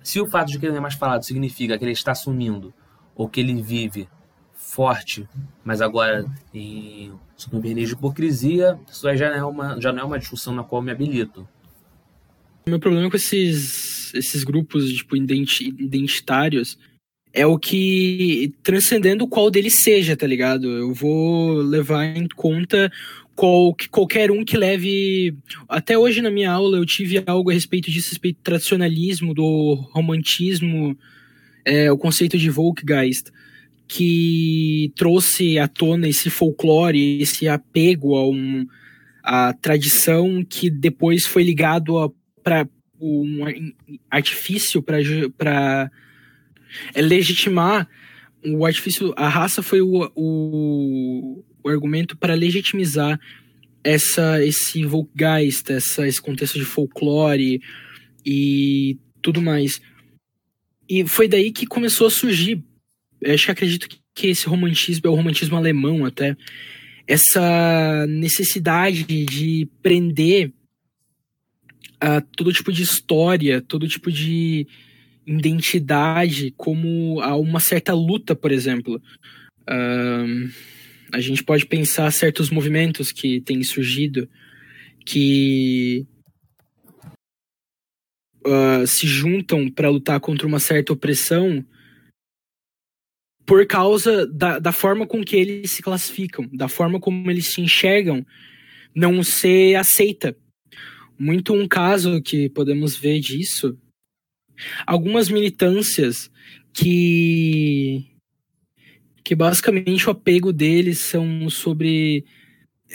Se 0.03 0.21
o 0.21 0.27
fato 0.27 0.49
de 0.49 0.59
que 0.59 0.67
ele 0.67 0.73
não 0.73 0.79
é 0.79 0.83
mais 0.83 0.95
falado 0.95 1.23
significa 1.23 1.79
que 1.79 1.85
ele 1.85 1.93
está 1.93 2.13
assumindo 2.13 2.75
ou 3.15 3.29
que 3.29 3.41
ele 3.41 3.61
vive 3.63 4.09
forte, 4.57 5.29
mas 5.65 5.81
agora 5.81 6.27
em, 6.53 7.13
sob 7.37 7.57
um 7.57 7.61
verniz 7.61 7.89
de 7.89 7.95
hipocrisia, 7.95 8.79
isso 8.91 9.07
aí 9.07 9.17
já 9.17 9.31
não, 9.31 9.37
é 9.37 9.45
uma, 9.45 9.81
já 9.81 9.93
não 9.93 10.01
é 10.01 10.05
uma 10.05 10.19
discussão 10.19 10.55
na 10.55 10.65
qual 10.65 10.81
eu 10.81 10.87
me 10.87 10.91
habilito. 10.91 11.47
Meu 12.67 12.81
problema 12.81 13.09
com 13.09 13.17
esses, 13.17 14.13
esses 14.15 14.43
grupos, 14.43 14.93
tipo, 14.93 15.17
identitários 15.17 16.79
é 17.33 17.47
o 17.47 17.59
que, 17.59 18.55
transcendendo 18.63 19.29
qual 19.29 19.51
deles 19.51 19.75
seja, 19.75 20.17
tá 20.17 20.27
ligado? 20.27 20.69
Eu 20.69 20.95
vou 20.95 21.59
levar 21.59 22.05
em 22.17 22.27
conta 22.27 22.91
qual, 23.37 23.77
qualquer 23.91 24.31
um 24.31 24.43
que 24.43 24.57
leve. 24.57 25.37
Até 25.69 25.99
hoje 25.99 26.23
na 26.23 26.31
minha 26.31 26.51
aula 26.51 26.79
eu 26.79 26.87
tive 26.87 27.23
algo 27.27 27.51
a 27.51 27.53
respeito 27.53 27.91
disso, 27.91 28.09
a 28.09 28.11
respeito 28.13 28.37
do 28.39 28.43
tradicionalismo, 28.43 29.35
do 29.35 29.75
romantismo, 29.93 30.99
é, 31.65 31.93
o 31.93 31.99
conceito 31.99 32.39
de 32.39 32.49
Volkgeist, 32.49 33.31
que 33.89 34.93
trouxe 34.97 35.59
à 35.59 35.69
tona 35.69 36.09
esse 36.09 36.31
folclore, 36.31 37.21
esse 37.21 37.49
apego 37.49 38.17
a, 38.17 38.29
um, 38.29 38.67
a 39.23 39.53
tradição 39.53 40.45
que 40.45 40.69
depois 40.69 41.27
foi 41.27 41.45
ligado 41.45 42.15
para 42.43 42.69
um 43.01 43.41
artifício 44.11 44.83
para 44.83 45.91
legitimar 46.95 47.89
o 48.45 48.65
artifício, 48.65 49.13
a 49.17 49.29
raça 49.29 49.63
foi 49.63 49.81
o, 49.81 50.11
o, 50.15 51.45
o 51.65 51.69
argumento 51.69 52.17
para 52.17 52.35
legitimizar 52.35 53.19
essa 53.83 54.45
esse 54.45 54.85
Volkgeist, 54.85 55.71
essa, 55.71 56.07
esse 56.07 56.21
contexto 56.21 56.59
de 56.59 56.65
folclore 56.65 57.61
e 58.25 58.99
tudo 59.23 59.41
mais. 59.41 59.81
E 60.89 61.07
foi 61.07 61.29
daí 61.29 61.51
que 61.51 61.67
começou 61.67 62.07
a 62.07 62.11
surgir, 62.11 62.63
acho 63.35 63.47
que 63.47 63.51
acredito 63.51 63.89
que 64.15 64.29
esse 64.29 64.47
romantismo 64.47 65.07
é 65.07 65.11
o 65.11 65.15
romantismo 65.15 65.57
alemão 65.57 66.05
até, 66.05 66.37
essa 67.07 68.07
necessidade 68.09 69.05
de 69.05 69.69
prender 69.83 70.53
uh, 72.03 72.27
todo 72.37 72.53
tipo 72.53 72.73
de 72.73 72.83
história, 72.83 73.61
todo 73.61 73.89
tipo 73.89 74.11
de 74.11 74.67
identidade 75.27 76.53
como 76.57 77.21
a 77.21 77.37
uma 77.37 77.61
certa 77.61 77.93
luta, 77.93 78.35
por 78.35 78.53
exemplo. 78.53 79.03
A 81.13 81.21
gente 81.21 81.43
pode 81.43 81.67
pensar 81.67 82.11
certos 82.13 82.51
movimentos 82.51 83.11
que 83.11 83.41
têm 83.41 83.63
surgido 83.65 84.29
que 85.05 86.07
uh, 88.47 88.87
se 88.87 89.07
juntam 89.07 89.71
para 89.71 89.89
lutar 89.89 90.21
contra 90.21 90.47
uma 90.47 90.59
certa 90.59 90.93
opressão 90.93 91.65
por 93.47 93.65
causa 93.67 94.27
da, 94.27 94.59
da 94.59 94.73
forma 94.73 95.07
com 95.07 95.23
que 95.25 95.37
eles 95.37 95.71
se 95.71 95.83
classificam, 95.83 96.49
da 96.53 96.69
forma 96.69 96.99
como 96.99 97.31
eles 97.31 97.53
se 97.53 97.61
enxergam, 97.61 98.27
não 98.95 99.23
ser 99.23 99.77
aceita 99.77 100.37
muito 101.19 101.55
um 101.55 101.67
caso 101.67 102.21
que 102.21 102.49
podemos 102.51 102.97
ver 102.97 103.21
disso. 103.21 103.77
Algumas 104.87 105.29
militâncias 105.29 106.31
que 106.73 108.05
que 109.25 109.35
basicamente 109.35 110.07
o 110.07 110.13
apego 110.13 110.53
deles 110.53 111.01
são 111.01 111.51
sobre 111.51 112.25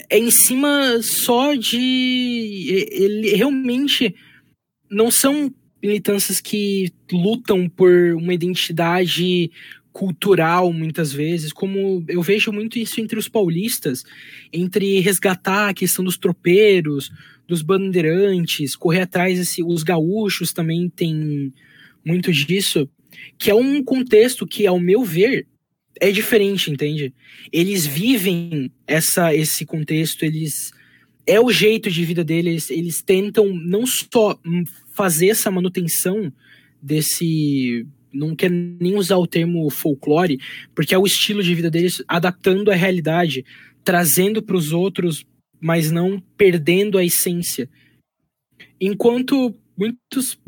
é 0.10 0.18
em 0.18 0.32
cima 0.32 1.02
só 1.02 1.54
de 1.56 2.88
ele 2.89 3.36
realmente 3.36 4.16
não 4.89 5.12
são 5.12 5.54
militâncias 5.84 6.39
que 6.39 6.93
lutam 7.12 7.68
por 7.68 7.91
uma 8.16 8.34
identidade 8.34 9.52
cultural 9.92 10.72
muitas 10.72 11.12
vezes, 11.12 11.52
como 11.52 12.04
eu 12.08 12.22
vejo 12.22 12.52
muito 12.52 12.80
isso 12.80 13.02
entre 13.02 13.20
os 13.20 13.28
paulistas, 13.28 14.04
entre 14.52 15.00
resgatar 15.00 15.70
a 15.70 15.74
questão 15.74 16.04
dos 16.04 16.18
tropeiros, 16.18 17.12
dos 17.48 17.62
bandeirantes, 17.62 18.76
correr 18.76 19.02
atrás, 19.02 19.39
assim, 19.39 19.64
os 19.64 19.84
gaúchos 19.84 20.54
também 20.54 20.89
têm 20.89 21.54
muito 22.06 22.32
disso, 22.32 22.89
que 23.38 23.52
é 23.52 23.56
um 23.56 23.84
contexto 23.84 24.48
que, 24.48 24.66
ao 24.66 24.80
meu 24.80 25.04
ver, 25.04 25.46
é 26.00 26.10
diferente, 26.12 26.72
entende? 26.72 27.14
Eles 27.52 27.86
vivem 27.86 28.72
essa, 28.88 29.36
esse 29.36 29.66
contexto, 29.66 30.24
eles 30.24 30.72
é 31.28 31.39
o 31.39 31.52
jeito 31.52 31.92
de 31.92 32.04
vida 32.04 32.24
deles, 32.24 32.72
eles 32.72 33.02
tentam 33.02 33.54
não 33.54 33.86
só 33.86 34.39
fazer 34.92 35.28
essa 35.28 35.52
manutenção 35.52 36.34
desse 36.82 37.86
não 38.14 38.36
quero 38.36 38.53
nem 38.53 38.95
usar 38.95 39.18
o 39.18 39.28
termo 39.28 39.70
folclore, 39.70 40.39
porque 40.76 40.93
é 40.93 40.97
o 40.97 41.05
estilo 41.05 41.41
de 41.41 41.55
vida 41.55 41.70
deles 41.70 42.03
adaptando 42.07 42.72
a 42.72 42.76
realidade, 42.76 43.45
trazendo 43.84 44.41
para 44.41 44.55
os 44.55 44.72
outros, 44.72 45.26
mas 45.59 45.91
não 45.91 46.20
perdendo 46.38 46.97
a 46.97 47.05
essência. 47.05 47.70
Enquanto 48.80 49.55
muitos, 49.78 50.39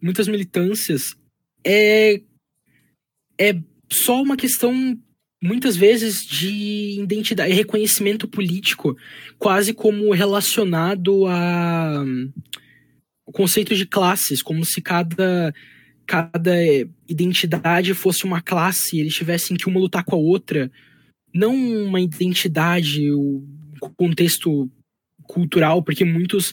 muitas 0.00 0.28
militâncias 0.28 1.16
é, 1.64 2.20
é 3.38 3.54
só 3.90 4.22
uma 4.22 4.36
questão 4.36 4.98
muitas 5.42 5.74
vezes 5.74 6.24
de 6.24 7.00
identidade, 7.00 7.52
reconhecimento 7.52 8.28
político, 8.28 8.96
quase 9.38 9.72
como 9.72 10.12
relacionado 10.12 11.26
a 11.26 12.04
o 13.26 13.32
conceito 13.32 13.76
de 13.76 13.86
classes, 13.86 14.42
como 14.42 14.64
se 14.64 14.82
cada 14.82 15.54
cada 16.10 16.56
identidade 17.08 17.94
fosse 17.94 18.24
uma 18.24 18.42
classe, 18.42 18.98
eles 18.98 19.14
tivessem 19.14 19.56
que 19.56 19.68
uma 19.68 19.78
lutar 19.78 20.02
com 20.02 20.16
a 20.16 20.18
outra, 20.18 20.68
não 21.32 21.54
uma 21.54 22.00
identidade, 22.00 23.12
o 23.12 23.44
contexto 23.96 24.68
cultural, 25.22 25.84
porque 25.84 26.04
muitos 26.04 26.52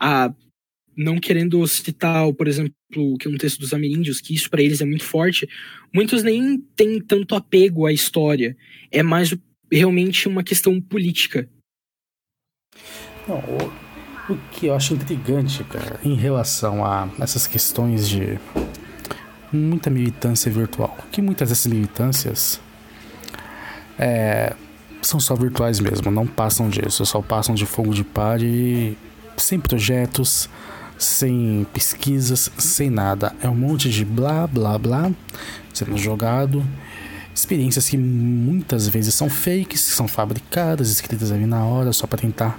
ah, 0.00 0.34
não 0.96 1.20
querendo 1.20 1.64
citar, 1.68 2.32
por 2.32 2.48
exemplo, 2.48 2.74
que 3.20 3.28
é 3.28 3.30
um 3.30 3.38
texto 3.38 3.60
dos 3.60 3.72
ameríndios, 3.72 4.20
que 4.20 4.34
isso 4.34 4.50
para 4.50 4.62
eles 4.62 4.80
é 4.80 4.84
muito 4.84 5.04
forte, 5.04 5.48
muitos 5.94 6.24
nem 6.24 6.58
têm 6.74 7.00
tanto 7.00 7.36
apego 7.36 7.86
à 7.86 7.92
história. 7.92 8.56
É 8.90 9.00
mais 9.00 9.32
realmente 9.70 10.26
uma 10.26 10.42
questão 10.42 10.80
política. 10.80 11.48
Não, 13.28 13.38
o 14.28 14.36
que 14.50 14.66
eu 14.66 14.74
acho 14.74 14.94
intrigante, 14.94 15.62
cara, 15.62 16.00
em 16.02 16.16
relação 16.16 16.84
a 16.84 17.08
essas 17.20 17.46
questões 17.46 18.08
de 18.08 18.40
muita 19.52 19.90
militância 19.90 20.50
virtual, 20.50 20.96
que 21.10 21.22
muitas 21.22 21.48
dessas 21.48 21.72
militâncias 21.72 22.60
é, 23.98 24.54
são 25.02 25.18
só 25.18 25.34
virtuais 25.34 25.80
mesmo, 25.80 26.10
não 26.10 26.26
passam 26.26 26.68
disso, 26.68 27.04
só 27.06 27.20
passam 27.20 27.54
de 27.54 27.66
fogo 27.66 27.94
de 27.94 28.04
palha 28.04 28.96
sem 29.36 29.58
projetos, 29.58 30.48
sem 30.98 31.66
pesquisas, 31.72 32.50
sem 32.58 32.90
nada. 32.90 33.34
É 33.40 33.48
um 33.48 33.54
monte 33.54 33.88
de 33.88 34.04
blá 34.04 34.46
blá 34.46 34.76
blá 34.78 35.10
sendo 35.72 35.96
jogado. 35.96 36.64
Experiências 37.38 37.88
que 37.88 37.96
muitas 37.96 38.88
vezes 38.88 39.14
são 39.14 39.30
fakes, 39.30 39.80
são 39.80 40.08
fabricadas, 40.08 40.90
escritas 40.90 41.30
ali 41.30 41.46
na 41.46 41.64
hora 41.64 41.92
só 41.92 42.04
para 42.04 42.18
tentar 42.18 42.58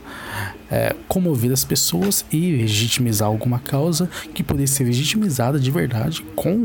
é, 0.71 0.95
comover 1.05 1.51
as 1.51 1.65
pessoas 1.65 2.23
e 2.31 2.55
legitimizar 2.55 3.27
alguma 3.27 3.59
causa 3.59 4.09
que 4.33 4.41
poderia 4.41 4.67
ser 4.67 4.85
legitimizada 4.85 5.59
de 5.59 5.69
verdade 5.69 6.25
com 6.33 6.63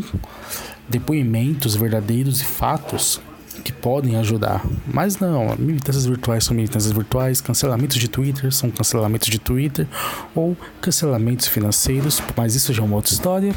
depoimentos 0.89 1.75
verdadeiros 1.75 2.41
e 2.41 2.45
fatos 2.45 3.21
que 3.65 3.73
podem 3.73 4.15
ajudar. 4.15 4.65
Mas 4.87 5.19
não, 5.19 5.57
militâncias 5.57 6.07
virtuais 6.07 6.45
são 6.45 6.55
militâncias 6.55 6.93
virtuais, 6.93 7.41
cancelamentos 7.41 7.97
de 7.97 8.07
Twitter 8.07 8.53
são 8.53 8.71
cancelamentos 8.71 9.27
de 9.27 9.41
Twitter 9.41 9.89
ou 10.37 10.57
cancelamentos 10.81 11.49
financeiros, 11.49 12.23
mas 12.37 12.55
isso 12.55 12.73
já 12.73 12.81
é 12.81 12.87
uma 12.87 12.95
outra 12.95 13.13
história. 13.13 13.53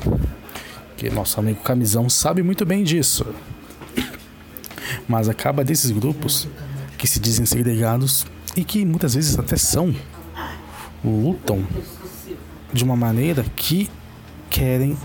Que 0.97 1.11
nosso 1.11 1.39
amigo 1.39 1.61
Camisão 1.61 2.09
sabe 2.09 2.41
muito 2.41 2.65
bem 2.65 2.83
disso. 2.83 3.23
Mas 5.07 5.29
acaba 5.29 5.63
desses 5.63 5.91
grupos 5.91 6.47
que 6.97 7.07
se 7.07 7.19
dizem 7.19 7.45
segregados 7.45 8.25
e 8.55 8.63
que 8.63 8.83
muitas 8.85 9.13
vezes 9.13 9.37
até 9.37 9.55
são 9.55 9.95
lutam 11.03 11.65
de 12.73 12.83
uma 12.83 12.95
maneira 12.95 13.45
que 13.55 13.89
querem 14.49 14.97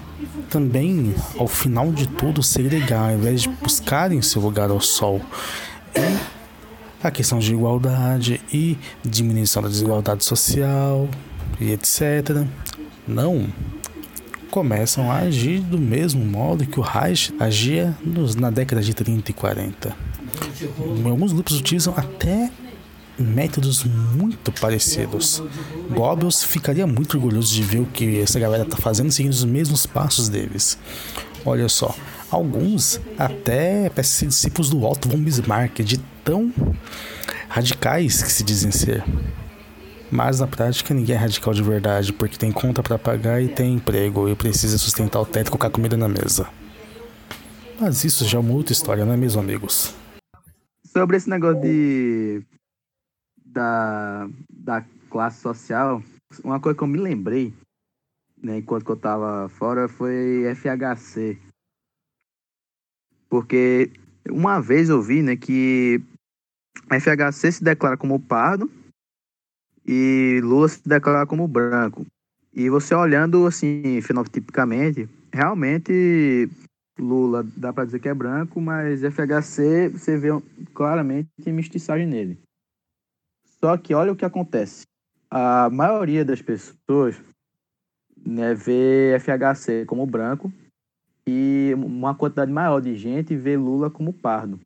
também, 0.49 1.15
ao 1.39 1.47
final 1.47 1.93
de 1.93 2.07
tudo, 2.07 2.43
ser 2.43 2.63
legal, 2.63 3.07
ao 3.07 3.13
invés 3.13 3.43
de 3.43 3.49
buscarem 3.49 4.21
seu 4.23 4.41
lugar 4.41 4.71
ao 4.71 4.81
sol. 4.81 5.21
E 5.95 6.33
a 7.03 7.11
questão 7.11 7.39
de 7.39 7.53
igualdade 7.53 8.41
e 8.53 8.79
diminuição 9.05 9.63
da 9.63 9.69
desigualdade 9.69 10.25
social 10.25 11.09
e 11.61 11.73
etc. 11.73 12.47
Não 13.07 13.49
começam 14.53 15.11
a 15.11 15.21
agir 15.21 15.61
do 15.61 15.79
mesmo 15.79 16.23
modo 16.23 16.67
que 16.67 16.79
o 16.79 16.83
Reich 16.83 17.35
agia 17.41 17.97
nos, 18.05 18.37
na 18.37 18.51
década 18.51 18.83
de 18.83 18.93
30 18.93 19.31
e 19.31 19.35
40. 19.35 19.97
Alguns 21.07 21.33
grupos 21.33 21.59
utilizam 21.59 21.95
até 21.97 22.51
métodos 23.19 23.83
muito 23.83 24.53
parecidos. 24.53 25.43
Goebbels 25.89 26.45
ficaria 26.45 26.87
muito 26.87 27.17
orgulhoso 27.17 27.51
de 27.55 27.63
ver 27.63 27.81
o 27.81 27.87
que 27.87 28.21
essa 28.21 28.39
galera 28.39 28.67
tá 28.67 28.77
fazendo 28.77 29.11
seguindo 29.11 29.33
os 29.33 29.43
mesmos 29.43 29.87
passos 29.87 30.29
deles. 30.29 30.77
Olha 31.47 31.69
só, 31.71 31.95
alguns 32.31 33.01
até 33.19 33.89
parecem 33.89 34.29
discípulos 34.29 34.69
do 34.69 34.85
Otto 34.85 35.09
von 35.09 35.17
Bismarck, 35.17 35.81
de 35.81 35.97
tão 36.23 36.53
radicais 37.49 38.23
que 38.23 38.31
se 38.31 38.45
dizem 38.45 38.71
ser. 38.71 39.03
Mas 40.13 40.41
na 40.41 40.47
prática 40.47 40.93
ninguém 40.93 41.15
é 41.15 41.19
radical 41.19 41.55
de 41.55 41.63
verdade, 41.63 42.13
porque 42.13 42.37
tem 42.37 42.53
conta 42.53 42.83
para 42.83 42.99
pagar 42.99 43.41
e 43.41 43.49
tem 43.49 43.77
emprego 43.77 44.29
e 44.29 44.37
precisa 44.37 44.77
sustentar 44.77 45.19
o 45.19 45.25
teto 45.25 45.47
e 45.47 45.51
colocar 45.51 45.71
comida 45.71 45.97
na 45.97 46.07
mesa. 46.07 46.51
Mas 47.81 48.05
isso 48.05 48.27
já 48.27 48.37
é 48.37 48.41
uma 48.43 48.53
outra 48.53 48.75
história, 48.75 49.07
não 49.07 49.15
é 49.15 49.17
mesmo, 49.17 49.41
amigos? 49.41 49.97
Sobre 50.85 51.17
esse 51.17 51.31
negócio 51.31 51.63
de 51.63 52.45
da, 53.43 54.29
da 54.51 54.85
classe 55.09 55.41
social, 55.41 56.03
uma 56.45 56.61
coisa 56.61 56.77
que 56.77 56.85
eu 56.85 56.89
me 56.89 56.99
lembrei, 56.99 57.55
né, 58.37 58.59
enquanto 58.59 58.91
eu 58.91 58.97
tava 58.97 59.49
fora, 59.49 59.89
foi 59.89 60.45
FHC. 60.55 61.39
Porque 63.31 63.91
uma 64.29 64.61
vez 64.61 64.91
eu 64.91 65.01
vi, 65.01 65.23
né, 65.23 65.37
que 65.37 66.03
FHC 66.91 67.51
se 67.51 67.65
declara 67.65 67.97
como 67.97 68.21
pardo 68.21 68.71
e 69.87 70.41
Lula 70.43 70.69
se 70.69 70.81
declara 70.87 71.27
como 71.27 71.49
branco. 71.49 72.07
E 72.55 72.69
você 72.69 72.95
olhando 72.95 73.47
assim, 73.47 74.01
fenotipicamente, 74.03 75.09
realmente 75.33 76.49
Lula 76.99 77.45
dá 77.57 77.73
para 77.73 77.87
dizer 77.87 77.99
que 77.99 78.09
é 78.09 78.15
branco, 78.15 78.61
mas 78.61 79.03
FHC 79.03 79.89
você 79.89 80.17
vê 80.17 80.29
claramente 80.75 81.29
mestiçagem 81.47 82.07
nele. 82.07 82.39
Só 83.61 83.77
que 83.77 83.95
olha 83.95 84.13
o 84.13 84.17
que 84.17 84.25
acontece. 84.25 84.83
A 85.31 85.71
maioria 85.71 86.25
das 86.25 86.43
pessoas 86.43 87.21
né, 88.25 88.55
vê 88.55 89.17
FHC 89.19 89.87
como 89.87 90.07
branco 90.07 90.53
e 91.27 91.73
uma 91.77 92.15
quantidade 92.15 92.53
maior 92.53 92.81
de 92.81 92.95
gente 92.97 93.35
vê 93.37 93.57
Lula 93.57 93.89
como 93.89 94.13
pardo. 94.13 94.61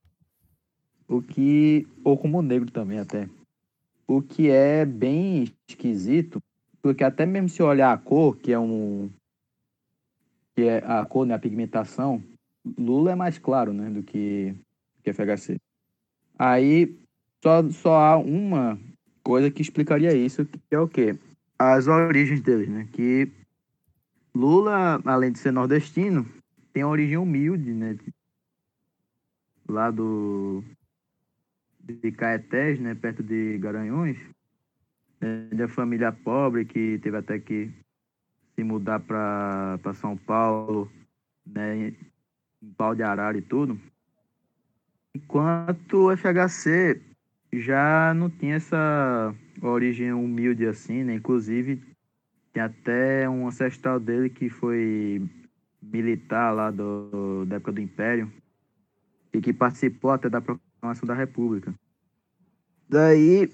O 1.07 1.23
que 1.23 1.87
ou 2.03 2.19
como 2.19 2.43
negro 2.43 2.71
também 2.71 2.99
até. 2.99 3.29
O 4.09 4.22
que 4.22 4.50
é 4.50 4.84
bem 4.84 5.52
esquisito, 5.68 6.40
porque 6.80 7.02
até 7.02 7.26
mesmo 7.26 7.48
se 7.48 7.62
olhar 7.62 7.92
a 7.92 7.98
cor, 7.98 8.36
que 8.36 8.52
é 8.52 8.59
um 8.59 9.11
que 10.54 10.62
é 10.62 10.78
a 10.78 11.04
cor, 11.04 11.26
né, 11.26 11.34
a 11.34 11.38
pigmentação, 11.38 12.22
Lula 12.78 13.12
é 13.12 13.14
mais 13.14 13.38
claro, 13.38 13.72
né, 13.72 13.90
do 13.90 14.02
que 14.02 14.54
que 15.02 15.12
FHC. 15.12 15.57
Aí 16.38 16.98
só, 17.42 17.68
só 17.70 17.96
há 17.96 18.16
uma 18.16 18.78
coisa 19.22 19.50
que 19.50 19.62
explicaria 19.62 20.12
isso, 20.14 20.44
que 20.44 20.61
é 20.70 20.78
o 20.78 20.88
quê? 20.88 21.16
As 21.59 21.86
origens 21.86 22.40
deles, 22.40 22.68
né? 22.68 22.88
Que 22.92 23.30
Lula, 24.34 25.00
além 25.04 25.32
de 25.32 25.38
ser 25.38 25.52
nordestino, 25.52 26.26
tem 26.72 26.84
uma 26.84 26.92
origem 26.92 27.16
humilde, 27.16 27.72
né? 27.72 27.96
Lá 29.68 29.90
do 29.90 30.62
de 31.87 32.12
Caetés, 32.12 32.80
né, 32.80 32.95
perto 32.95 33.22
de 33.22 33.59
Garanhuns, 33.59 34.18
é 35.20 35.55
de 35.55 35.68
família 35.68 36.12
pobre 36.12 36.64
que 36.64 36.99
teve 36.99 37.16
até 37.16 37.39
que 37.39 37.70
se 38.55 38.64
mudar 38.64 39.01
para 39.01 39.95
São 39.95 40.16
Paulo, 40.16 40.91
né, 41.47 41.89
em 41.89 41.97
pau 42.76 42.95
de 42.95 43.03
arara 43.03 43.39
e 43.39 43.43
tudo. 43.43 43.78
Enquanto 45.14 46.09
o 46.09 46.16
FHC 46.16 47.01
já 47.53 48.12
não 48.14 48.28
tinha 48.28 48.57
essa 48.57 49.34
origem 49.62 50.12
humilde 50.12 50.66
assim, 50.66 51.05
né? 51.05 51.14
Inclusive, 51.14 51.82
tem 52.53 52.62
até 52.62 53.28
um 53.28 53.47
ancestral 53.47 53.99
dele 53.99 54.28
que 54.28 54.49
foi 54.49 55.22
militar 55.80 56.51
lá 56.53 56.70
do, 56.70 57.45
da 57.47 57.57
época 57.57 57.72
do 57.72 57.80
Império 57.80 58.30
e 59.32 59.41
que 59.41 59.53
participou 59.53 60.11
até 60.11 60.28
da 60.28 60.43
proclamação 60.87 61.07
da 61.07 61.14
República. 61.14 61.74
Daí 62.89 63.53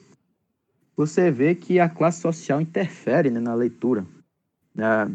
você 0.96 1.30
vê 1.30 1.54
que 1.54 1.80
a 1.80 1.88
classe 1.88 2.20
social 2.20 2.60
interfere 2.60 3.30
né, 3.30 3.40
na 3.40 3.54
leitura. 3.54 4.06
Né? 4.74 5.10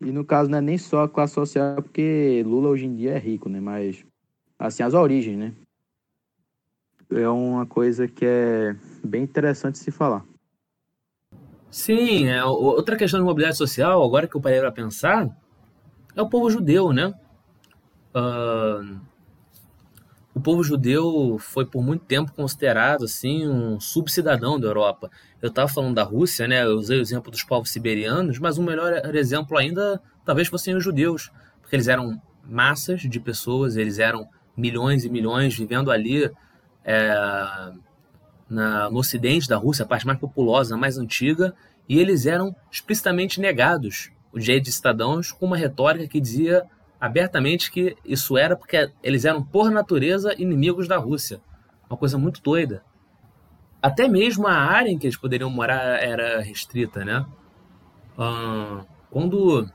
E 0.00 0.10
no 0.10 0.24
caso 0.24 0.50
não 0.50 0.58
é 0.58 0.60
nem 0.62 0.78
só 0.78 1.04
a 1.04 1.08
classe 1.08 1.34
social, 1.34 1.82
porque 1.82 2.42
Lula 2.46 2.70
hoje 2.70 2.86
em 2.86 2.96
dia 2.96 3.12
é 3.12 3.18
rico, 3.18 3.48
né? 3.48 3.60
Mas 3.60 4.02
assim, 4.58 4.82
as 4.82 4.94
origens, 4.94 5.36
né? 5.36 5.54
é 7.10 7.28
uma 7.28 7.66
coisa 7.66 8.06
que 8.06 8.24
é 8.24 8.76
bem 9.04 9.24
interessante 9.24 9.78
se 9.78 9.90
falar. 9.90 10.24
Sim, 11.70 12.26
é, 12.26 12.44
outra 12.44 12.96
questão 12.96 13.20
de 13.20 13.26
mobilidade 13.26 13.56
social, 13.56 14.02
agora 14.02 14.26
que 14.26 14.36
eu 14.36 14.40
parei 14.40 14.60
para 14.60 14.72
pensar, 14.72 15.28
é 16.16 16.22
o 16.22 16.28
povo 16.28 16.50
judeu, 16.50 16.92
né? 16.92 17.12
uh, 18.14 19.00
o 20.40 20.42
povo 20.42 20.64
judeu 20.64 21.36
foi 21.38 21.66
por 21.66 21.82
muito 21.82 22.06
tempo 22.06 22.32
considerado 22.32 23.04
assim 23.04 23.46
um 23.46 23.78
subcidadão 23.78 24.58
da 24.58 24.66
Europa. 24.66 25.10
Eu 25.40 25.50
estava 25.50 25.68
falando 25.68 25.94
da 25.94 26.02
Rússia, 26.02 26.48
né? 26.48 26.64
Eu 26.64 26.78
usei 26.78 26.98
o 26.98 27.02
exemplo 27.02 27.30
dos 27.30 27.44
povos 27.44 27.70
siberianos, 27.70 28.38
mas 28.38 28.56
um 28.56 28.64
melhor 28.64 29.14
exemplo 29.14 29.58
ainda 29.58 30.00
talvez 30.24 30.48
fossem 30.48 30.74
os 30.74 30.82
judeus, 30.82 31.30
porque 31.60 31.76
eles 31.76 31.88
eram 31.88 32.20
massas 32.42 33.02
de 33.02 33.20
pessoas, 33.20 33.76
eles 33.76 33.98
eram 33.98 34.26
milhões 34.56 35.04
e 35.04 35.10
milhões 35.10 35.54
vivendo 35.54 35.90
ali 35.90 36.30
é, 36.84 37.72
na, 38.48 38.88
no 38.88 38.98
ocidente 38.98 39.46
da 39.46 39.58
Rússia, 39.58 39.84
a 39.84 39.88
parte 39.88 40.06
mais 40.06 40.18
populosa, 40.18 40.74
mais 40.74 40.96
antiga, 40.96 41.54
e 41.86 41.98
eles 41.98 42.24
eram 42.24 42.56
explicitamente 42.70 43.42
negados 43.42 44.10
o 44.32 44.38
direito 44.38 44.64
de 44.64 44.72
cidadãos 44.72 45.32
com 45.32 45.44
uma 45.44 45.56
retórica 45.56 46.08
que 46.08 46.18
dizia 46.18 46.64
abertamente 47.00 47.70
que 47.70 47.96
isso 48.04 48.36
era 48.36 48.54
porque 48.54 48.90
eles 49.02 49.24
eram, 49.24 49.42
por 49.42 49.70
natureza, 49.70 50.34
inimigos 50.36 50.86
da 50.86 50.98
Rússia. 50.98 51.40
Uma 51.88 51.96
coisa 51.96 52.18
muito 52.18 52.42
doida. 52.42 52.84
Até 53.82 54.06
mesmo 54.06 54.46
a 54.46 54.52
área 54.52 54.90
em 54.90 54.98
que 54.98 55.06
eles 55.06 55.16
poderiam 55.16 55.48
morar 55.48 56.02
era 56.02 56.40
restrita, 56.40 57.04
né? 57.04 57.24
quando 59.10 59.66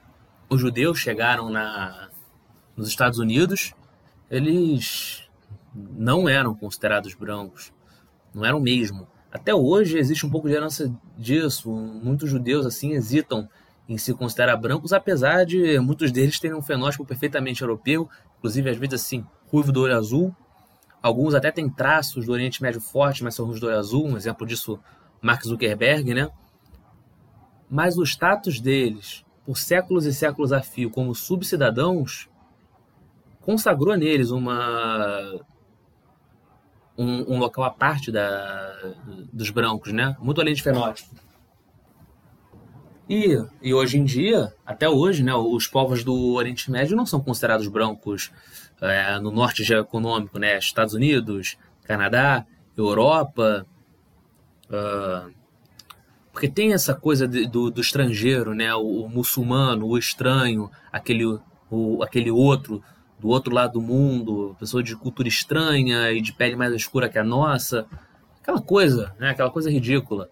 os 0.48 0.62
judeus 0.62 1.00
chegaram 1.00 1.50
na, 1.50 2.10
nos 2.78 2.88
Estados 2.88 3.18
Unidos, 3.18 3.74
eles 4.30 5.28
não 5.74 6.30
eram 6.30 6.54
considerados 6.54 7.16
brancos, 7.16 7.74
não 8.34 8.46
eram 8.46 8.60
mesmo. 8.60 9.08
Até 9.32 9.54
hoje 9.54 9.98
existe 9.98 10.26
um 10.26 10.30
pouco 10.30 10.48
de 10.48 10.54
herança 10.54 10.94
disso. 11.18 11.70
Muitos 11.72 12.30
judeus 12.30 12.66
assim 12.66 12.94
hesitam 12.94 13.50
em 13.88 13.98
se 13.98 14.14
considerar 14.14 14.58
brancos, 14.58 14.94
apesar 14.94 15.46
de 15.46 15.80
muitos 15.80 16.12
deles 16.12 16.40
terem 16.40 16.58
um 16.58 16.62
fenótipo 16.62 17.06
perfeitamente 17.06 17.62
europeu, 17.62 18.10
inclusive 18.38 18.70
às 18.70 18.78
vezes 18.78 19.02
assim, 19.02 19.26
ruivo 19.48 19.72
do 19.72 19.82
olho 19.82 19.96
azul. 19.96 20.36
Alguns 21.02 21.36
até 21.36 21.52
têm 21.52 21.70
traços 21.70 22.26
do 22.26 22.32
Oriente 22.32 22.64
Médio 22.64 22.82
forte, 22.82 23.24
mas 23.24 23.36
são 23.36 23.46
ruivos 23.46 23.62
do 23.62 23.68
olho 23.68 23.78
azul, 23.78 24.08
um 24.08 24.18
exemplo 24.18 24.46
disso, 24.46 24.80
Mark 25.22 25.44
Zuckerberg, 25.44 26.14
né? 26.14 26.30
Mas 27.70 27.98
o 27.98 28.04
status 28.04 28.60
deles, 28.60 29.24
por 29.46 29.58
séculos 29.58 30.06
e 30.06 30.14
séculos 30.14 30.52
a 30.52 30.62
fio, 30.62 30.90
como 30.90 31.14
subcidadãos, 31.14 32.28
consagrou 33.42 33.96
neles 33.96 34.32
uma 34.32 35.40
um, 36.98 37.36
um 37.36 37.40
local 37.40 37.64
à 37.64 37.70
parte 37.70 38.12
da, 38.12 38.94
dos 39.32 39.50
brancos, 39.52 39.92
né? 39.94 40.16
Muito 40.20 40.42
além 40.42 40.54
de 40.54 40.64
fenótipo. 40.64 41.25
E, 43.08 43.38
e 43.62 43.74
hoje 43.74 44.00
em 44.00 44.04
dia, 44.04 44.54
até 44.66 44.90
hoje, 44.90 45.24
né, 45.24 45.34
os 45.34 45.68
povos 45.68 46.04
do 46.04 46.34
Oriente 46.34 46.72
Médio 46.72 46.98
não 46.98 47.06
são 47.06 47.22
considerados 47.22 47.68
brancos 47.68 48.32
é, 48.82 49.20
no 49.20 49.32
norte 49.32 49.62
econômico, 49.72 50.40
né? 50.40 50.58
Estados 50.58 50.94
Unidos, 50.94 51.58
Canadá, 51.84 52.46
Europa. 52.76 53.66
Uh, 54.68 55.32
porque 56.32 56.50
tem 56.50 56.74
essa 56.74 56.94
coisa 56.94 57.28
de, 57.28 57.48
do, 57.48 57.70
do, 57.70 57.80
estrangeiro, 57.80 58.54
né? 58.54 58.74
O, 58.74 59.04
o, 59.04 59.10
muçulmano, 59.10 59.86
o 59.86 59.98
estranho, 59.98 60.70
aquele, 60.92 61.26
o, 61.70 62.04
aquele 62.04 62.32
outro 62.32 62.84
do 63.20 63.30
outro 63.30 63.54
lado 63.54 63.74
do 63.74 63.82
mundo, 63.82 64.56
pessoa 64.60 64.84
de 64.84 64.96
cultura 64.96 65.30
estranha 65.30 66.12
e 66.12 66.20
de 66.20 66.34
pele 66.34 66.56
mais 66.56 66.74
escura 66.74 67.08
que 67.08 67.18
a 67.18 67.24
nossa. 67.24 67.86
Aquela 68.42 68.62
coisa, 68.62 69.16
né? 69.20 69.30
Aquela 69.30 69.52
coisa 69.52 69.70
ridícula. 69.70 70.30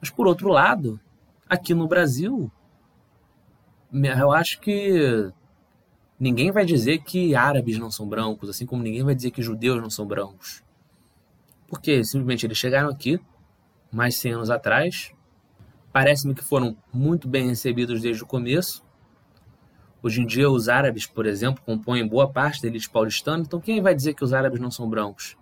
Mas 0.00 0.10
por 0.10 0.26
outro 0.26 0.48
lado, 0.48 1.00
Aqui 1.48 1.74
no 1.74 1.86
Brasil, 1.86 2.50
eu 3.92 4.32
acho 4.32 4.60
que 4.60 5.30
ninguém 6.18 6.50
vai 6.50 6.64
dizer 6.64 6.98
que 6.98 7.36
árabes 7.36 7.78
não 7.78 7.88
são 7.88 8.08
brancos, 8.08 8.48
assim 8.48 8.66
como 8.66 8.82
ninguém 8.82 9.04
vai 9.04 9.14
dizer 9.14 9.30
que 9.30 9.40
judeus 9.40 9.80
não 9.80 9.88
são 9.88 10.04
brancos. 10.04 10.64
Porque 11.68 12.02
simplesmente 12.02 12.44
eles 12.46 12.58
chegaram 12.58 12.88
aqui 12.88 13.20
mais 13.92 14.16
100 14.16 14.32
anos 14.32 14.50
atrás. 14.50 15.12
Parece-me 15.92 16.34
que 16.34 16.42
foram 16.42 16.76
muito 16.92 17.28
bem 17.28 17.46
recebidos 17.48 18.02
desde 18.02 18.24
o 18.24 18.26
começo. 18.26 18.84
Hoje 20.02 20.22
em 20.22 20.26
dia, 20.26 20.50
os 20.50 20.68
árabes, 20.68 21.06
por 21.06 21.26
exemplo, 21.26 21.62
compõem 21.64 22.06
boa 22.06 22.28
parte 22.28 22.60
da 22.60 22.68
elite 22.68 22.90
paulistana. 22.90 23.44
Então, 23.44 23.60
quem 23.60 23.80
vai 23.80 23.94
dizer 23.94 24.14
que 24.14 24.24
os 24.24 24.32
árabes 24.32 24.60
não 24.60 24.70
são 24.70 24.88
brancos? 24.88 25.36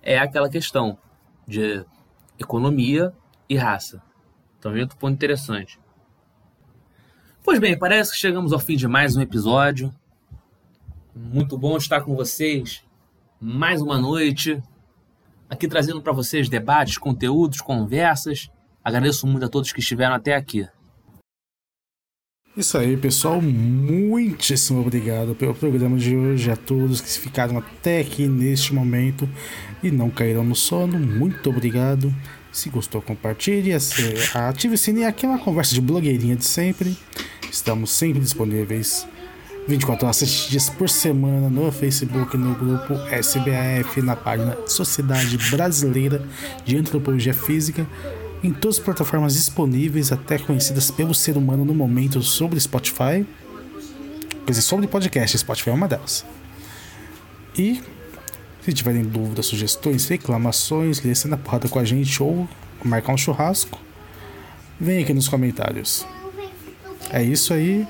É 0.00 0.18
aquela 0.18 0.48
questão 0.48 0.98
de 1.46 1.84
economia 2.38 3.12
e 3.48 3.56
raça. 3.56 4.00
Também 4.60 4.82
outro 4.82 4.96
ponto 4.96 5.14
interessante. 5.14 5.78
Pois 7.44 7.58
bem, 7.58 7.78
parece 7.78 8.12
que 8.12 8.18
chegamos 8.18 8.52
ao 8.52 8.58
fim 8.58 8.76
de 8.76 8.86
mais 8.88 9.16
um 9.16 9.20
episódio. 9.20 9.94
Muito 11.14 11.56
bom 11.56 11.76
estar 11.76 12.00
com 12.02 12.14
vocês 12.14 12.82
mais 13.40 13.80
uma 13.80 13.98
noite. 13.98 14.62
Aqui 15.48 15.66
trazendo 15.66 16.02
para 16.02 16.12
vocês 16.12 16.48
debates, 16.48 16.98
conteúdos, 16.98 17.60
conversas. 17.60 18.50
Agradeço 18.84 19.26
muito 19.26 19.46
a 19.46 19.48
todos 19.48 19.72
que 19.72 19.80
estiveram 19.80 20.14
até 20.14 20.34
aqui. 20.34 20.68
Isso 22.56 22.76
aí, 22.76 22.96
pessoal. 22.96 23.40
Muitíssimo 23.40 24.80
obrigado 24.80 25.34
pelo 25.34 25.54
programa 25.54 25.96
de 25.96 26.16
hoje. 26.16 26.50
A 26.50 26.56
todos 26.56 27.00
que 27.00 27.08
ficaram 27.08 27.56
até 27.58 28.00
aqui 28.00 28.26
neste 28.26 28.74
momento 28.74 29.28
e 29.82 29.90
não 29.90 30.10
caíram 30.10 30.42
no 30.42 30.56
sono. 30.56 30.98
Muito 30.98 31.48
obrigado. 31.50 32.12
Se 32.50 32.70
gostou, 32.70 33.00
compartilhe, 33.00 33.72
ative 34.34 34.74
o 34.74 34.78
sininho, 34.78 35.06
aquela 35.06 35.38
conversa 35.38 35.74
de 35.74 35.80
blogueirinha 35.80 36.34
de 36.34 36.44
sempre. 36.44 36.96
Estamos 37.50 37.90
sempre 37.90 38.20
disponíveis 38.20 39.06
24 39.68 40.06
horas, 40.06 40.16
7 40.16 40.50
dias 40.50 40.70
por 40.70 40.88
semana 40.88 41.50
no 41.50 41.70
Facebook, 41.70 42.36
no 42.38 42.54
grupo 42.54 42.94
SBAF, 43.22 44.00
na 44.00 44.16
página 44.16 44.56
Sociedade 44.66 45.36
Brasileira 45.50 46.26
de 46.64 46.76
Antropologia 46.76 47.34
Física, 47.34 47.86
em 48.42 48.50
todas 48.50 48.78
as 48.78 48.84
plataformas 48.84 49.34
disponíveis, 49.34 50.10
até 50.10 50.38
conhecidas 50.38 50.90
pelo 50.90 51.14
ser 51.14 51.36
humano 51.36 51.66
no 51.66 51.74
momento, 51.74 52.22
sobre 52.22 52.58
Spotify. 52.58 53.26
Quer 54.46 54.52
dizer, 54.52 54.62
sobre 54.62 54.86
podcast, 54.86 55.36
Spotify 55.36 55.68
é 55.68 55.74
uma 55.74 55.86
delas. 55.86 56.24
E 57.54 57.82
se 58.68 58.74
tiverem 58.74 59.02
dúvidas, 59.02 59.46
sugestões, 59.46 60.06
reclamações, 60.06 61.00
descer 61.00 61.26
na 61.26 61.38
porrada 61.38 61.70
com 61.70 61.78
a 61.78 61.84
gente 61.84 62.22
ou 62.22 62.46
marcar 62.84 63.14
um 63.14 63.16
churrasco, 63.16 63.80
vem 64.78 65.02
aqui 65.02 65.14
nos 65.14 65.26
comentários. 65.26 66.06
É 67.10 67.22
isso 67.22 67.54
aí 67.54 67.88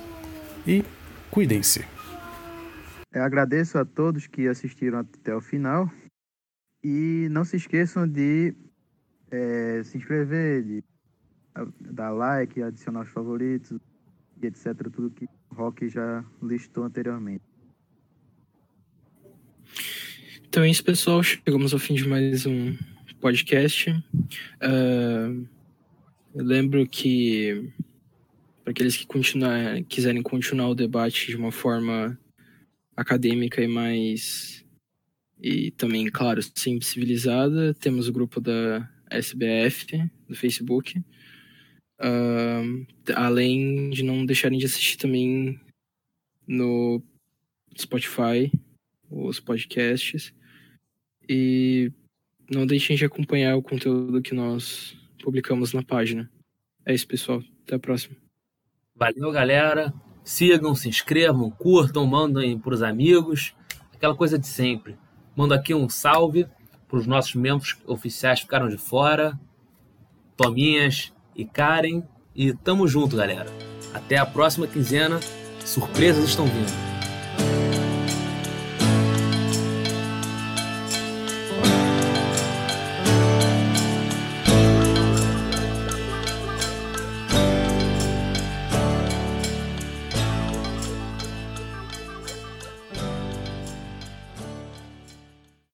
e 0.65 0.85
cuidem-se. 1.33 1.85
Eu 3.13 3.25
agradeço 3.25 3.77
a 3.77 3.85
todos 3.85 4.29
que 4.29 4.47
assistiram 4.47 5.01
até 5.01 5.35
o 5.35 5.41
final 5.41 5.91
e 6.85 7.27
não 7.29 7.45
se 7.45 7.57
esqueçam 7.57 8.07
de 8.07 8.55
é, 9.33 9.83
se 9.83 9.99
inscrever, 9.99 10.63
de 10.63 10.85
dar 11.91 12.11
like, 12.11 12.63
adicionar 12.63 13.01
os 13.01 13.09
favoritos 13.09 13.77
e 14.41 14.47
etc. 14.47 14.77
Tudo 14.93 15.11
que 15.11 15.25
o 15.51 15.55
Rock 15.57 15.89
já 15.89 16.25
listou 16.41 16.85
anteriormente. 16.85 17.48
Então 20.49 20.63
é 20.63 20.71
isso, 20.71 20.83
pessoal. 20.83 21.23
Chegamos 21.23 21.75
ao 21.75 21.79
fim 21.79 21.95
de 21.95 22.09
mais 22.09 22.47
um 22.47 22.75
podcast. 23.21 23.91
Uh, 23.91 25.47
eu 26.35 26.43
lembro 26.43 26.89
que 26.89 27.71
para 28.65 28.71
aqueles 28.71 28.97
que 28.97 29.07
continuar, 29.07 29.83
quiserem 29.85 30.23
continuar 30.23 30.71
o 30.71 30.75
debate 30.75 31.27
de 31.27 31.37
uma 31.37 31.53
forma 31.53 32.19
acadêmica 32.97 33.63
e 33.63 33.69
mais 33.69 34.65
e 35.39 35.71
também, 35.73 36.07
claro, 36.11 36.41
sempre 36.43 36.87
civilizada, 36.87 37.75
temos 37.75 38.09
o 38.09 38.13
grupo 38.13 38.41
da 38.41 38.91
SBF 39.11 40.03
no 40.27 40.35
Facebook. 40.35 40.99
Uh, 42.01 42.87
além 43.15 43.91
de 43.91 44.03
não 44.03 44.25
deixarem 44.25 44.59
de 44.59 44.65
assistir 44.65 44.97
também 44.97 45.61
no 46.47 47.03
Spotify 47.79 48.51
os 49.11 49.41
podcasts 49.41 50.33
e 51.29 51.93
não 52.51 52.67
deixem 52.67 52.97
de 52.97 53.05
acompanhar 53.05 53.57
o 53.57 53.63
conteúdo 53.63 54.23
que 54.23 54.35
nós 54.35 54.97
publicamos 55.23 55.73
na 55.73 55.83
página. 55.83 56.31
É 56.87 56.95
isso, 56.95 57.07
pessoal. 57.07 57.43
Até 57.65 57.77
a 57.77 57.79
próxima. 57.79 58.17
Valeu, 58.95 59.31
galera. 59.31 59.93
Sigam, 60.25 60.75
se 60.75 60.89
inscrevam, 60.89 61.51
curtam, 61.51 62.07
mandem 62.07 62.59
para 62.59 62.75
os 62.75 62.83
amigos. 62.83 63.55
Aquela 63.95 64.15
coisa 64.15 64.39
de 64.39 64.47
sempre. 64.47 64.97
Mando 65.37 65.55
aqui 65.55 65.75
um 65.75 65.89
salve 65.89 66.47
para 66.89 66.99
os 66.99 67.07
nossos 67.07 67.35
membros 67.35 67.77
oficiais 67.87 68.39
que 68.39 68.47
ficaram 68.47 68.69
de 68.69 68.79
fora. 68.79 69.39
Tominhas 70.37 71.13
e 71.37 71.45
Karen. 71.45 72.03
E 72.35 72.55
tamo 72.55 72.89
junto, 72.89 73.17
galera. 73.17 73.47
Até 73.93 74.17
a 74.17 74.27
próxima 74.27 74.67
quinzena. 74.67 75.21
Surpresas 75.65 76.25
estão 76.25 76.47
vindo. 76.47 76.98